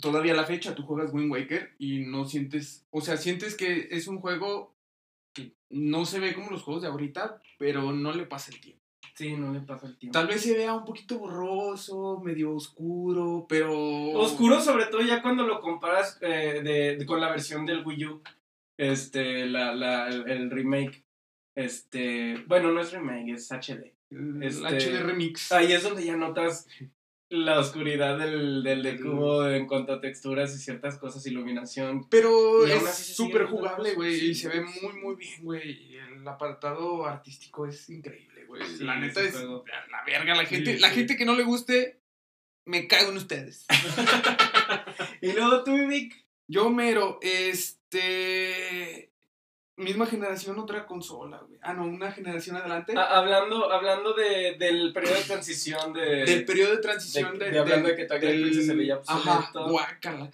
Todavía 0.00 0.34
a 0.34 0.36
la 0.36 0.44
fecha 0.44 0.74
tú 0.74 0.82
juegas 0.84 1.12
Wind 1.12 1.32
Waker 1.32 1.74
y 1.78 2.00
no 2.06 2.24
sientes. 2.24 2.86
O 2.90 3.00
sea, 3.00 3.16
sientes 3.16 3.56
que 3.56 3.88
es 3.90 4.06
un 4.06 4.20
juego 4.20 4.76
que 5.32 5.56
no 5.70 6.04
se 6.04 6.20
ve 6.20 6.34
como 6.34 6.50
los 6.50 6.62
juegos 6.62 6.82
de 6.82 6.88
ahorita, 6.88 7.42
pero 7.58 7.92
no 7.92 8.12
le 8.12 8.26
pasa 8.26 8.52
el 8.52 8.60
tiempo. 8.60 8.85
Sí, 9.16 9.32
no 9.32 9.50
le 9.52 9.60
pasa 9.60 9.86
el 9.86 9.96
tiempo. 9.96 10.18
Tal 10.18 10.26
vez 10.28 10.42
se 10.42 10.54
vea 10.56 10.74
un 10.74 10.84
poquito 10.84 11.18
borroso, 11.18 12.20
medio 12.22 12.52
oscuro, 12.54 13.46
pero. 13.48 13.72
Oscuro, 14.12 14.60
sobre 14.60 14.86
todo 14.86 15.00
ya 15.00 15.22
cuando 15.22 15.44
lo 15.46 15.60
comparas 15.60 16.18
eh, 16.20 16.60
de, 16.62 16.96
de- 16.98 17.06
con 17.06 17.20
la 17.20 17.30
versión 17.30 17.64
del 17.64 17.84
Wii 17.84 18.04
U. 18.06 18.22
Este, 18.76 19.46
la, 19.46 19.74
la, 19.74 20.08
el, 20.08 20.28
el 20.30 20.50
remake. 20.50 21.02
Este, 21.54 22.36
bueno, 22.46 22.70
no 22.72 22.80
es 22.80 22.92
remake, 22.92 23.32
es 23.32 23.50
HD. 23.50 23.92
Este- 24.42 24.66
HD 24.90 25.02
Remix. 25.02 25.50
Ahí 25.52 25.72
es 25.72 25.82
donde 25.82 26.04
ya 26.04 26.16
notas 26.16 26.68
la 27.28 27.58
oscuridad 27.58 28.18
del, 28.18 28.62
del 28.62 28.82
de 28.82 29.00
cubo 29.00 29.48
en 29.48 29.66
cuanto 29.66 29.94
a 29.94 30.00
texturas 30.00 30.54
y 30.54 30.58
ciertas 30.58 30.98
cosas, 30.98 31.26
iluminación. 31.26 32.06
Pero 32.10 32.68
Y 32.68 32.70
es 32.70 32.94
súper 33.16 33.46
jugable, 33.46 33.94
güey. 33.94 34.20
sí, 34.20 34.26
y 34.30 34.34
se 34.34 34.48
ve 34.48 34.60
muy, 34.60 34.92
muy 35.02 35.16
bien, 35.16 35.42
güey. 35.42 35.96
El 35.96 36.28
apartado 36.28 37.04
artístico 37.06 37.66
es 37.66 37.88
increíble, 37.88 38.35
güey. 38.46 38.62
Sí, 38.66 38.84
la 38.84 38.96
neta 38.96 39.20
es 39.20 39.32
juego. 39.32 39.64
la, 39.90 40.04
verga. 40.04 40.34
La 40.34 40.44
gente, 40.44 40.74
Sí, 40.74 40.78
la 40.80 40.90
gente 40.90 41.16
que 41.16 41.24
no 41.24 41.34
le 41.34 41.44
guste, 41.44 42.00
me 42.64 42.88
cago 42.88 43.10
en 43.10 43.16
ustedes. 43.16 43.66
Y 45.20 45.32
luego 45.32 45.64
tú, 45.64 45.76
Vic. 45.88 46.24
Yo, 46.48 46.70
mero, 46.70 47.18
este. 47.22 49.12
Misma 49.76 50.06
generación, 50.06 50.58
otra 50.58 50.86
consola, 50.86 51.38
güey. 51.46 51.58
Ah, 51.62 51.74
no, 51.74 51.84
una 51.84 52.10
generación 52.10 52.56
adelante. 52.56 52.94
Ah, 52.96 53.18
hablando, 53.18 53.70
hablando 53.70 54.14
de, 54.14 54.56
del 54.58 54.92
periodo 54.94 55.16
de 55.16 55.22
transición 55.22 55.92
de... 55.92 56.24
del 56.24 56.46
periodo 56.46 56.70
de 56.70 56.76
de, 56.76 56.82
transición 56.82 57.38
de, 57.38 57.50
de 57.50 57.58
hablando 57.58 57.88
de, 57.88 57.94
que 57.94 58.04
Princess 58.06 58.66
se 58.66 58.74
veía 58.74 59.02
Ajá, 59.06 59.50
guácala. 59.52 60.30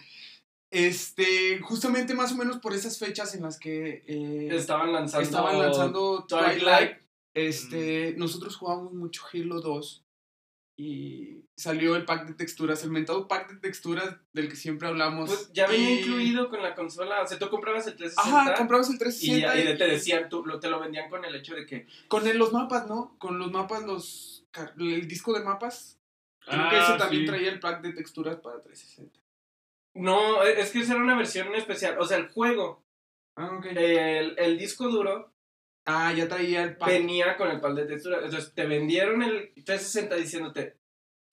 Este, 0.71 1.59
justamente 1.59 2.15
más 2.15 2.31
o 2.31 2.37
menos 2.37 2.59
por 2.59 2.73
esas 2.73 2.99
fechas 2.99 3.35
en 3.35 3.43
las 3.43 3.59
que 3.59 4.05
eh, 4.07 4.49
Estaban 4.53 4.93
lanzando... 4.93 5.27
estaban 5.27 5.59
lanzando 5.59 6.25
Twilight. 6.29 6.59
Twilight, 6.61 6.97
este, 7.35 8.15
nosotros 8.17 8.57
jugábamos 8.57 8.93
mucho 8.93 9.23
Halo 9.33 9.61
2 9.61 10.05
y 10.77 11.45
salió 11.55 11.97
el 11.97 12.05
pack 12.05 12.27
de 12.27 12.35
texturas, 12.35 12.83
el 12.83 12.91
mentado 12.91 13.29
pack 13.29 13.53
de 13.53 13.61
texturas 13.61 14.17
del 14.33 14.49
que 14.49 14.57
siempre 14.57 14.89
hablamos. 14.89 15.29
Pues 15.29 15.53
ya 15.53 15.67
venía 15.67 15.91
Y- 15.91 15.99
incluido 16.01 16.49
con 16.49 16.63
la 16.63 16.75
consola. 16.75 17.23
O 17.23 17.27
sea, 17.27 17.39
tú 17.39 17.49
comprabas 17.51 17.87
el 17.87 17.95
360 17.97 18.41
Ajá, 18.53 18.55
comprabas 18.59 18.89
el 18.89 18.97
y, 18.97 18.99
360 18.99 19.71
y 19.75 19.79
te 19.79 19.87
decían, 19.87 20.29
tú, 20.29 20.45
lo, 20.45 20.59
te 20.61 20.69
lo 20.71 20.81
vendían 20.81 21.11
con 21.11 21.25
el 21.25 21.35
hecho 21.35 21.55
de 21.55 21.67
que... 21.67 21.87
con 22.09 22.27
el- 22.27 22.39
los 22.39 22.53
mapas, 22.53 22.89
¿no? 22.89 23.17
Con 23.19 23.39
los 23.39 23.51
mapas, 23.53 23.83
los 23.85 24.45
el 24.79 25.09
disco 25.09 25.33
de 25.33 25.45
mapas. 25.45 25.99
Creo 26.45 26.69
que 26.71 26.77
Ah, 26.77 26.85
ese 26.89 26.99
también 26.99 27.23
sí. 27.23 27.27
traía 27.29 27.51
el 27.51 27.61
pack 27.61 27.83
de 27.83 27.93
texturas 27.93 28.37
para 28.37 28.61
360. 28.61 29.19
No, 29.95 30.43
es 30.43 30.71
que 30.71 30.81
esa 30.81 30.95
era 30.95 31.03
una 31.03 31.17
versión 31.17 31.55
especial. 31.55 31.99
O 32.01 32.05
sea, 32.07 32.17
el 32.17 32.29
juego, 32.29 32.83
Ah, 33.37 33.57
ok. 33.59 33.67
el, 33.67 34.35
el 34.39 34.59
disco 34.59 34.89
duro, 34.89 35.32
Ah, 35.85 36.13
ya 36.13 36.29
traía 36.29 36.63
el 36.63 36.77
pack. 36.77 36.89
venía 36.89 37.37
con 37.37 37.51
el 37.51 37.61
pack 37.61 37.75
de 37.75 37.87
textura. 37.87 38.21
Entonces 38.25 38.53
te 38.55 38.67
vendieron 38.67 39.23
el 39.23 39.53
360 39.65 40.15
diciéndote, 40.17 40.77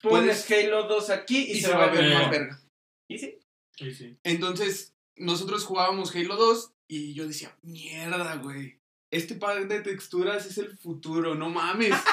pones 0.02 0.46
Puedes- 0.46 0.66
Halo 0.66 0.84
2 0.88 1.10
aquí 1.12 1.38
y, 1.50 1.52
y 1.58 1.62
se 1.62 1.72
va 1.74 1.86
a 1.86 1.92
ver 1.92 2.14
más 2.14 2.30
verga. 2.32 2.60
Y 3.08 3.18
sí. 3.20 3.38
Sí, 3.76 3.94
sí. 3.94 4.18
Entonces, 4.24 4.94
nosotros 5.16 5.64
jugábamos 5.66 6.16
Halo 6.16 6.36
2 6.36 6.74
y 6.88 7.14
yo 7.14 7.28
decía, 7.28 7.56
mierda, 7.62 8.36
güey. 8.38 8.80
Este 9.12 9.36
pack 9.36 9.68
de 9.68 9.82
texturas 9.82 10.46
es 10.46 10.58
el 10.58 10.78
futuro, 10.78 11.36
no 11.36 11.50
mames. 11.50 11.94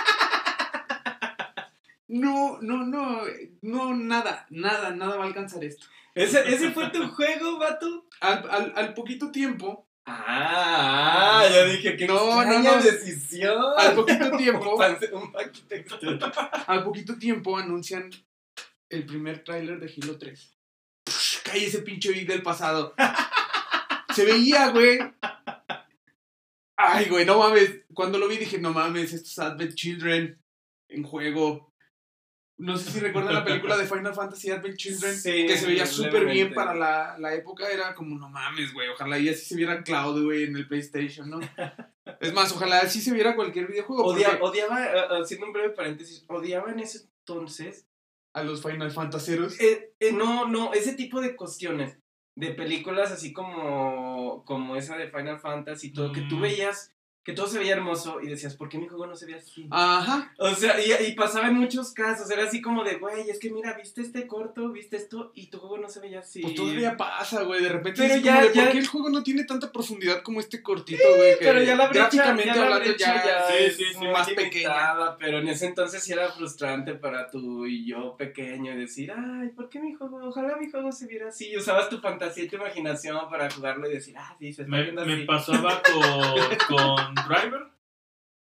No, 2.09 2.59
no, 2.63 2.85
no, 2.87 3.23
no, 3.63 3.95
nada, 3.97 4.47
nada, 4.51 4.91
nada 4.91 5.17
va 5.17 5.25
a 5.25 5.27
alcanzar 5.27 5.65
esto. 5.65 5.87
¿Ese, 6.15 6.49
ese 6.55 6.71
fue 6.71 6.89
tu 6.91 7.09
juego, 7.09 7.59
vato? 7.59 8.07
Al, 8.21 8.49
al, 8.49 8.73
al 8.77 8.95
poquito 8.95 9.33
tiempo, 9.33 9.86
Ah, 10.09 11.45
ya 11.51 11.65
dije 11.65 11.97
que 11.97 12.07
No, 12.07 12.45
no, 12.45 12.59
no. 12.61 12.83
decisión. 12.83 13.59
al 13.77 13.95
poquito 13.95 14.31
tiempo, 14.37 14.81
al 16.67 16.85
poquito 16.85 17.19
tiempo 17.19 17.57
anuncian 17.59 18.11
el 18.89 19.05
primer 19.05 19.43
tráiler 19.43 19.81
de 19.81 19.93
Halo 19.93 20.17
3. 20.17 20.57
Psh, 21.07 21.43
cae 21.43 21.67
ese 21.67 21.83
pinche 21.83 22.13
beat 22.13 22.29
del 22.29 22.43
pasado. 22.43 22.95
Se 24.15 24.25
veía, 24.25 24.69
güey. 24.69 24.99
Ay, 26.77 27.07
güey, 27.07 27.25
no 27.25 27.39
mames. 27.39 27.81
Cuando 27.93 28.19
lo 28.19 28.29
vi 28.29 28.37
dije, 28.37 28.59
no 28.59 28.73
mames, 28.73 29.13
estos 29.13 29.39
Advent 29.41 29.75
Children 29.75 30.41
en 30.89 31.03
juego. 31.03 31.73
No 32.59 32.77
sé 32.79 32.91
si 32.91 33.01
recuerdan 33.01 33.35
la 33.35 33.45
película 33.45 33.77
de 33.77 33.85
Final 33.87 34.15
Fantasy 34.15 34.51
Advent 34.51 34.77
Children, 34.77 35.15
Sí, 35.15 35.47
que 35.47 35.57
se 35.59 35.67
veía 35.67 35.85
súper 35.85 36.25
bien 36.25 36.55
para 36.55 36.75
la, 36.75 37.17
la 37.19 37.35
época. 37.35 37.69
Era 37.71 37.95
como, 37.95 38.19
no 38.19 38.31
mames, 38.31 38.73
güey. 38.73 38.89
Ojalá 38.89 39.19
y 39.19 39.29
así 39.29 39.45
se 39.45 39.57
viera 39.57 39.83
Cloud, 39.83 40.25
güey, 40.25 40.45
en 40.45 40.57
el 40.57 40.67
PlayStation, 40.67 41.29
¿no? 41.29 41.41
Es 42.21 42.33
más, 42.33 42.51
ojalá 42.53 42.79
así 42.79 43.01
se 43.03 43.13
viera 43.13 43.35
cualquier 43.37 43.67
videojuego. 43.67 44.05
Odia- 44.07 44.39
odiaba, 44.41 44.87
eh, 44.87 45.05
haciendo 45.23 45.47
un 45.47 45.53
breve 45.53 45.71
paréntesis, 45.71 46.25
odiaba 46.29 46.71
en 46.71 46.81
ese 46.81 47.09
entonces 47.27 47.87
A 48.33 48.43
los 48.43 48.63
Final 48.63 48.91
Fantaseros. 48.91 49.61
Eh, 49.61 49.93
eh, 50.01 50.13
no, 50.13 50.47
no, 50.49 50.73
ese 50.73 50.95
tipo 50.95 51.21
de 51.21 51.37
cuestiones 51.37 51.99
de 52.37 52.53
películas 52.53 53.11
así 53.13 53.33
como, 53.35 54.45
como 54.47 54.77
esa 54.77 54.97
de 54.97 55.09
Final 55.11 55.39
Fantasy 55.41 55.89
y 55.89 55.93
todo, 55.93 56.13
que 56.13 56.23
tú 56.23 56.37
Mm. 56.37 56.41
veías 56.43 56.95
que 57.27 57.33
todo 57.33 57.49
se 57.49 57.59
veía 57.59 57.73
hermoso 57.73 58.21
y 58.23 58.29
decías, 58.29 58.55
¿por 58.55 58.69
qué 58.69 58.79
mi 58.79 58.87
juego 58.87 59.05
no 59.09 59.17
se 59.17 59.27
ve 59.27 59.35
así? 59.35 59.67
Ajá. 59.73 60.33
O 60.39 60.55
sea, 60.55 60.77
y, 60.81 61.09
y 61.09 61.13
pasaba 61.17 61.49
en 61.49 61.55
muchos 61.55 61.91
casos, 61.93 62.31
era 62.31 62.45
así 62.45 62.63
como 62.63 62.85
de, 62.85 62.95
güey, 62.99 63.29
es 63.29 63.41
que 63.41 63.51
mira, 63.51 63.73
viste 63.73 64.01
este 64.01 64.29
corto, 64.29 64.71
viste 64.71 64.97
esto 64.97 65.33
y 65.35 65.49
tu 65.49 65.59
juego 65.59 65.77
no 65.79 65.89
se 65.89 65.99
veía 65.99 66.21
así. 66.21 66.41
Pues 66.41 66.55
todavía 66.55 66.97
pasa, 66.97 67.43
güey. 67.43 67.61
De 67.65 67.69
repente 67.69 68.01
Pero 68.01 68.15
es 68.15 68.23
ya- 68.23 68.37
como 68.37 68.47
de, 68.47 68.55
ya- 68.55 68.63
¿por 68.63 68.73
qué 68.73 68.79
el 68.79 68.87
juego 68.87 69.09
no 69.11 69.23
tiene 69.25 69.43
tanta 69.43 69.73
profundidad 69.73 70.23
como 70.23 70.39
este 70.39 70.63
cortito, 70.63 71.03
güey? 71.17 71.35
Pero 71.41 71.61
ya 71.65 71.75
la 71.75 71.89
brecha, 71.89 72.03
gráficamente 72.05 72.47
ya 72.47 72.55
la 72.55 72.63
hablando 72.63 72.85
brecha 72.85 73.25
ya, 73.27 73.47
Sí, 73.49 73.65
es 73.65 73.77
sí, 73.77 73.85
sí, 73.99 74.05
más 74.07 74.29
pequeña. 74.29 74.47
limitada, 74.53 75.17
pero 75.19 75.39
en 75.41 75.49
ese 75.49 75.67
entonces 75.67 76.05
sí 76.05 76.13
era 76.13 76.31
frustrante 76.31 76.95
para 76.95 77.29
tú 77.29 77.67
y 77.67 77.85
yo 77.87 78.17
pequeño 78.17 78.77
decir, 78.77 79.11
ay, 79.11 79.49
¿por 79.49 79.69
qué 79.69 79.81
mi 79.81 79.95
juego? 79.95 80.21
Ojalá 80.29 80.57
mi 80.59 80.71
juego 80.71 80.93
se 80.93 81.07
viera 81.09 81.29
así. 81.31 81.49
Y 81.49 81.57
usabas 81.57 81.89
tu 81.89 81.99
fantasía 81.99 82.45
y 82.45 82.49
tu 82.49 82.55
imaginación 82.55 83.19
para 83.29 83.51
jugarlo 83.51 83.91
y 83.91 83.95
decir, 83.95 84.15
ah, 84.17 84.37
sí, 84.39 84.53
se 84.53 84.63
está 84.63 84.71
Me, 84.77 84.83
viendo 84.85 85.05
me 85.05 85.25
pasaba 85.25 85.83
con, 85.83 85.97
con 86.77 87.16
Driver 87.29 87.69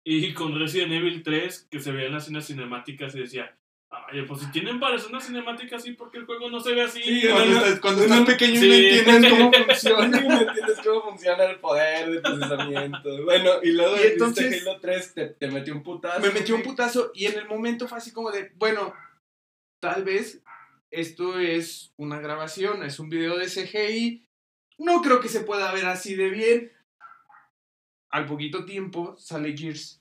y 0.06 0.34
con 0.34 0.58
Resident 0.60 0.92
Evil 0.94 1.24
3 1.24 1.68
que 1.72 1.80
se 1.80 1.92
veían 1.92 2.14
las 2.14 2.24
escenas 2.24 2.46
cinemáticas 2.48 3.16
y 3.16 3.20
decía, 3.20 3.56
ay, 3.90 4.24
pues 4.24 4.42
si 4.42 4.52
tienen 4.52 4.80
para 4.80 4.96
hacer 4.96 5.10
una 5.10 5.22
cinemática 5.22 5.78
así, 5.78 5.92
¿por 5.94 6.12
qué 6.12 6.18
el 6.18 6.26
juego 6.26 6.50
no 6.50 6.60
se 6.60 6.74
ve 6.74 6.82
así? 6.82 7.02
Sí, 7.02 7.22
Cuando, 7.30 7.46
no, 7.46 7.52
no, 7.60 7.66
estás, 7.66 7.80
cuando 7.80 8.00
no, 8.00 8.04
estás 8.06 8.20
no, 8.20 8.26
pequeño 8.26 8.54
y 8.54 8.58
sí. 8.58 8.68
no 8.68 8.74
entiendes 9.14 9.32
cómo 9.32 9.52
funciona. 9.68 10.08
no 10.22 10.42
entiendes 10.42 10.80
cómo 10.84 11.02
funciona 11.04 11.44
el 11.46 11.60
poder 11.60 12.12
de 12.12 12.20
procesamiento. 12.22 13.24
Bueno, 13.24 13.52
y 13.64 13.72
luego 13.72 13.96
Y 13.98 14.08
entonces- 14.08 14.62
Halo 14.68 14.80
3 14.82 15.14
te, 15.14 15.28
te 15.28 15.48
metió 15.50 15.74
un 15.74 15.84
putazo. 15.84 16.20
Me 16.22 16.32
metió 16.32 16.56
un 16.56 16.64
putazo 16.64 17.12
y 17.14 17.26
en 17.28 17.38
el 17.40 17.48
momento 17.48 17.88
fue 17.88 17.98
así 18.00 18.12
como 18.12 18.32
de, 18.32 18.52
bueno, 18.56 18.94
tal 19.80 20.04
vez 20.04 20.42
esto 20.92 21.40
es 21.40 21.94
una 21.98 22.20
grabación, 22.20 22.84
es 22.84 23.00
un 23.00 23.10
video 23.10 23.38
de 23.38 23.48
CGI. 23.48 24.26
No 24.80 25.02
creo 25.02 25.20
que 25.22 25.30
se 25.30 25.42
pueda 25.42 25.72
ver 25.72 25.86
así 25.86 26.16
de 26.16 26.30
bien. 26.30 26.72
Al 28.14 28.26
poquito 28.28 28.64
tiempo 28.64 29.16
sale 29.18 29.58
Gears. 29.58 30.00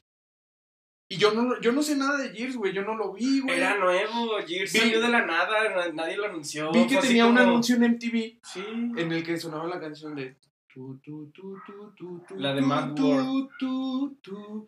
Y 1.09 1.17
yo 1.17 1.33
no, 1.33 1.61
yo 1.61 1.73
no 1.73 1.83
sé 1.83 1.97
nada 1.97 2.17
de 2.19 2.31
Gears, 2.35 2.57
güey. 2.57 2.73
Yo 2.75 2.83
no 2.83 2.95
lo 2.95 3.13
vi, 3.15 3.41
güey. 3.41 3.57
Era 3.57 3.79
nuevo, 3.79 4.37
Gears 4.47 4.73
Vi- 4.73 4.79
salió 4.81 5.01
de 5.01 5.09
la 5.09 5.25
nada, 5.27 5.69
na- 5.75 5.93
nadie 5.93 6.17
lo 6.19 6.27
anunció. 6.27 6.71
Vi 6.73 6.87
que 6.87 6.99
tenía 6.99 7.27
un 7.27 7.37
como- 7.37 7.49
anuncio 7.49 7.77
en 7.77 7.85
MTV 7.85 8.39
Sí. 8.43 8.63
en 8.97 9.13
el 9.13 9.23
que 9.25 9.37
sonaba 9.39 9.67
la 9.67 9.81
canción 9.81 10.15
de. 10.15 10.37
tu, 10.73 10.97
tu, 11.05 11.27
tu, 11.33 11.59
tu, 11.67 11.91
tu, 11.97 12.19
tu, 12.27 12.35
La 12.37 12.55
de 12.55 12.63
Mad 12.63 12.99
World. 12.99 13.49
tu, 13.59 14.17
tu, 14.23 14.67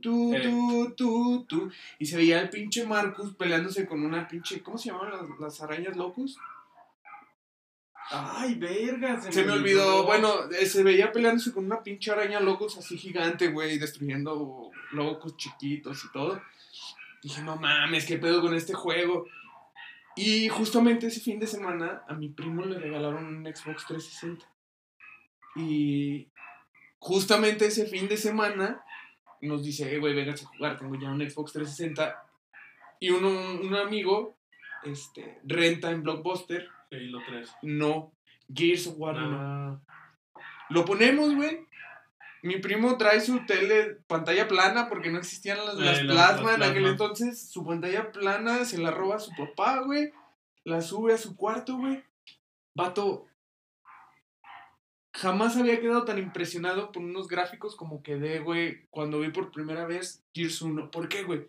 tu, 0.00 0.34
Eh. 0.34 0.40
tu, 0.42 0.94
tu, 0.96 1.44
tu. 1.46 1.70
Y 1.98 2.06
se 2.06 2.16
veía 2.16 2.40
el 2.40 2.48
pinche 2.48 2.86
Marcus 2.86 3.34
peleándose 3.34 3.86
con 3.86 4.02
una 4.04 4.26
pinche. 4.26 4.62
¿Cómo 4.62 4.78
se 4.78 4.88
llamaban 4.90 5.10
las, 5.12 5.38
las 5.40 5.60
arañas 5.62 5.94
locus? 5.96 6.38
Ay, 8.12 8.54
verga. 8.56 9.20
Se 9.20 9.44
me 9.44 9.52
olvidó. 9.52 10.04
Bueno, 10.04 10.50
eh, 10.50 10.66
se 10.66 10.82
veía 10.82 11.12
peleándose 11.12 11.52
con 11.52 11.64
una 11.64 11.82
pinche 11.82 12.10
araña 12.10 12.40
locos 12.40 12.76
así 12.76 12.98
gigante, 12.98 13.48
güey, 13.48 13.78
destruyendo 13.78 14.70
locos 14.92 15.36
chiquitos 15.36 16.04
y 16.04 16.12
todo. 16.12 16.42
Dije, 17.22 17.42
no 17.42 17.56
mames, 17.56 18.04
qué 18.04 18.18
pedo 18.18 18.42
con 18.42 18.54
este 18.54 18.74
juego. 18.74 19.26
Y 20.14 20.48
justamente 20.48 21.06
ese 21.06 21.20
fin 21.20 21.40
de 21.40 21.46
semana 21.46 22.02
a 22.06 22.14
mi 22.14 22.28
primo 22.28 22.64
le 22.66 22.78
regalaron 22.78 23.24
un 23.24 23.44
Xbox 23.44 23.86
360. 23.86 24.46
Y 25.56 26.28
justamente 26.98 27.66
ese 27.66 27.86
fin 27.86 28.08
de 28.08 28.18
semana 28.18 28.84
nos 29.40 29.64
dice, 29.64 29.94
eh, 29.94 29.98
güey, 29.98 30.14
véngase 30.14 30.44
a 30.44 30.48
jugar, 30.48 30.78
tengo 30.78 30.94
ya 31.00 31.10
un 31.10 31.20
Xbox 31.20 31.52
360. 31.52 32.26
Y 33.00 33.10
uno, 33.10 33.28
un 33.28 33.74
amigo 33.74 34.36
este, 34.84 35.40
renta 35.44 35.90
en 35.90 36.02
Blockbuster, 36.02 36.68
Halo 36.92 37.18
3. 37.26 37.50
no, 37.62 38.12
Gears 38.52 38.86
of 38.86 38.94
War 38.98 39.16
1. 39.16 39.36
Ah, 39.40 39.80
Lo 40.70 40.84
ponemos, 40.84 41.34
güey. 41.34 41.66
Mi 42.42 42.56
primo 42.58 42.96
trae 42.98 43.20
su 43.20 43.46
tele, 43.46 43.98
pantalla 44.08 44.48
plana, 44.48 44.88
porque 44.88 45.10
no 45.10 45.18
existían 45.18 45.58
las, 45.58 45.76
las 45.76 46.02
las- 46.02 46.12
plasma 46.12 46.52
las 46.52 46.56
en 46.56 46.62
aquel 46.72 46.86
entonces. 46.86 47.48
Su 47.50 47.64
pantalla 47.64 48.10
plana 48.10 48.64
se 48.64 48.78
la 48.78 48.90
roba 48.90 49.16
a 49.16 49.20
su 49.20 49.30
papá, 49.36 49.80
güey. 49.80 50.12
La 50.64 50.80
sube 50.80 51.12
a 51.14 51.18
su 51.18 51.36
cuarto, 51.36 51.76
güey. 51.76 52.02
Vato. 52.74 53.26
Jamás 55.14 55.56
había 55.56 55.80
quedado 55.80 56.04
tan 56.04 56.18
impresionado 56.18 56.90
por 56.90 57.02
unos 57.02 57.28
gráficos 57.28 57.76
como 57.76 58.02
quedé, 58.02 58.40
güey, 58.40 58.86
cuando 58.90 59.20
vi 59.20 59.30
por 59.30 59.50
primera 59.52 59.84
vez 59.86 60.24
Gears 60.34 60.62
1. 60.62 60.90
¿Por 60.90 61.08
qué, 61.08 61.22
güey? 61.22 61.46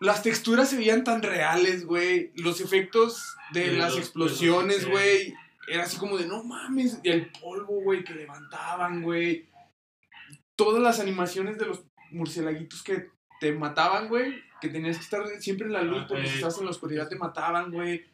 Las 0.00 0.22
texturas 0.22 0.70
se 0.70 0.76
veían 0.76 1.04
tan 1.04 1.22
reales, 1.22 1.84
güey. 1.84 2.32
Los 2.36 2.60
efectos 2.60 3.34
de 3.52 3.70
De 3.70 3.76
las 3.78 3.90
los- 3.90 3.98
explosiones, 4.00 4.82
los- 4.82 4.90
güey. 4.90 5.34
Era 5.70 5.82
así 5.84 5.98
como 5.98 6.16
de, 6.16 6.26
no 6.26 6.42
mames. 6.44 6.98
Y 7.02 7.10
el 7.10 7.30
polvo, 7.32 7.82
güey, 7.82 8.02
que 8.04 8.14
levantaban, 8.14 9.02
güey. 9.02 9.48
Todas 10.56 10.82
las 10.82 10.98
animaciones 11.00 11.58
de 11.58 11.66
los 11.66 11.82
murcielaguitos 12.10 12.82
que 12.82 13.08
te 13.40 13.52
mataban, 13.52 14.08
güey. 14.08 14.42
Que 14.60 14.68
tenías 14.68 14.96
que 14.96 15.04
estar 15.04 15.24
siempre 15.40 15.66
en 15.66 15.72
la 15.74 15.82
luz 15.82 16.02
Ah, 16.02 16.06
porque 16.08 16.26
si 16.26 16.34
estabas 16.36 16.58
en 16.58 16.64
la 16.64 16.70
oscuridad 16.70 17.08
te 17.08 17.16
mataban, 17.16 17.70
güey. 17.70 18.04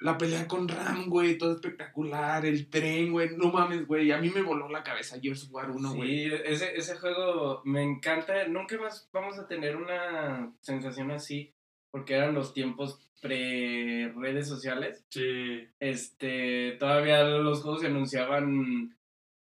La 0.00 0.18
pelea 0.18 0.46
con 0.46 0.68
Ram, 0.68 1.08
güey, 1.08 1.38
todo 1.38 1.52
espectacular. 1.52 2.44
El 2.44 2.68
tren, 2.68 3.12
güey. 3.12 3.30
No 3.36 3.50
mames, 3.50 3.86
güey. 3.86 4.10
A 4.12 4.18
mí 4.18 4.28
me 4.30 4.42
voló 4.42 4.68
la 4.68 4.82
cabeza 4.82 5.18
Gears 5.20 5.44
of 5.44 5.52
War 5.52 5.70
1, 5.70 5.94
güey. 5.94 6.28
Sí, 6.28 6.34
ese, 6.44 6.76
ese 6.76 6.96
juego 6.96 7.62
me 7.64 7.82
encanta. 7.82 8.46
Nunca 8.48 8.76
más 8.78 9.08
vamos 9.12 9.38
a 9.38 9.46
tener 9.46 9.76
una 9.76 10.52
sensación 10.60 11.10
así, 11.10 11.52
porque 11.90 12.14
eran 12.14 12.34
los 12.34 12.52
tiempos 12.52 13.00
pre-redes 13.22 14.46
sociales. 14.48 15.04
sí. 15.08 15.66
Este, 15.80 16.72
todavía 16.78 17.24
los 17.24 17.62
juegos 17.62 17.80
se 17.80 17.86
anunciaban 17.86 18.96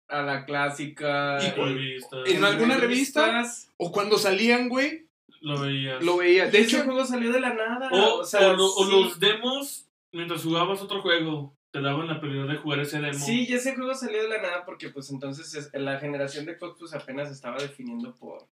a 0.09 0.23
la 0.23 0.45
clásica. 0.45 1.39
Y 1.45 1.51
cuando- 1.53 1.75
revistas, 1.75 2.29
en 2.29 2.45
alguna 2.45 2.77
revista? 2.77 3.27
revistas. 3.33 3.71
O 3.77 3.91
cuando 3.91 4.19
salían, 4.19 4.69
güey, 4.69 5.07
Lo 5.41 5.61
veías. 5.61 6.03
lo 6.05 6.17
veía. 6.19 6.47
De 6.49 6.61
hecho, 6.61 6.77
el 6.79 6.85
juego 6.85 7.05
salió 7.05 7.33
de 7.33 7.41
la 7.41 7.55
nada. 7.55 7.89
O, 7.91 8.21
o 8.21 8.25
sea, 8.25 8.51
o 8.53 8.57
lo- 8.57 8.67
o 8.73 8.85
sí. 8.87 8.91
los 8.93 9.19
demos 9.21 9.89
mientras 10.15 10.43
jugabas 10.43 10.81
otro 10.83 11.03
juego. 11.03 11.57
Te 11.73 11.81
daban 11.81 12.07
la 12.07 12.21
prioridad 12.21 12.47
de 12.47 12.57
jugar 12.59 12.79
ese 12.81 13.01
demo. 13.01 13.19
Sí, 13.19 13.47
y 13.49 13.53
ese 13.53 13.75
juego 13.75 13.95
salió 13.95 14.23
de 14.23 14.29
la 14.29 14.41
nada 14.41 14.65
porque 14.65 14.91
pues 14.91 15.11
entonces 15.11 15.53
es- 15.55 15.71
la 15.75 15.99
generación 15.99 16.47
de 16.47 16.57
Xbox 16.57 16.79
pues 16.79 16.95
apenas 16.95 17.31
estaba 17.33 17.57
definiendo 17.59 18.15
por 18.15 18.49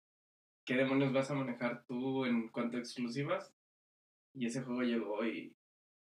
qué 0.65 0.75
demonios 0.75 1.11
vas 1.11 1.29
a 1.29 1.33
manejar 1.35 1.83
tú 1.85 2.23
en 2.25 2.47
cuanto 2.47 2.77
a 2.77 2.79
exclusivas. 2.79 3.53
Y 4.33 4.45
ese 4.45 4.61
juego 4.61 4.83
llegó 4.83 5.25
y 5.25 5.53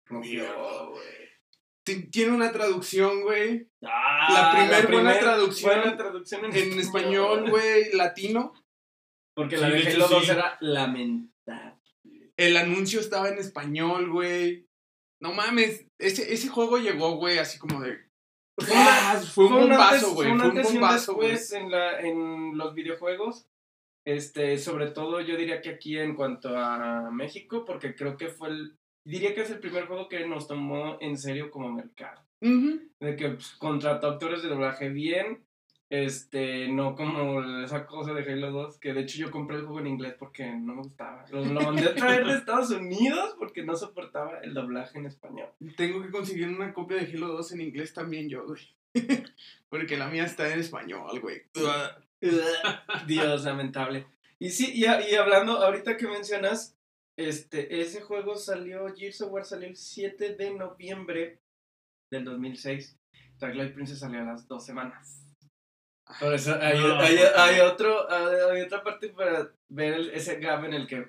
rompió, 0.05 0.45
güey. 0.91 2.07
tiene 2.11 2.33
una 2.33 2.53
traducción, 2.53 3.23
güey. 3.23 3.69
Ah, 3.83 4.29
La 4.33 4.51
primer 4.83 4.93
buena 4.93 5.19
traducción 5.19 5.73
buena 5.81 5.97
traducción 5.97 6.45
en, 6.45 6.55
En 6.55 6.79
español, 6.81 7.49
güey, 7.49 7.93
latino. 7.95 8.53
Porque 9.35 9.57
Sí, 9.57 9.63
la 9.63 9.71
de 9.71 9.87
Halo 9.89 10.09
2 10.09 10.25
sí. 10.25 10.31
era 10.33 10.59
lamentable. 10.61 12.33
El 12.37 12.57
anuncio 12.57 13.01
estaba 13.01 13.29
en 13.29 13.39
español, 13.39 14.11
güey. 14.11 14.66
No 15.21 15.33
mames, 15.33 15.87
ese, 15.99 16.33
ese 16.33 16.49
juego 16.49 16.79
llegó, 16.79 17.17
güey, 17.17 17.39
así 17.39 17.59
como 17.59 17.81
de... 17.81 17.99
Fue 18.59 18.75
¡Ah! 18.75 19.23
Un 19.37 19.49
bombazo, 19.49 20.15
güey. 20.15 20.29
Fue 20.37 20.49
un 20.49 20.63
bombazo, 20.63 21.15
güey. 21.15 21.37
en, 21.53 21.71
la, 21.71 22.01
en 22.01 22.57
los 22.57 22.75
videojuegos. 22.75 23.47
Este, 24.07 24.57
sobre 24.59 24.91
todo 24.93 25.21
yo 25.21 25.37
diría 25.37 25.61
que 25.61 25.71
aquí 25.71 25.99
en 25.99 26.15
cuanto 26.15 26.57
a 26.57 27.11
México, 27.11 27.65
porque 27.65 27.95
creo 27.95 28.17
que 28.17 28.29
fue 28.29 28.49
el, 28.49 28.79
diría 29.05 29.35
que 29.35 29.43
es 29.43 29.51
el 29.51 29.59
primer 29.59 29.87
juego 29.87 30.09
que 30.09 30.27
nos 30.27 30.47
tomó 30.47 30.97
en 31.01 31.19
serio 31.19 31.51
como 31.51 31.73
mercado. 31.73 32.23
De 32.41 33.17
que 33.17 33.31
pues, 33.31 33.57
contrató 33.59 34.09
actores 34.09 34.43
de 34.43 34.49
doblaje 34.49 34.91
bien, 34.91 35.46
este, 35.89 36.69
no 36.69 36.97
como 36.97 37.43
esa 37.63 37.87
cosa 37.87 38.13
de 38.13 38.31
Halo 38.31 38.51
2, 38.51 38.79
que 38.79 38.93
de 38.93 39.03
hecho 39.03 39.19
yo 39.19 39.31
compré 39.31 39.57
el 39.57 39.63
juego 39.63 39.81
en 39.81 39.87
inglés 39.87 40.15
porque 40.19 40.47
no 40.51 40.75
me 40.75 40.83
gustaba. 40.83 41.25
Lo, 41.31 41.45
lo 41.45 41.61
mandé 41.61 41.85
a 41.85 41.95
traer 41.95 42.27
de 42.27 42.35
Estados 42.35 42.71
Unidos 42.71 43.35
porque 43.39 43.63
no 43.63 43.77
soportaba 43.77 44.41
el 44.41 44.55
doblaje 44.55 44.99
en 44.99 45.07
español. 45.07 45.49
Tengo 45.77 46.03
que 46.03 46.11
conseguir 46.11 46.49
una 46.49 46.75
copia 46.75 46.97
de 46.97 47.13
Halo 47.13 47.29
2 47.29 47.53
en 47.53 47.61
inglés 47.61 47.95
también 47.95 48.29
yo, 48.29 48.45
güey. 48.45 48.77
Porque 49.69 49.97
la 49.97 50.09
mía 50.09 50.25
está 50.25 50.53
en 50.53 50.61
español, 50.61 51.21
güey. 51.21 51.43
Dios, 53.07 53.45
lamentable. 53.45 54.07
Y 54.39 54.51
sí, 54.51 54.73
y, 54.75 54.85
y 54.85 55.15
hablando, 55.17 55.59
ahorita 55.59 55.97
que 55.97 56.07
mencionas, 56.07 56.77
este, 57.17 57.81
ese 57.81 58.01
juego 58.01 58.37
salió, 58.37 58.87
Gears 58.95 59.23
of 59.23 59.33
War 59.33 59.45
salió 59.45 59.69
el 59.69 59.77
7 59.77 60.35
de 60.37 60.55
noviembre 60.55 61.41
del 62.11 62.25
2006. 62.25 62.99
Twilight 63.39 63.75
Princess 63.75 63.99
salió 63.99 64.21
a 64.21 64.25
las 64.25 64.49
dos 64.49 64.65
semanas. 64.65 65.26
Por 66.21 66.35
eso 66.35 66.57
hay, 66.61 66.79
No, 66.79 66.99
hay, 67.01 67.17
hay 67.19 67.61
otro, 67.61 68.07
hay 68.11 68.61
otra 68.63 68.83
parte 68.85 69.09
para 69.09 69.51
ver 69.69 69.95
el- 69.95 70.11
ese 70.11 70.39
gap 70.39 70.65
en 70.65 70.75
el 70.75 70.87
que... 70.87 71.09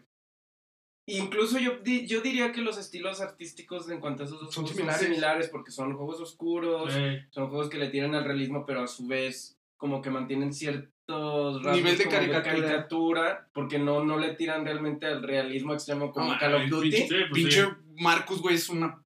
Incluso 1.09 1.57
yo, 1.59 1.77
di- 1.83 2.05
yo 2.05 2.19
diría 2.21 2.51
que 2.51 2.61
los 2.61 2.77
estilos 2.77 3.21
artísticos 3.21 3.89
en 3.89 3.99
cuanto 4.01 4.23
a 4.23 4.25
esos 4.25 4.41
dos 4.41 4.53
Son 4.53 4.63
juegos 4.65 4.75
similares. 4.75 4.99
son 4.99 5.07
similares 5.07 5.49
porque 5.49 5.71
son 5.71 5.95
juegos 5.95 6.19
oscuros, 6.19 6.91
Sí. 6.91 6.99
son 7.29 7.47
juegos 7.49 7.69
que 7.69 7.77
le 7.77 7.87
tiran 7.89 8.13
al 8.15 8.25
realismo, 8.25 8.65
pero 8.65 8.81
a 8.83 8.87
su 8.87 9.07
vez 9.07 9.57
como 9.77 10.01
que 10.01 10.09
mantienen 10.09 10.51
ciertos 10.53 11.63
rasgos 11.63 11.77
Nivel 11.77 11.97
de 11.97 12.03
como 12.05 12.15
caricatura. 12.17 12.43
caricatura, 12.55 13.49
porque 13.53 13.79
no, 13.79 14.03
no 14.03 14.17
le 14.17 14.33
tiran 14.33 14.65
realmente 14.65 15.05
al 15.05 15.23
realismo 15.23 15.73
extremo 15.73 16.11
como 16.11 16.33
No 16.33 16.39
Call 16.39 16.55
of 16.55 16.69
Duty. 16.69 16.91
Sí, 16.91 17.07
pues 17.07 17.31
Pinche 17.31 17.61
sí. 17.63 17.67
Marcus, 18.01 18.41
güey, 18.41 18.55
es 18.55 18.67
una... 18.67 19.01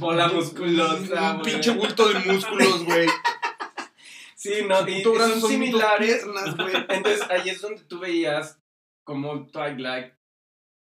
Bola 0.00 0.28
musculosa, 0.28 1.34
Un 1.36 1.42
pinche 1.42 1.70
bulto 1.70 2.08
de 2.10 2.18
músculos, 2.18 2.84
güey. 2.84 3.06
Sí, 4.42 4.64
no, 4.66 4.88
y, 4.88 5.02
son 5.04 5.40
similares. 5.40 6.24
piernas. 6.24 6.56
Entonces 6.88 7.22
ahí 7.30 7.48
es 7.48 7.60
donde 7.60 7.84
tú 7.84 8.00
veías 8.00 8.60
como 9.04 9.46
Twilight 9.46 10.14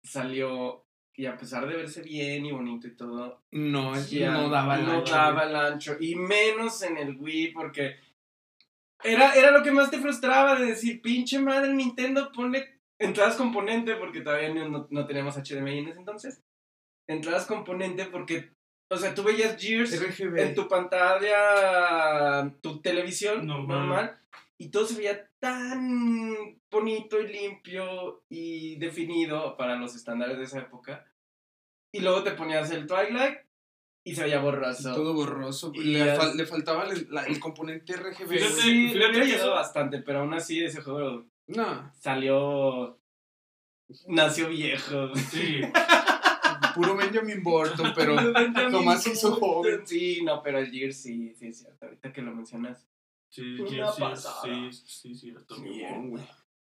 salió 0.02 0.86
y 1.14 1.26
a 1.26 1.36
pesar 1.36 1.68
de 1.68 1.76
verse 1.76 2.02
bien 2.02 2.46
y 2.46 2.54
bonito 2.54 2.88
y 2.88 2.96
todo, 2.96 3.44
No, 3.52 3.94
ya 4.08 4.32
no 4.32 4.50
daba 4.50 4.80
el 4.80 4.86
no 4.86 5.00
ancho, 5.00 5.14
daba 5.14 5.44
el 5.44 5.56
ancho. 5.58 5.98
Y 6.00 6.16
menos 6.16 6.82
en 6.82 6.96
el 6.96 7.18
Wii, 7.20 7.52
porque 7.52 7.98
era, 9.04 9.34
era 9.34 9.52
lo 9.52 9.62
que 9.62 9.72
más 9.72 9.92
te 9.92 10.00
frustraba 10.00 10.56
de 10.58 10.68
decir, 10.68 11.02
pinche 11.02 11.38
madre 11.40 11.74
Nintendo, 11.74 12.32
ponle 12.32 12.80
entradas 12.98 13.36
componente, 13.36 13.98
porque 13.98 14.22
todavía 14.22 14.54
no, 14.54 14.70
no, 14.70 14.88
no 14.90 15.06
teníamos 15.06 15.36
HDMI 15.36 15.80
en 15.80 15.88
ese 15.90 16.00
entonces. 16.00 16.42
Entradas 17.06 17.46
componente 17.46 18.06
porque, 18.06 18.54
o 18.90 18.98
sea, 18.98 19.14
tú 19.14 19.24
veías 19.24 19.56
Gears 19.62 20.00
RGB. 20.02 20.38
en 20.40 20.56
tu 20.56 20.68
pantalla, 20.68 22.52
tu 22.62 22.82
televisión 22.82 23.46
Normal. 23.46 23.78
normal, 23.80 24.20
y 24.58 24.70
todo 24.70 24.86
se 24.86 24.96
veía 24.98 25.30
tan 25.40 26.60
bonito 26.70 27.20
y 27.22 27.28
limpio 27.28 28.24
y 28.30 28.76
definido 28.78 29.56
para 29.58 29.76
los 29.76 29.96
estándares 29.96 30.38
de 30.38 30.44
esa 30.44 30.60
época. 30.60 31.06
Y 31.94 32.02
luego 32.02 32.24
te 32.24 32.32
ponías 32.32 32.70
el 32.72 32.86
Twilight 32.86 33.40
y 34.06 34.16
se 34.16 34.24
veía 34.24 34.40
borroso. 34.40 34.94
Todo 34.94 35.14
borroso. 35.14 35.72
Y 35.74 35.86
le, 35.86 36.16
fal- 36.18 36.34
le 36.36 36.46
faltaba 36.46 36.84
el, 36.90 37.08
la- 37.10 37.24
el 37.26 37.40
componente 37.40 37.96
RGB. 37.96 38.28
Fíjate. 38.28 38.54
Sí, 38.62 38.90
fíjate 38.90 39.14
le 39.18 39.22
ayudado 39.24 39.46
eso- 39.46 39.56
bastante, 39.56 40.00
pero 40.00 40.20
aún 40.20 40.34
así 40.34 40.64
ese 40.64 40.82
juego 40.82 41.26
No. 41.48 41.92
salió. 42.00 42.98
Nació 44.08 44.50
viejo. 44.50 45.16
Sí. 45.16 45.62
puro 46.74 46.96
Benjamin 46.96 47.44
Burton, 47.44 47.94
pero 47.96 48.16
Tomás 48.72 49.06
hizo 49.08 49.34
joven. 49.34 49.86
Sí, 49.86 50.22
no, 50.24 50.42
pero 50.42 50.60
el 50.60 50.72
Gears 50.72 50.98
sí, 50.98 51.34
sí, 51.36 51.48
es 51.48 51.60
cierto. 51.60 51.86
Ahorita 51.86 52.14
que 52.14 52.22
lo 52.22 52.34
mencionas. 52.34 52.88
Sí, 53.30 53.42
Una 53.60 53.92
sí, 53.92 54.04
sí, 54.16 54.72
sí, 54.72 54.72
sí, 54.72 54.86
sí, 54.86 55.16
cierto. 55.16 55.56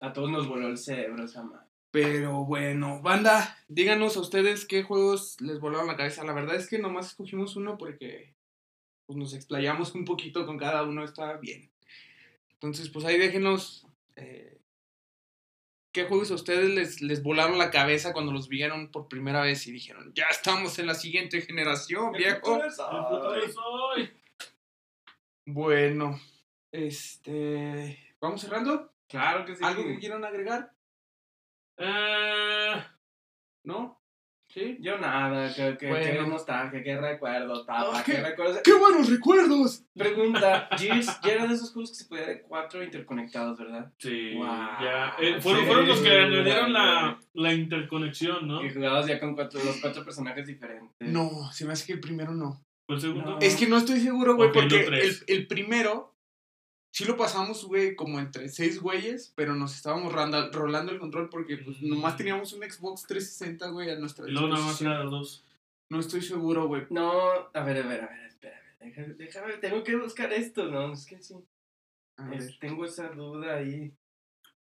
A 0.01 0.13
todos 0.13 0.31
nos 0.31 0.47
voló 0.47 0.69
el 0.69 0.79
cerebro 0.79 1.25
esa 1.25 1.43
madre. 1.43 1.67
Pero 1.91 2.45
bueno, 2.45 3.01
banda, 3.01 3.57
díganos 3.67 4.17
a 4.17 4.21
ustedes 4.21 4.67
qué 4.67 4.83
juegos 4.83 5.41
les 5.41 5.59
volaron 5.59 5.87
la 5.87 5.97
cabeza. 5.97 6.25
La 6.25 6.35
verdad 6.35 6.57
es 6.57 6.69
que 6.69 6.79
nomás 6.79 7.07
escogimos 7.07 7.57
uno 7.57 7.79
porque 7.79 8.35
pues, 9.07 9.17
nos 9.17 9.33
explayamos 9.33 9.95
un 9.95 10.05
poquito 10.05 10.45
con 10.45 10.59
cada 10.59 10.83
uno, 10.83 11.03
está 11.03 11.39
bien. 11.39 11.71
Entonces, 12.53 12.91
pues 12.91 13.07
ahí 13.07 13.17
déjenos 13.17 13.87
eh, 14.17 14.58
qué 15.93 16.05
juegos 16.05 16.31
a 16.31 16.35
ustedes 16.35 16.71
les, 16.71 17.01
les 17.01 17.23
volaron 17.23 17.59
la 17.59 17.71
cabeza 17.71 18.13
cuando 18.13 18.33
los 18.33 18.49
vieron 18.49 18.91
por 18.91 19.09
primera 19.09 19.41
vez 19.41 19.67
y 19.67 19.73
dijeron, 19.73 20.13
ya 20.15 20.27
estamos 20.31 20.79
en 20.79 20.87
la 20.87 20.95
siguiente 20.95 21.41
generación, 21.41 22.13
viejo. 22.13 22.61
Soy. 22.71 24.11
Bueno, 25.47 26.21
este, 26.71 28.15
vamos 28.21 28.41
cerrando. 28.41 28.93
Claro 29.09 29.45
que 29.45 29.57
sí. 29.57 29.65
¿Algo 29.65 29.83
que 29.85 29.99
quieran 29.99 30.25
agregar? 30.25 30.73
Eh, 31.79 32.85
¿No? 33.65 33.98
¿Sí? 34.49 34.79
Yo 34.81 34.97
nada, 34.97 35.55
que, 35.55 35.77
que, 35.77 35.89
Bueno. 35.89 36.05
que 36.25 36.27
nostalgia, 36.27 36.83
que 36.83 36.97
recuerdo, 36.99 37.67
tapa, 37.67 38.03
que 38.03 38.13
qué- 38.13 38.23
recuerdos. 38.23 38.59
¡Qué 38.65 38.73
buenos 38.73 39.11
recuerdos! 39.11 39.85
Pregunta, 39.95 40.69
Gears 40.79 41.21
ya 41.23 41.33
era 41.33 41.47
de 41.47 41.55
esos 41.55 41.71
juegos 41.73 41.91
que 41.91 41.97
se 41.97 42.05
podía 42.07 42.27
de 42.27 42.41
cuatro 42.43 42.83
interconectados, 42.83 43.59
¿verdad? 43.59 43.93
sí, 43.99 44.35
Wow. 44.37 44.47
ya. 44.83 45.15
eh, 45.21 45.39
fueron, 45.41 45.61
Sí. 45.63 45.67
fueron 45.67 45.89
los 45.89 46.01
que 46.01 46.11
añadieron 46.19 46.73
la, 46.73 47.19
la 47.35 47.53
interconexión, 47.53 48.49
¿no? 48.49 48.63
Que 48.63 48.71
jugabas 48.73 49.07
ya 49.07 49.21
con 49.21 49.35
cuatro, 49.35 49.61
los 49.63 49.77
cuatro 49.83 50.03
personajes 50.05 50.47
diferentes. 50.47 51.09
No, 51.09 51.53
se 51.53 51.67
me 51.67 51.75
hace 51.75 51.87
que 51.87 51.93
el 51.93 52.01
primero 52.01 52.33
no. 52.33 52.65
¿Fue 52.87 52.97
el 52.97 53.03
segundo? 53.03 53.31
No. 53.33 53.39
Es 53.41 53.55
que 53.55 53.67
no 53.67 53.77
estoy 53.77 54.01
seguro, 54.01 54.35
güey, 54.37 54.51
porque 54.51 54.81
el, 54.87 55.13
el 55.27 55.47
primero 55.47 56.15
sí 56.99 57.05
lo 57.05 57.17
pasamos, 57.17 57.65
güey, 57.65 57.95
como 57.95 58.19
entre 58.19 58.49
seis 58.49 58.81
güeyes, 58.81 59.33
pero 59.37 59.55
nos 59.55 59.77
estábamos 59.77 60.13
randa- 60.13 60.51
rolando 60.53 60.91
el 60.91 60.99
control 60.99 61.29
porque 61.29 61.59
pues, 61.59 61.81
nomás 61.81 62.17
teníamos 62.17 62.53
un 62.53 62.63
Xbox 62.69 63.03
360, 63.07 63.69
güey, 63.69 63.91
a 63.91 63.99
nuestra 63.99 64.27
luego 64.27 64.49
nada 64.49 64.61
más 64.61 64.71
disposición. 64.81 64.93
era 64.93 65.03
los 65.05 65.11
dos. 65.13 65.45
No 65.91 66.01
estoy 66.01 66.23
seguro, 66.23 66.67
güey. 66.67 66.83
No, 66.91 67.13
a 67.55 67.63
ver, 67.63 67.83
a 67.85 67.87
ver, 67.87 68.03
a 68.03 68.09
ver, 68.09 68.27
espérame. 68.27 68.63
Déjame, 68.81 69.15
déjame, 69.15 69.53
tengo 69.59 69.85
que 69.85 69.95
buscar 69.97 70.33
esto, 70.33 70.67
¿no? 70.67 70.93
Es 70.93 71.07
que 71.07 71.23
sí. 71.23 71.35
A 72.17 72.35
es- 72.35 72.47
ver. 72.47 72.59
tengo 72.59 72.85
esa 72.85 73.09
duda 73.11 73.55
ahí. 73.57 73.93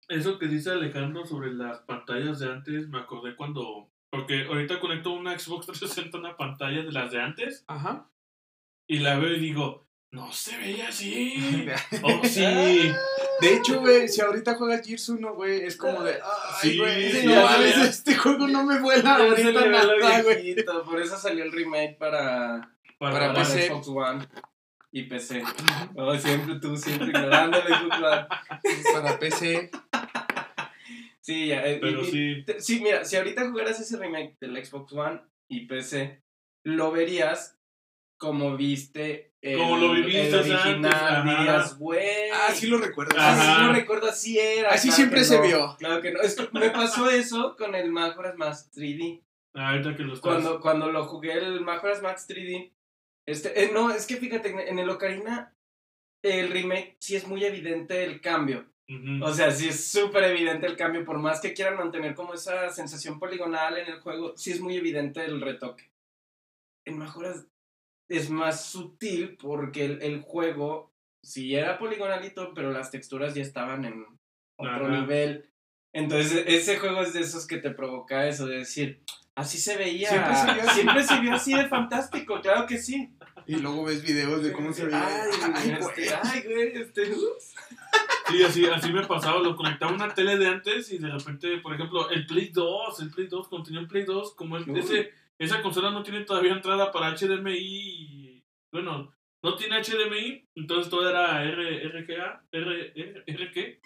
Eso 0.07 0.37
que 0.39 0.47
dice 0.47 0.71
Alejandro 0.71 1.25
sobre 1.25 1.53
las 1.53 1.79
pantallas 1.81 2.39
de 2.39 2.51
antes, 2.51 2.89
me 2.89 2.97
acordé 2.99 3.35
cuando. 3.35 3.87
Porque 4.09 4.45
ahorita 4.45 4.79
conecto 4.79 5.11
una 5.13 5.37
Xbox 5.37 5.67
360 5.67 6.17
a 6.17 6.19
una 6.21 6.37
pantalla 6.37 6.81
de 6.83 6.91
las 6.91 7.11
de 7.11 7.21
antes 7.21 7.63
Ajá. 7.67 8.09
y 8.87 8.99
la 8.99 9.17
veo 9.19 9.33
y 9.35 9.39
digo, 9.39 9.84
no 10.15 10.31
se 10.31 10.57
veía 10.57 10.87
así. 10.87 11.65
oh, 12.03 12.21
sí. 12.23 12.41
De 13.41 13.53
hecho, 13.53 13.81
güey, 13.81 14.07
si 14.07 14.21
ahorita 14.21 14.55
juegas 14.55 14.87
Gears 14.87 15.09
1, 15.09 15.33
güey, 15.35 15.63
es 15.65 15.75
como 15.75 16.01
de, 16.03 16.13
ay, 16.13 16.19
Sí, 16.61 16.77
güey, 16.77 17.11
sí, 17.11 17.27
no 17.27 17.49
este 17.83 18.15
juego 18.15 18.47
no 18.47 18.63
me 18.63 18.79
vuela 18.79 19.15
ahorita 19.17 19.65
nada, 19.65 20.21
güey. 20.23 20.55
Por 20.85 21.01
eso 21.01 21.17
salió 21.17 21.43
el 21.43 21.51
remake 21.51 21.97
para, 21.97 22.73
Para, 22.97 23.13
Para 23.13 23.33
para 23.33 23.45
PC. 23.45 23.67
Xbox 23.67 23.87
One 23.89 24.27
y 24.91 25.03
PC. 25.03 25.43
Oh, 25.95 26.17
siempre 26.17 26.55
tú, 26.61 26.77
siempre 26.77 27.07
ignorando 27.07 27.57
el 27.57 27.67
Xbox 27.67 27.97
One. 28.01 28.27
Para 28.93 29.19
PC. 29.19 29.69
Sí, 31.19 31.47
ya. 31.47 31.65
eh, 31.65 31.79
Pero 31.81 32.01
y- 32.03 32.11
sí. 32.11 32.43
te- 32.45 32.61
sí, 32.61 32.79
mira, 32.81 33.03
si 33.03 33.17
ahorita 33.17 33.49
jugaras 33.49 33.79
ese 33.81 33.97
remake 33.97 34.37
del 34.39 34.63
Xbox 34.65 34.93
One 34.93 35.21
y 35.49 35.65
PC, 35.67 36.23
lo 36.63 36.91
verías 36.91 37.59
como 38.17 38.55
viste 38.55 39.33
el, 39.45 39.59
Como 39.59 39.77
lo 39.77 39.93
viviste 39.93 40.27
el 40.29 40.35
original. 40.35 40.85
antes. 40.85 41.37
Dirías, 41.37 41.77
güey. 41.77 42.29
Ah, 42.33 42.51
sí 42.53 42.67
lo 42.67 42.77
recuerdo. 42.79 43.15
Ajá. 43.19 43.53
Así 43.57 43.63
lo 43.63 43.73
recuerdo, 43.73 44.07
así 44.09 44.39
era. 44.39 44.69
Así 44.69 44.87
claro 44.87 44.95
siempre 44.95 45.23
se 45.23 45.37
no, 45.37 45.43
vio. 45.43 45.75
Claro 45.77 46.01
que 46.01 46.11
no. 46.11 46.21
Es 46.21 46.35
que 46.35 46.47
me 46.51 46.69
pasó 46.71 47.09
eso 47.09 47.55
con 47.57 47.75
el 47.75 47.91
Majora's 47.91 48.35
Max 48.37 48.71
3D. 48.75 49.21
Ahorita 49.53 49.95
que 49.95 50.03
lo 50.03 50.13
estás. 50.15 50.21
Cuando, 50.31 50.59
cuando 50.59 50.91
lo 50.91 51.05
jugué 51.05 51.33
el 51.33 51.61
Majora's 51.61 52.01
Max 52.01 52.27
3D. 52.27 52.71
Este, 53.27 53.63
eh, 53.63 53.69
no, 53.73 53.91
es 53.91 54.05
que 54.05 54.17
fíjate, 54.17 54.49
en- 54.69 54.77
el 54.79 54.89
Ocarina, 54.89 55.55
el 56.21 56.49
remake 56.51 56.95
sí 56.99 57.15
es 57.15 57.27
muy 57.27 57.43
evidente 57.45 58.03
el 58.03 58.21
cambio. 58.21 58.65
O 59.23 59.33
sea, 59.33 59.49
sí 59.49 59.69
es 59.69 59.87
súper 59.91 60.23
evidente 60.25 60.67
el 60.67 60.75
cambio. 60.75 61.03
Por 61.05 61.17
más 61.17 61.39
que 61.39 61.53
quieran 61.53 61.75
mantener 61.77 62.13
como 62.13 62.33
esa 62.35 62.69
sensación 62.69 63.17
poligonal 63.19 63.77
en 63.79 63.87
el 63.87 63.99
juego, 63.99 64.37
sí 64.37 64.51
es 64.51 64.59
muy 64.59 64.75
evidente 64.77 65.25
el 65.25 65.41
retoque. 65.41 65.89
En 66.85 66.99
Majora's 66.99 67.47
es 68.09 68.29
más 68.29 68.65
sutil 68.65 69.35
porque 69.37 69.85
el, 69.85 70.01
el 70.01 70.21
juego 70.21 70.93
sí 71.23 71.55
era 71.55 71.77
poligonalito, 71.79 72.53
pero 72.53 72.71
las 72.71 72.91
texturas 72.91 73.33
ya 73.33 73.41
estaban 73.41 73.85
en 73.85 74.05
otro 74.57 74.87
Ajá. 74.87 74.99
nivel. 75.01 75.49
Entonces, 75.93 76.43
ese 76.47 76.77
juego 76.77 77.01
es 77.01 77.13
de 77.13 77.21
esos 77.21 77.47
que 77.47 77.57
te 77.57 77.71
provoca 77.71 78.27
eso, 78.27 78.45
de 78.47 78.57
decir, 78.57 79.01
así 79.33 79.57
se 79.57 79.77
veía. 79.77 80.09
Siempre 80.09 80.35
se 80.35 80.53
vio 80.53 80.61
así. 80.63 80.73
Siempre 80.81 81.03
se 81.03 81.19
vio 81.21 81.33
así 81.33 81.53
de 81.53 81.67
fantástico, 81.67 82.41
claro 82.41 82.67
que 82.67 82.77
sí. 82.77 83.15
Y 83.47 83.55
luego 83.55 83.85
ves 83.85 84.03
videos 84.03 84.43
de 84.43 84.51
cómo 84.51 84.73
se 84.73 84.85
veía. 84.85 85.05
Ay, 85.07 85.31
Ay, 85.55 85.71
este, 85.79 86.01
güey. 86.05 86.19
ay, 86.23 86.41
güey, 86.43 86.81
este, 86.81 87.11
ups. 87.11 87.55
Sí, 88.29 88.43
así, 88.43 88.65
así 88.65 88.91
me 88.91 89.05
pasaba. 89.05 89.39
Lo 89.39 89.55
conectaba 89.55 89.91
a 89.91 89.95
una 89.95 90.13
tele 90.13 90.35
de 90.37 90.47
antes 90.47 90.91
y 90.91 90.97
de 90.97 91.09
repente, 91.09 91.57
por 91.59 91.73
ejemplo, 91.75 92.09
el 92.09 92.25
Play 92.25 92.49
2, 92.49 92.99
el 93.01 93.11
Play 93.11 93.27
2, 93.27 93.47
cuando 93.47 93.65
tenía 93.65 93.81
el 93.81 93.87
Play 93.87 94.03
2, 94.03 94.33
como 94.35 94.57
el- 94.57 94.77
ese, 94.77 95.11
esa 95.39 95.61
consola 95.61 95.91
no 95.91 96.03
tiene 96.03 96.23
todavía 96.25 96.53
entrada 96.53 96.91
para 96.91 97.15
HDMI. 97.15 97.57
y, 97.57 98.43
bueno, 98.71 99.13
no 99.43 99.55
tiene 99.55 99.79
HDMI, 99.81 100.47
entonces 100.55 100.89
todo 100.89 101.09
era 101.09 101.43
R, 101.43 101.87
RGA, 101.89 102.43
R, 102.51 102.91
R, 102.95 103.23
¿R 103.27 103.51
qué? 103.51 103.79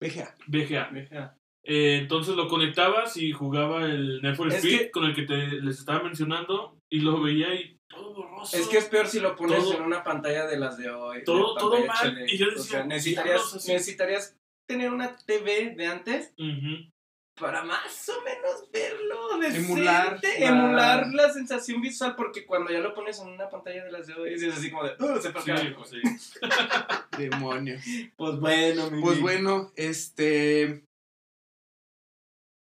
VGA. 0.00 0.34
VGA. 0.46 0.90
Deja. 0.92 1.36
Eh, 1.62 1.98
entonces 2.02 2.36
lo 2.36 2.46
conectabas 2.48 3.16
y 3.16 3.32
jugaba 3.32 3.84
el 3.84 4.22
Need 4.22 4.36
for 4.36 4.48
Es 4.48 4.56
Speed 4.56 4.78
que- 4.78 4.90
con 4.90 5.04
el 5.04 5.14
que 5.14 5.22
te, 5.22 5.36
les 5.62 5.78
estaba 5.80 6.02
mencionando 6.04 6.78
y 6.88 7.00
lo 7.00 7.20
veía 7.20 7.54
y 7.54 7.78
todo 7.88 8.14
borroso. 8.14 8.56
Es 8.56 8.68
que 8.68 8.78
es 8.78 8.84
peor 8.86 9.06
si 9.08 9.18
lo 9.20 9.34
pones 9.34 9.58
Todo- 9.58 9.74
en 9.78 9.82
una 9.82 10.04
pantalla 10.04 10.46
de 10.46 10.58
las 10.58 10.78
de 10.78 10.90
hoy. 10.90 11.18
de 11.18 11.24
Todo- 11.24 11.56
todo 11.56 11.84
mal, 11.84 11.96
HD. 12.16 12.26
y 12.32 12.38
yo 12.38 12.46
O 12.46 12.50
decía, 12.50 12.62
sea, 12.78 12.84
necesitarías, 12.86 13.54
necesitarías 13.54 14.38
tener 14.68 14.92
una 14.92 15.16
TV 15.16 15.74
de 15.76 15.86
antes 15.86 16.32
Ujú. 16.38 16.90
Para 17.38 17.62
más 17.64 18.08
o 18.08 18.22
menos 18.24 18.70
verlo, 18.72 19.38
decente, 19.38 19.66
Emular 19.66 20.20
la- 20.22 20.46
emular 20.46 21.06
la 21.12 21.32
sensación 21.32 21.80
visual, 21.80 22.14
porque 22.16 22.46
cuando 22.46 22.70
ya 22.72 22.80
lo 22.80 22.94
pones 22.94 23.18
en 23.20 23.28
una 23.28 23.48
pantalla 23.48 23.84
de 23.84 23.92
las 23.92 24.06
de 24.06 24.14
hoy, 24.14 24.34
es 24.34 24.42
así 24.44 24.70
como 24.70 24.84
de, 24.84 24.92
"Uh, 24.98 25.20
se 25.20 25.28
Sí, 25.28 25.34
carajo". 25.44 25.76
pues 25.76 25.90
sí. 25.90 26.00
Demonios. 27.18 27.82
Pues 28.16 28.40
bueno, 28.40 28.90
mi 28.90 29.02
Pues 29.02 29.20
bueno, 29.20 29.70
este. 29.76 30.82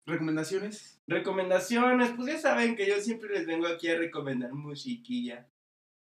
¿Recomendaciones? 0.06 1.00
Recomendaciones, 1.06 2.12
pues 2.16 2.28
ya 2.32 2.38
saben 2.38 2.74
que 2.76 2.88
yo 2.88 3.00
siempre 3.00 3.28
les 3.30 3.46
vengo 3.46 3.66
aquí 3.66 3.88
a 3.88 3.96
recomendar 3.98 4.52
musiquilla. 4.52 5.46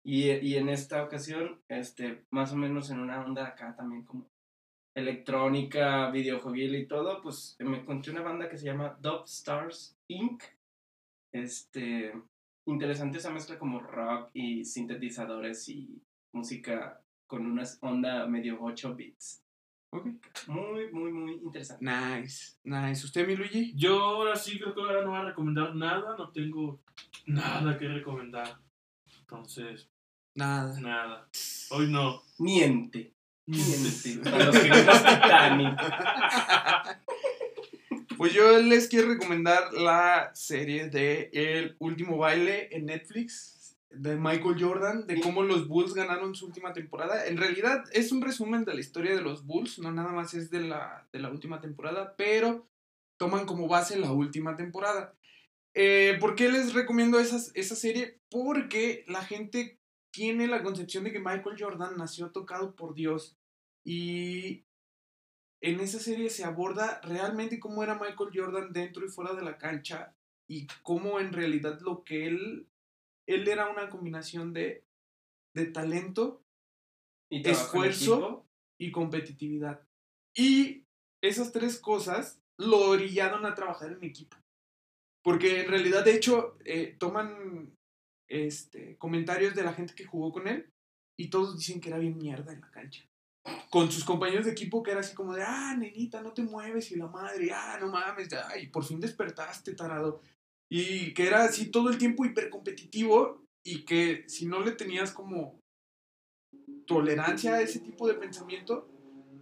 Y, 0.04 0.30
y 0.32 0.56
en 0.56 0.70
esta 0.70 1.04
ocasión, 1.04 1.62
este, 1.68 2.24
más 2.30 2.54
o 2.54 2.56
menos 2.56 2.90
en 2.92 3.00
una 3.00 3.20
onda 3.26 3.46
acá 3.48 3.76
también 3.76 4.04
como 4.06 4.30
electrónica, 4.98 6.10
videojueguil 6.10 6.76
y 6.76 6.88
todo, 6.88 7.22
pues 7.22 7.56
me 7.60 7.78
encontré 7.78 8.12
una 8.12 8.24
banda 8.24 8.50
que 8.50 8.58
se 8.58 8.66
llama 8.66 8.98
Dub 9.00 9.26
Stars 9.26 9.96
Inc. 10.08 10.42
Este, 11.32 12.14
interesante 12.66 13.20
esa 13.20 13.30
mezcla 13.30 13.60
como 13.60 13.80
rock 13.80 14.32
y 14.34 14.66
sintetizadores 14.66 15.70
y 15.70 16.02
música 16.34 17.00
con 17.28 17.46
una 17.46 17.64
onda 17.82 18.26
medio 18.26 18.58
8 18.60 18.96
bits. 18.96 19.44
Ok. 19.94 20.08
Muy, 20.48 20.92
muy, 20.92 21.14
muy 21.14 21.34
interesante. 21.34 21.86
Nice, 21.86 22.58
nice. 22.64 23.06
¿Usted, 23.06 23.28
mi 23.28 23.36
Luigi? 23.36 23.74
Yo 23.76 24.02
ahora 24.02 24.36
sí 24.36 24.60
creo 24.60 24.74
que 24.74 24.82
ahora 24.82 25.04
no 25.04 25.12
voy 25.12 25.20
a 25.20 25.26
recomendar 25.26 25.76
nada, 25.76 26.16
no 26.18 26.32
tengo 26.32 26.82
nada 27.28 27.78
que 27.78 27.88
recomendar. 27.88 28.58
Entonces, 29.20 29.90
Nada. 30.34 30.80
nada. 30.80 31.30
Hoy 31.70 31.92
no. 31.92 32.24
Miente. 32.40 33.17
Miente. 33.48 34.20
Para 34.30 34.46
los 34.46 34.60
que 34.60 34.64
vimos 34.70 34.98
Titanic. 35.04 35.80
Pues 38.18 38.34
yo 38.34 38.60
les 38.60 38.88
quiero 38.88 39.10
recomendar 39.10 39.74
la 39.74 40.32
serie 40.34 40.90
de 40.90 41.30
El 41.34 41.76
último 41.80 42.18
baile 42.18 42.68
en 42.76 42.86
Netflix 42.88 43.78
de 43.90 44.16
Michael 44.16 44.58
Jordan, 44.60 45.08
de 45.08 45.22
cómo 45.22 45.44
los 45.44 45.68
Bulls 45.68 45.94
ganaron 45.94 46.36
su 46.36 46.48
última 46.48 46.74
temporada. 46.74 47.26
En 47.28 47.38
realidad 47.38 47.84
es 47.94 48.12
un 48.12 48.22
resumen 48.22 48.66
de 48.66 48.74
la 48.74 48.80
historia 48.80 49.16
de 49.16 49.22
los 49.22 49.46
Bulls, 49.46 49.80
no 49.80 49.92
nada 49.92 50.12
más 50.12 50.34
es 50.34 50.50
de 50.50 50.62
la, 50.62 51.08
de 51.14 51.20
la 51.20 51.30
última 51.30 51.62
temporada, 51.62 52.16
pero 52.18 52.68
toman 53.18 53.46
como 53.46 53.68
base 53.68 53.98
la 53.98 54.12
última 54.12 54.56
temporada. 54.56 55.14
Eh, 55.74 56.18
¿Por 56.20 56.36
qué 56.36 56.52
les 56.52 56.74
recomiendo 56.74 57.20
esas- 57.20 57.52
esa 57.54 57.76
serie? 57.76 58.20
Porque 58.30 59.06
la 59.08 59.24
gente 59.24 59.80
tiene 60.12 60.48
la 60.48 60.64
concepción 60.64 61.04
de 61.04 61.12
que 61.12 61.20
Michael 61.20 61.56
Jordan 61.58 61.98
nació 61.98 62.32
tocado 62.32 62.76
por 62.76 62.96
Dios 62.96 63.37
y 63.88 64.66
en 65.62 65.80
esa 65.80 65.98
serie 65.98 66.30
se 66.30 66.44
aborda 66.44 67.00
realmente 67.04 67.58
cómo 67.58 67.84
era 67.84 67.96
Michael 67.96 68.32
Jordan 68.34 68.74
dentro 68.74 69.06
y 69.06 69.10
fuera 69.10 69.34
de 69.34 69.44
la 69.44 69.58
cancha 69.58 70.14
y 70.50 70.68
cómo 70.84 71.22
en 71.22 71.32
realidad 71.32 71.80
lo 71.80 72.04
que 72.04 72.28
él, 72.28 72.68
él 73.26 73.48
era 73.48 73.70
una 73.70 73.90
combinación 73.90 74.52
de, 74.52 74.84
de 75.56 75.68
talento 75.68 76.44
¿Y 77.30 77.48
esfuerzo. 77.48 78.46
y 78.78 78.92
competitividad. 78.92 79.82
Y 80.36 80.84
esas 81.24 81.54
tres 81.54 81.80
cosas 81.80 82.42
lo 82.58 82.90
orillaron 82.90 83.46
a 83.46 83.56
trabajar 83.56 83.94
en 83.94 84.04
equipo. 84.04 84.36
Porque 85.24 85.62
en 85.62 85.70
realidad, 85.70 86.04
de 86.04 86.16
hecho, 86.16 86.58
eh, 86.66 86.98
toman 87.00 87.74
este, 88.30 88.98
comentarios 88.98 89.56
de 89.56 89.64
la 89.64 89.74
gente 89.74 89.96
que 89.96 90.06
jugó 90.06 90.34
con 90.34 90.48
él 90.50 90.70
y 91.18 91.30
todos 91.30 91.58
dicen 91.58 91.80
que 91.80 91.88
era 91.88 92.00
bien 92.00 92.18
mierda 92.18 92.52
en 92.52 92.62
la 92.62 92.70
cancha. 92.70 93.08
Con 93.70 93.92
sus 93.92 94.04
compañeros 94.04 94.46
de 94.46 94.52
equipo 94.52 94.84
que 94.84 94.92
era 94.92 95.02
así 95.02 95.16
como 95.16 95.34
de, 95.34 95.44
ah, 95.44 95.76
nenita, 95.78 96.22
no 96.22 96.34
te 96.34 96.44
mueves 96.44 96.92
y 96.92 96.96
la 96.96 97.08
madre, 97.08 97.52
ah, 97.54 97.78
no 97.80 97.88
mames, 97.88 98.30
ay, 98.34 98.68
por 98.68 98.84
fin 98.84 99.00
despertaste, 99.00 99.74
tarado. 99.74 100.22
Y 100.70 101.14
que 101.14 101.28
era 101.28 101.46
así 101.46 101.72
todo 101.72 101.90
el 101.90 101.98
tiempo 101.98 102.26
hipercompetitivo 102.26 103.44
y 103.64 103.84
que 103.86 104.26
si 104.28 104.46
no 104.46 104.62
le 104.62 104.72
tenías 104.72 105.12
como 105.12 105.60
tolerancia 106.86 107.56
a 107.56 107.62
ese 107.62 107.80
tipo 107.80 108.08
de 108.08 108.16
pensamiento, 108.16 108.88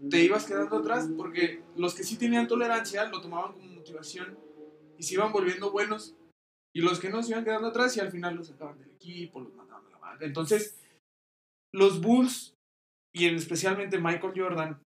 te 0.10 0.24
ibas 0.24 0.46
quedando 0.46 0.78
atrás 0.78 1.08
porque 1.16 1.64
los 1.76 1.96
que 1.96 2.04
sí 2.04 2.18
tenían 2.18 2.48
tolerancia 2.48 3.06
lo 3.06 3.22
tomaban 3.22 3.54
como 3.54 3.66
motivación 3.72 4.38
y 4.98 5.04
se 5.04 5.16
iban 5.16 5.32
volviendo 5.32 5.72
buenos 5.72 6.16
y 6.74 6.82
los 6.82 7.00
que 7.00 7.10
no 7.10 7.24
se 7.24 7.32
iban 7.32 7.46
quedando 7.46 7.68
atrás 7.68 7.96
y 7.96 8.00
al 8.00 8.12
final 8.12 8.36
los 8.36 8.48
sacaban 8.48 8.78
del 8.78 8.92
equipo, 8.92 9.40
los 9.40 9.54
mandaban 9.54 9.86
a 9.86 9.90
la 9.90 9.98
banca. 9.98 10.26
Entonces, 10.26 10.78
los 11.72 12.02
Bulls 12.02 12.55
y 13.16 13.28
en 13.28 13.36
especialmente 13.36 13.98
Michael 13.98 14.34
Jordan 14.36 14.84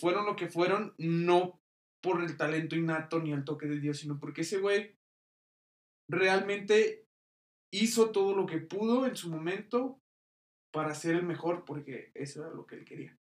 fueron 0.00 0.24
lo 0.24 0.34
que 0.34 0.48
fueron 0.48 0.94
no 0.96 1.60
por 2.02 2.22
el 2.22 2.38
talento 2.38 2.74
innato 2.74 3.20
ni 3.20 3.32
el 3.32 3.44
toque 3.44 3.66
de 3.66 3.78
Dios, 3.78 3.98
sino 3.98 4.18
porque 4.18 4.40
ese 4.40 4.58
güey 4.58 4.96
realmente 6.08 7.04
hizo 7.70 8.12
todo 8.12 8.34
lo 8.34 8.46
que 8.46 8.58
pudo 8.58 9.06
en 9.06 9.14
su 9.14 9.28
momento 9.28 10.00
para 10.72 10.94
ser 10.94 11.16
el 11.16 11.24
mejor, 11.24 11.66
porque 11.66 12.12
eso 12.14 12.40
era 12.40 12.54
lo 12.54 12.66
que 12.66 12.76
él 12.76 12.84
quería. 12.86 13.18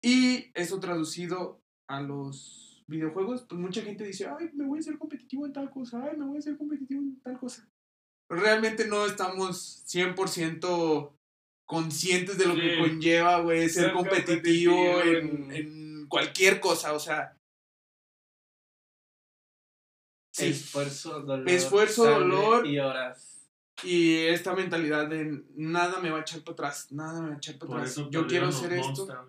Y 0.00 0.52
eso 0.54 0.78
traducido 0.78 1.60
a 1.88 2.00
los 2.00 2.84
videojuegos, 2.86 3.46
pues 3.48 3.60
mucha 3.60 3.82
gente 3.82 4.04
dice, 4.04 4.28
ay, 4.28 4.50
me 4.54 4.66
voy 4.66 4.78
a 4.78 4.82
ser 4.82 4.96
competitivo 4.96 5.44
en 5.44 5.52
tal 5.52 5.70
cosa, 5.70 6.04
ay, 6.04 6.16
me 6.16 6.24
voy 6.24 6.38
a 6.38 6.42
ser 6.42 6.56
competitivo 6.56 7.00
en 7.00 7.20
tal 7.20 7.38
cosa. 7.38 7.68
Realmente 8.30 8.86
no 8.86 9.06
estamos 9.06 9.84
100% 9.88 11.17
conscientes 11.68 12.38
de 12.38 12.46
lo 12.46 12.54
que 12.54 12.78
conlleva, 12.78 13.40
güey, 13.40 13.68
ser 13.68 13.84
Ser 13.84 13.92
competitivo, 13.92 14.74
competitivo 14.74 15.02
en, 15.02 15.52
en- 15.52 16.06
cualquier 16.08 16.58
cosa, 16.58 16.94
o 16.94 16.98
sea. 16.98 17.36
Sí, 20.32 20.46
Esfuerzo, 20.46 21.20
dolor. 21.20 21.48
Esfuerzo, 21.48 22.04
dolor. 22.10 22.66
Y 22.66 22.78
horas. 22.78 23.50
y 23.82 24.26
esta 24.26 24.54
mentalidad 24.54 25.06
de 25.08 25.44
nada 25.54 26.00
me 26.00 26.10
va 26.10 26.18
a 26.18 26.20
echar 26.22 26.40
para 26.40 26.52
atrás, 26.54 26.90
nada 26.90 27.20
me 27.20 27.28
va 27.28 27.34
a 27.34 27.36
echar 27.36 27.58
para 27.58 27.68
Por 27.68 27.80
atrás. 27.80 27.96
Yo 28.10 28.26
quiero 28.26 28.48
hacer 28.48 28.72
esto. 28.72 29.04
Eso 29.04 29.26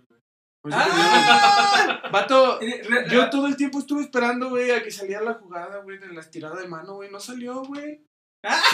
¡Ah! 0.72 2.10
Vato, 2.12 2.60
yo 3.12 3.30
todo 3.30 3.48
el 3.48 3.58
tiempo 3.58 3.80
estuve 3.80 4.04
esperando, 4.04 4.50
güey, 4.50 4.72
a 4.72 4.82
que 4.84 4.92
saliera 4.92 5.22
la 5.22 5.34
jugada, 5.34 5.82
güey, 5.84 5.98
de 5.98 6.08
la 6.14 6.22
estirada 6.22 6.62
de 6.62 6.68
mano, 6.68 6.96
güey. 6.96 7.12
No 7.12 7.20
salió, 7.20 7.64
güey. 7.64 8.02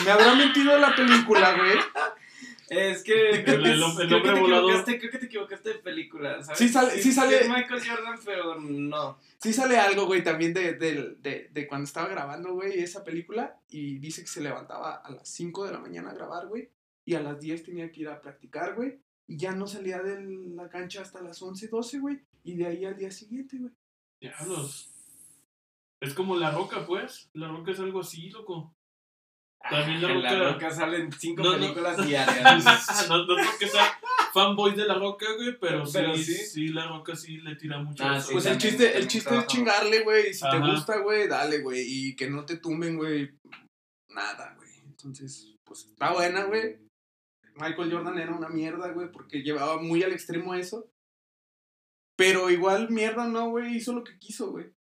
Me 0.04 0.10
habrá 0.10 0.34
mentido 0.34 0.76
la 0.78 0.94
película, 0.94 1.56
güey. 1.56 1.78
Es 2.68 3.04
que 3.04 3.30
El- 3.30 3.44
creo 3.44 3.62
que, 3.62 3.70
el- 3.70 3.72
el 3.72 3.82
hombre 4.14 4.40
volador. 4.40 4.84
creo 4.84 4.98
que 5.10 5.18
te 5.18 5.26
equivocaste 5.26 5.68
de 5.74 5.78
película, 5.78 6.42
¿sabes? 6.42 6.58
Sí 6.58 6.68
sale- 6.68 7.00
sí 7.00 7.12
sale- 7.12 7.40
es 7.42 7.48
Michael 7.48 7.80
Jordan, 7.86 8.18
pero 8.24 8.60
no. 8.60 9.18
Sí 9.40 9.52
sale 9.52 9.78
algo, 9.78 10.06
güey, 10.06 10.24
también 10.24 10.52
de, 10.52 10.74
de, 10.74 11.14
de, 11.20 11.48
de 11.52 11.66
cuando 11.68 11.84
estaba 11.84 12.08
grabando, 12.08 12.54
güey, 12.54 12.78
esa 12.80 13.04
película. 13.04 13.60
Y 13.68 13.98
dice 13.98 14.22
que 14.22 14.26
se 14.28 14.40
levantaba 14.40 14.96
a 14.96 15.10
las 15.10 15.28
5 15.28 15.64
de 15.64 15.72
la 15.72 15.78
mañana 15.78 16.10
a 16.10 16.14
grabar, 16.14 16.48
güey. 16.48 16.68
Y 17.04 17.14
a 17.14 17.20
las 17.20 17.38
10 17.40 17.62
tenía 17.62 17.90
que 17.92 18.00
ir 18.00 18.08
a 18.08 18.20
practicar, 18.20 18.74
güey. 18.74 18.98
Y 19.28 19.36
ya 19.36 19.52
no 19.52 19.66
salía 19.66 20.00
de 20.02 20.20
la 20.54 20.68
cancha 20.68 21.02
hasta 21.02 21.20
las 21.22 21.40
11, 21.42 21.68
12, 21.68 21.98
güey. 22.00 22.20
Y 22.42 22.56
de 22.56 22.66
ahí 22.66 22.84
al 22.84 22.96
día 22.96 23.10
siguiente, 23.10 23.58
güey. 23.58 23.72
Diablos. 24.20 24.92
Es 26.00 26.14
como 26.14 26.36
la 26.36 26.50
roca, 26.50 26.84
pues. 26.86 27.30
La 27.32 27.48
roca 27.48 27.72
es 27.72 27.80
algo 27.80 28.00
así, 28.00 28.28
loco. 28.30 28.75
También 29.70 30.02
la 30.02 30.10
En 30.12 30.22
la 30.22 30.30
Roca- 30.38 30.52
roca 30.52 30.70
salen 30.70 31.10
cinco 31.12 31.42
No, 31.42 31.52
no. 31.52 31.58
películas 31.58 31.96
diarias. 32.06 33.08
no, 33.08 33.18
no 33.26 33.34
creo 33.36 33.58
que 33.58 33.68
sea 33.68 33.98
fanboy 34.32 34.74
de 34.74 34.86
la 34.86 34.94
roca, 34.94 35.26
güey, 35.36 35.58
pero, 35.58 35.84
Pero 35.92 36.14
sí, 36.16 36.24
sí. 36.24 36.34
sí, 36.46 36.68
la 36.68 36.86
roca 36.88 37.16
sí 37.16 37.38
le 37.38 37.56
tira 37.56 37.78
mucho. 37.78 38.04
Ah, 38.04 38.20
sí, 38.20 38.32
Pues 38.32 38.46
el 38.46 38.52
también, 38.52 38.70
chiste, 38.70 38.96
el 38.98 39.08
chiste 39.08 39.36
es 39.38 39.46
chingarle, 39.46 40.00
güey. 40.04 40.30
y 40.30 40.34
Si 40.34 40.48
te 40.48 40.58
gusta, 40.60 40.98
güey, 40.98 41.26
dale, 41.28 41.60
güey. 41.60 41.82
Y 41.86 42.16
que 42.16 42.28
no 42.30 42.44
te 42.44 42.58
tumben, 42.58 42.96
güey. 42.96 43.30
Nada, 44.10 44.54
güey. 44.56 44.70
Entonces, 44.84 45.54
pues 45.64 45.86
está 45.86 46.12
buena, 46.12 46.44
güey. 46.44 46.78
Michael 47.54 47.90
Jordan 47.90 48.18
era 48.18 48.32
una 48.34 48.48
mierda, 48.50 48.90
güey, 48.92 49.10
porque 49.10 49.42
llevaba 49.42 49.80
muy 49.80 50.02
al 50.02 50.12
extremo 50.12 50.54
eso. 50.54 50.90
Pero 52.16 52.50
igual, 52.50 52.90
mierda, 52.90 53.26
no, 53.26 53.50
güey. 53.50 53.76
Hizo 53.76 53.92
lo 53.94 54.04
que 54.04 54.18
quiso, 54.18 54.50
güey. 54.50 54.72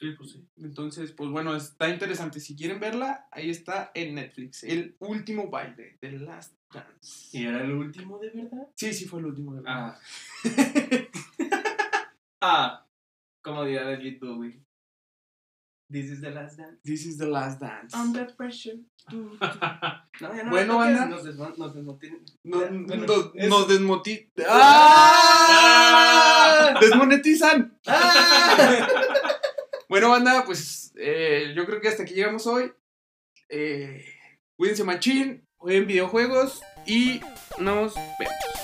Sí, 0.00 0.12
pues 0.16 0.30
sí. 0.32 0.44
Entonces, 0.56 1.12
pues 1.12 1.28
bueno, 1.30 1.54
está 1.54 1.88
interesante. 1.90 2.40
Si 2.40 2.56
quieren 2.56 2.80
verla, 2.80 3.28
ahí 3.30 3.50
está 3.50 3.90
en 3.94 4.14
Netflix. 4.14 4.64
El 4.64 4.96
último 4.98 5.50
baile, 5.50 5.98
The 6.00 6.12
Last 6.12 6.54
Dance. 6.72 7.36
¿Y 7.36 7.44
era 7.44 7.62
el 7.62 7.72
último 7.72 8.18
de 8.18 8.30
verdad? 8.30 8.66
Sí, 8.76 8.94
sí, 8.94 9.04
fue 9.04 9.20
el 9.20 9.26
último. 9.26 9.54
de 9.54 9.60
verdad. 9.60 9.94
Ah. 9.94 10.00
ah, 12.40 12.86
como 13.42 13.64
dirá 13.64 13.84
David 13.84 14.18
Bowie. 14.20 14.62
This 15.92 16.08
is 16.12 16.20
the 16.20 16.30
last 16.30 16.56
dance. 16.56 16.80
This 16.84 17.04
is 17.04 17.18
The 17.18 17.26
Last 17.26 17.60
Dance. 17.60 17.96
Under 17.96 18.32
pressure. 18.36 18.78
Tu, 19.08 19.28
tu. 19.36 19.38
No, 20.20 20.34
ya 20.36 20.44
no 20.44 20.50
Bueno, 20.50 20.76
banda. 20.78 21.06
Nos, 21.06 21.24
desmo- 21.24 21.56
nos 21.56 21.74
desmotiven. 21.74 22.24
No- 22.44 22.58
Bueno, 22.58 23.06
nos, 23.06 23.32
es- 23.34 23.48
nos 23.48 23.66
desmoti- 23.68 24.30
¡Ah! 25.42 26.78
¡Desmonetizan! 26.80 27.76
¡Ah! 27.86 28.86
Bueno, 30.00 30.14
banda, 30.14 30.44
pues 30.46 30.94
eh, 30.96 31.52
yo 31.54 31.66
creo 31.66 31.78
que 31.78 31.88
hasta 31.88 32.04
aquí 32.04 32.14
llegamos 32.14 32.46
hoy. 32.46 32.72
Eh, 33.50 34.02
cuídense 34.56 34.82
machín, 34.82 35.46
jueguen 35.58 35.86
videojuegos 35.86 36.62
y 36.86 37.20
nos 37.58 37.94
vemos. 38.18 38.59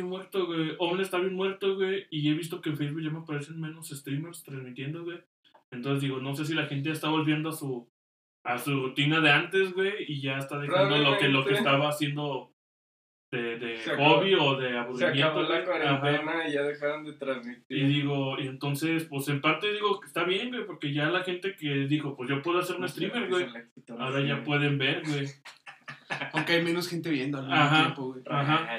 Bien 0.00 0.08
muerto, 0.10 0.46
güey. 0.46 0.72
Omni 0.78 1.02
está 1.02 1.18
bien 1.18 1.34
muerto, 1.34 1.76
güey. 1.76 2.06
Y 2.10 2.28
he 2.30 2.34
visto 2.34 2.60
que 2.60 2.70
en 2.70 2.76
Facebook 2.76 3.02
ya 3.02 3.10
me 3.10 3.18
aparecen 3.20 3.60
menos 3.60 3.88
streamers 3.88 4.42
transmitiendo, 4.42 5.04
güey. 5.04 5.18
Entonces 5.70 6.02
digo, 6.02 6.18
no 6.18 6.34
sé 6.34 6.44
si 6.44 6.54
la 6.54 6.66
gente 6.66 6.88
ya 6.88 6.92
está 6.94 7.08
volviendo 7.08 7.50
a 7.50 7.52
su 7.52 7.88
a 8.42 8.56
su 8.58 8.74
rutina 8.74 9.20
de 9.20 9.30
antes, 9.30 9.74
güey, 9.74 9.92
y 10.08 10.22
ya 10.22 10.38
está 10.38 10.58
dejando 10.58 10.96
lo 10.96 11.18
que 11.18 11.28
lo 11.28 11.44
que 11.44 11.52
estaba 11.54 11.90
haciendo 11.90 12.52
de, 13.30 13.58
de 13.58 13.76
Se 13.76 13.90
acabó- 13.92 14.16
hobby 14.16 14.34
o 14.34 14.56
de 14.56 14.70
Se 14.70 14.76
aburrimiento. 14.78 15.26
acabó 15.26 15.42
la 15.42 15.64
cuarentena 15.64 16.48
y 16.48 16.52
ya 16.54 16.62
dejaron 16.62 17.04
de 17.04 17.10
Y 17.10 17.18
transmitir. 17.18 17.86
digo, 17.86 18.38
y 18.40 18.46
entonces, 18.48 19.04
pues 19.04 19.28
en 19.28 19.40
parte 19.42 19.70
digo 19.72 20.00
que 20.00 20.06
está 20.06 20.24
bien, 20.24 20.48
güey, 20.48 20.64
porque 20.66 20.92
ya 20.92 21.10
la 21.10 21.22
gente 21.22 21.54
que 21.54 21.68
dijo, 21.86 22.16
pues 22.16 22.30
yo 22.30 22.40
puedo 22.42 22.58
hacer 22.58 22.76
un 22.76 22.88
streamer, 22.88 23.28
güey. 23.28 23.46
Ahora 23.98 24.20
ya 24.22 24.42
pueden 24.42 24.78
ver, 24.78 25.02
güey. 25.06 25.26
Aunque 26.32 26.54
hay 26.54 26.64
menos 26.64 26.88
gente 26.88 27.10
viendo 27.10 27.38
al 27.38 27.44
mismo 27.44 27.56
Ajá. 27.60 27.82
tiempo, 27.84 28.02
güey. 28.14 28.22
Ajá. 28.26 28.78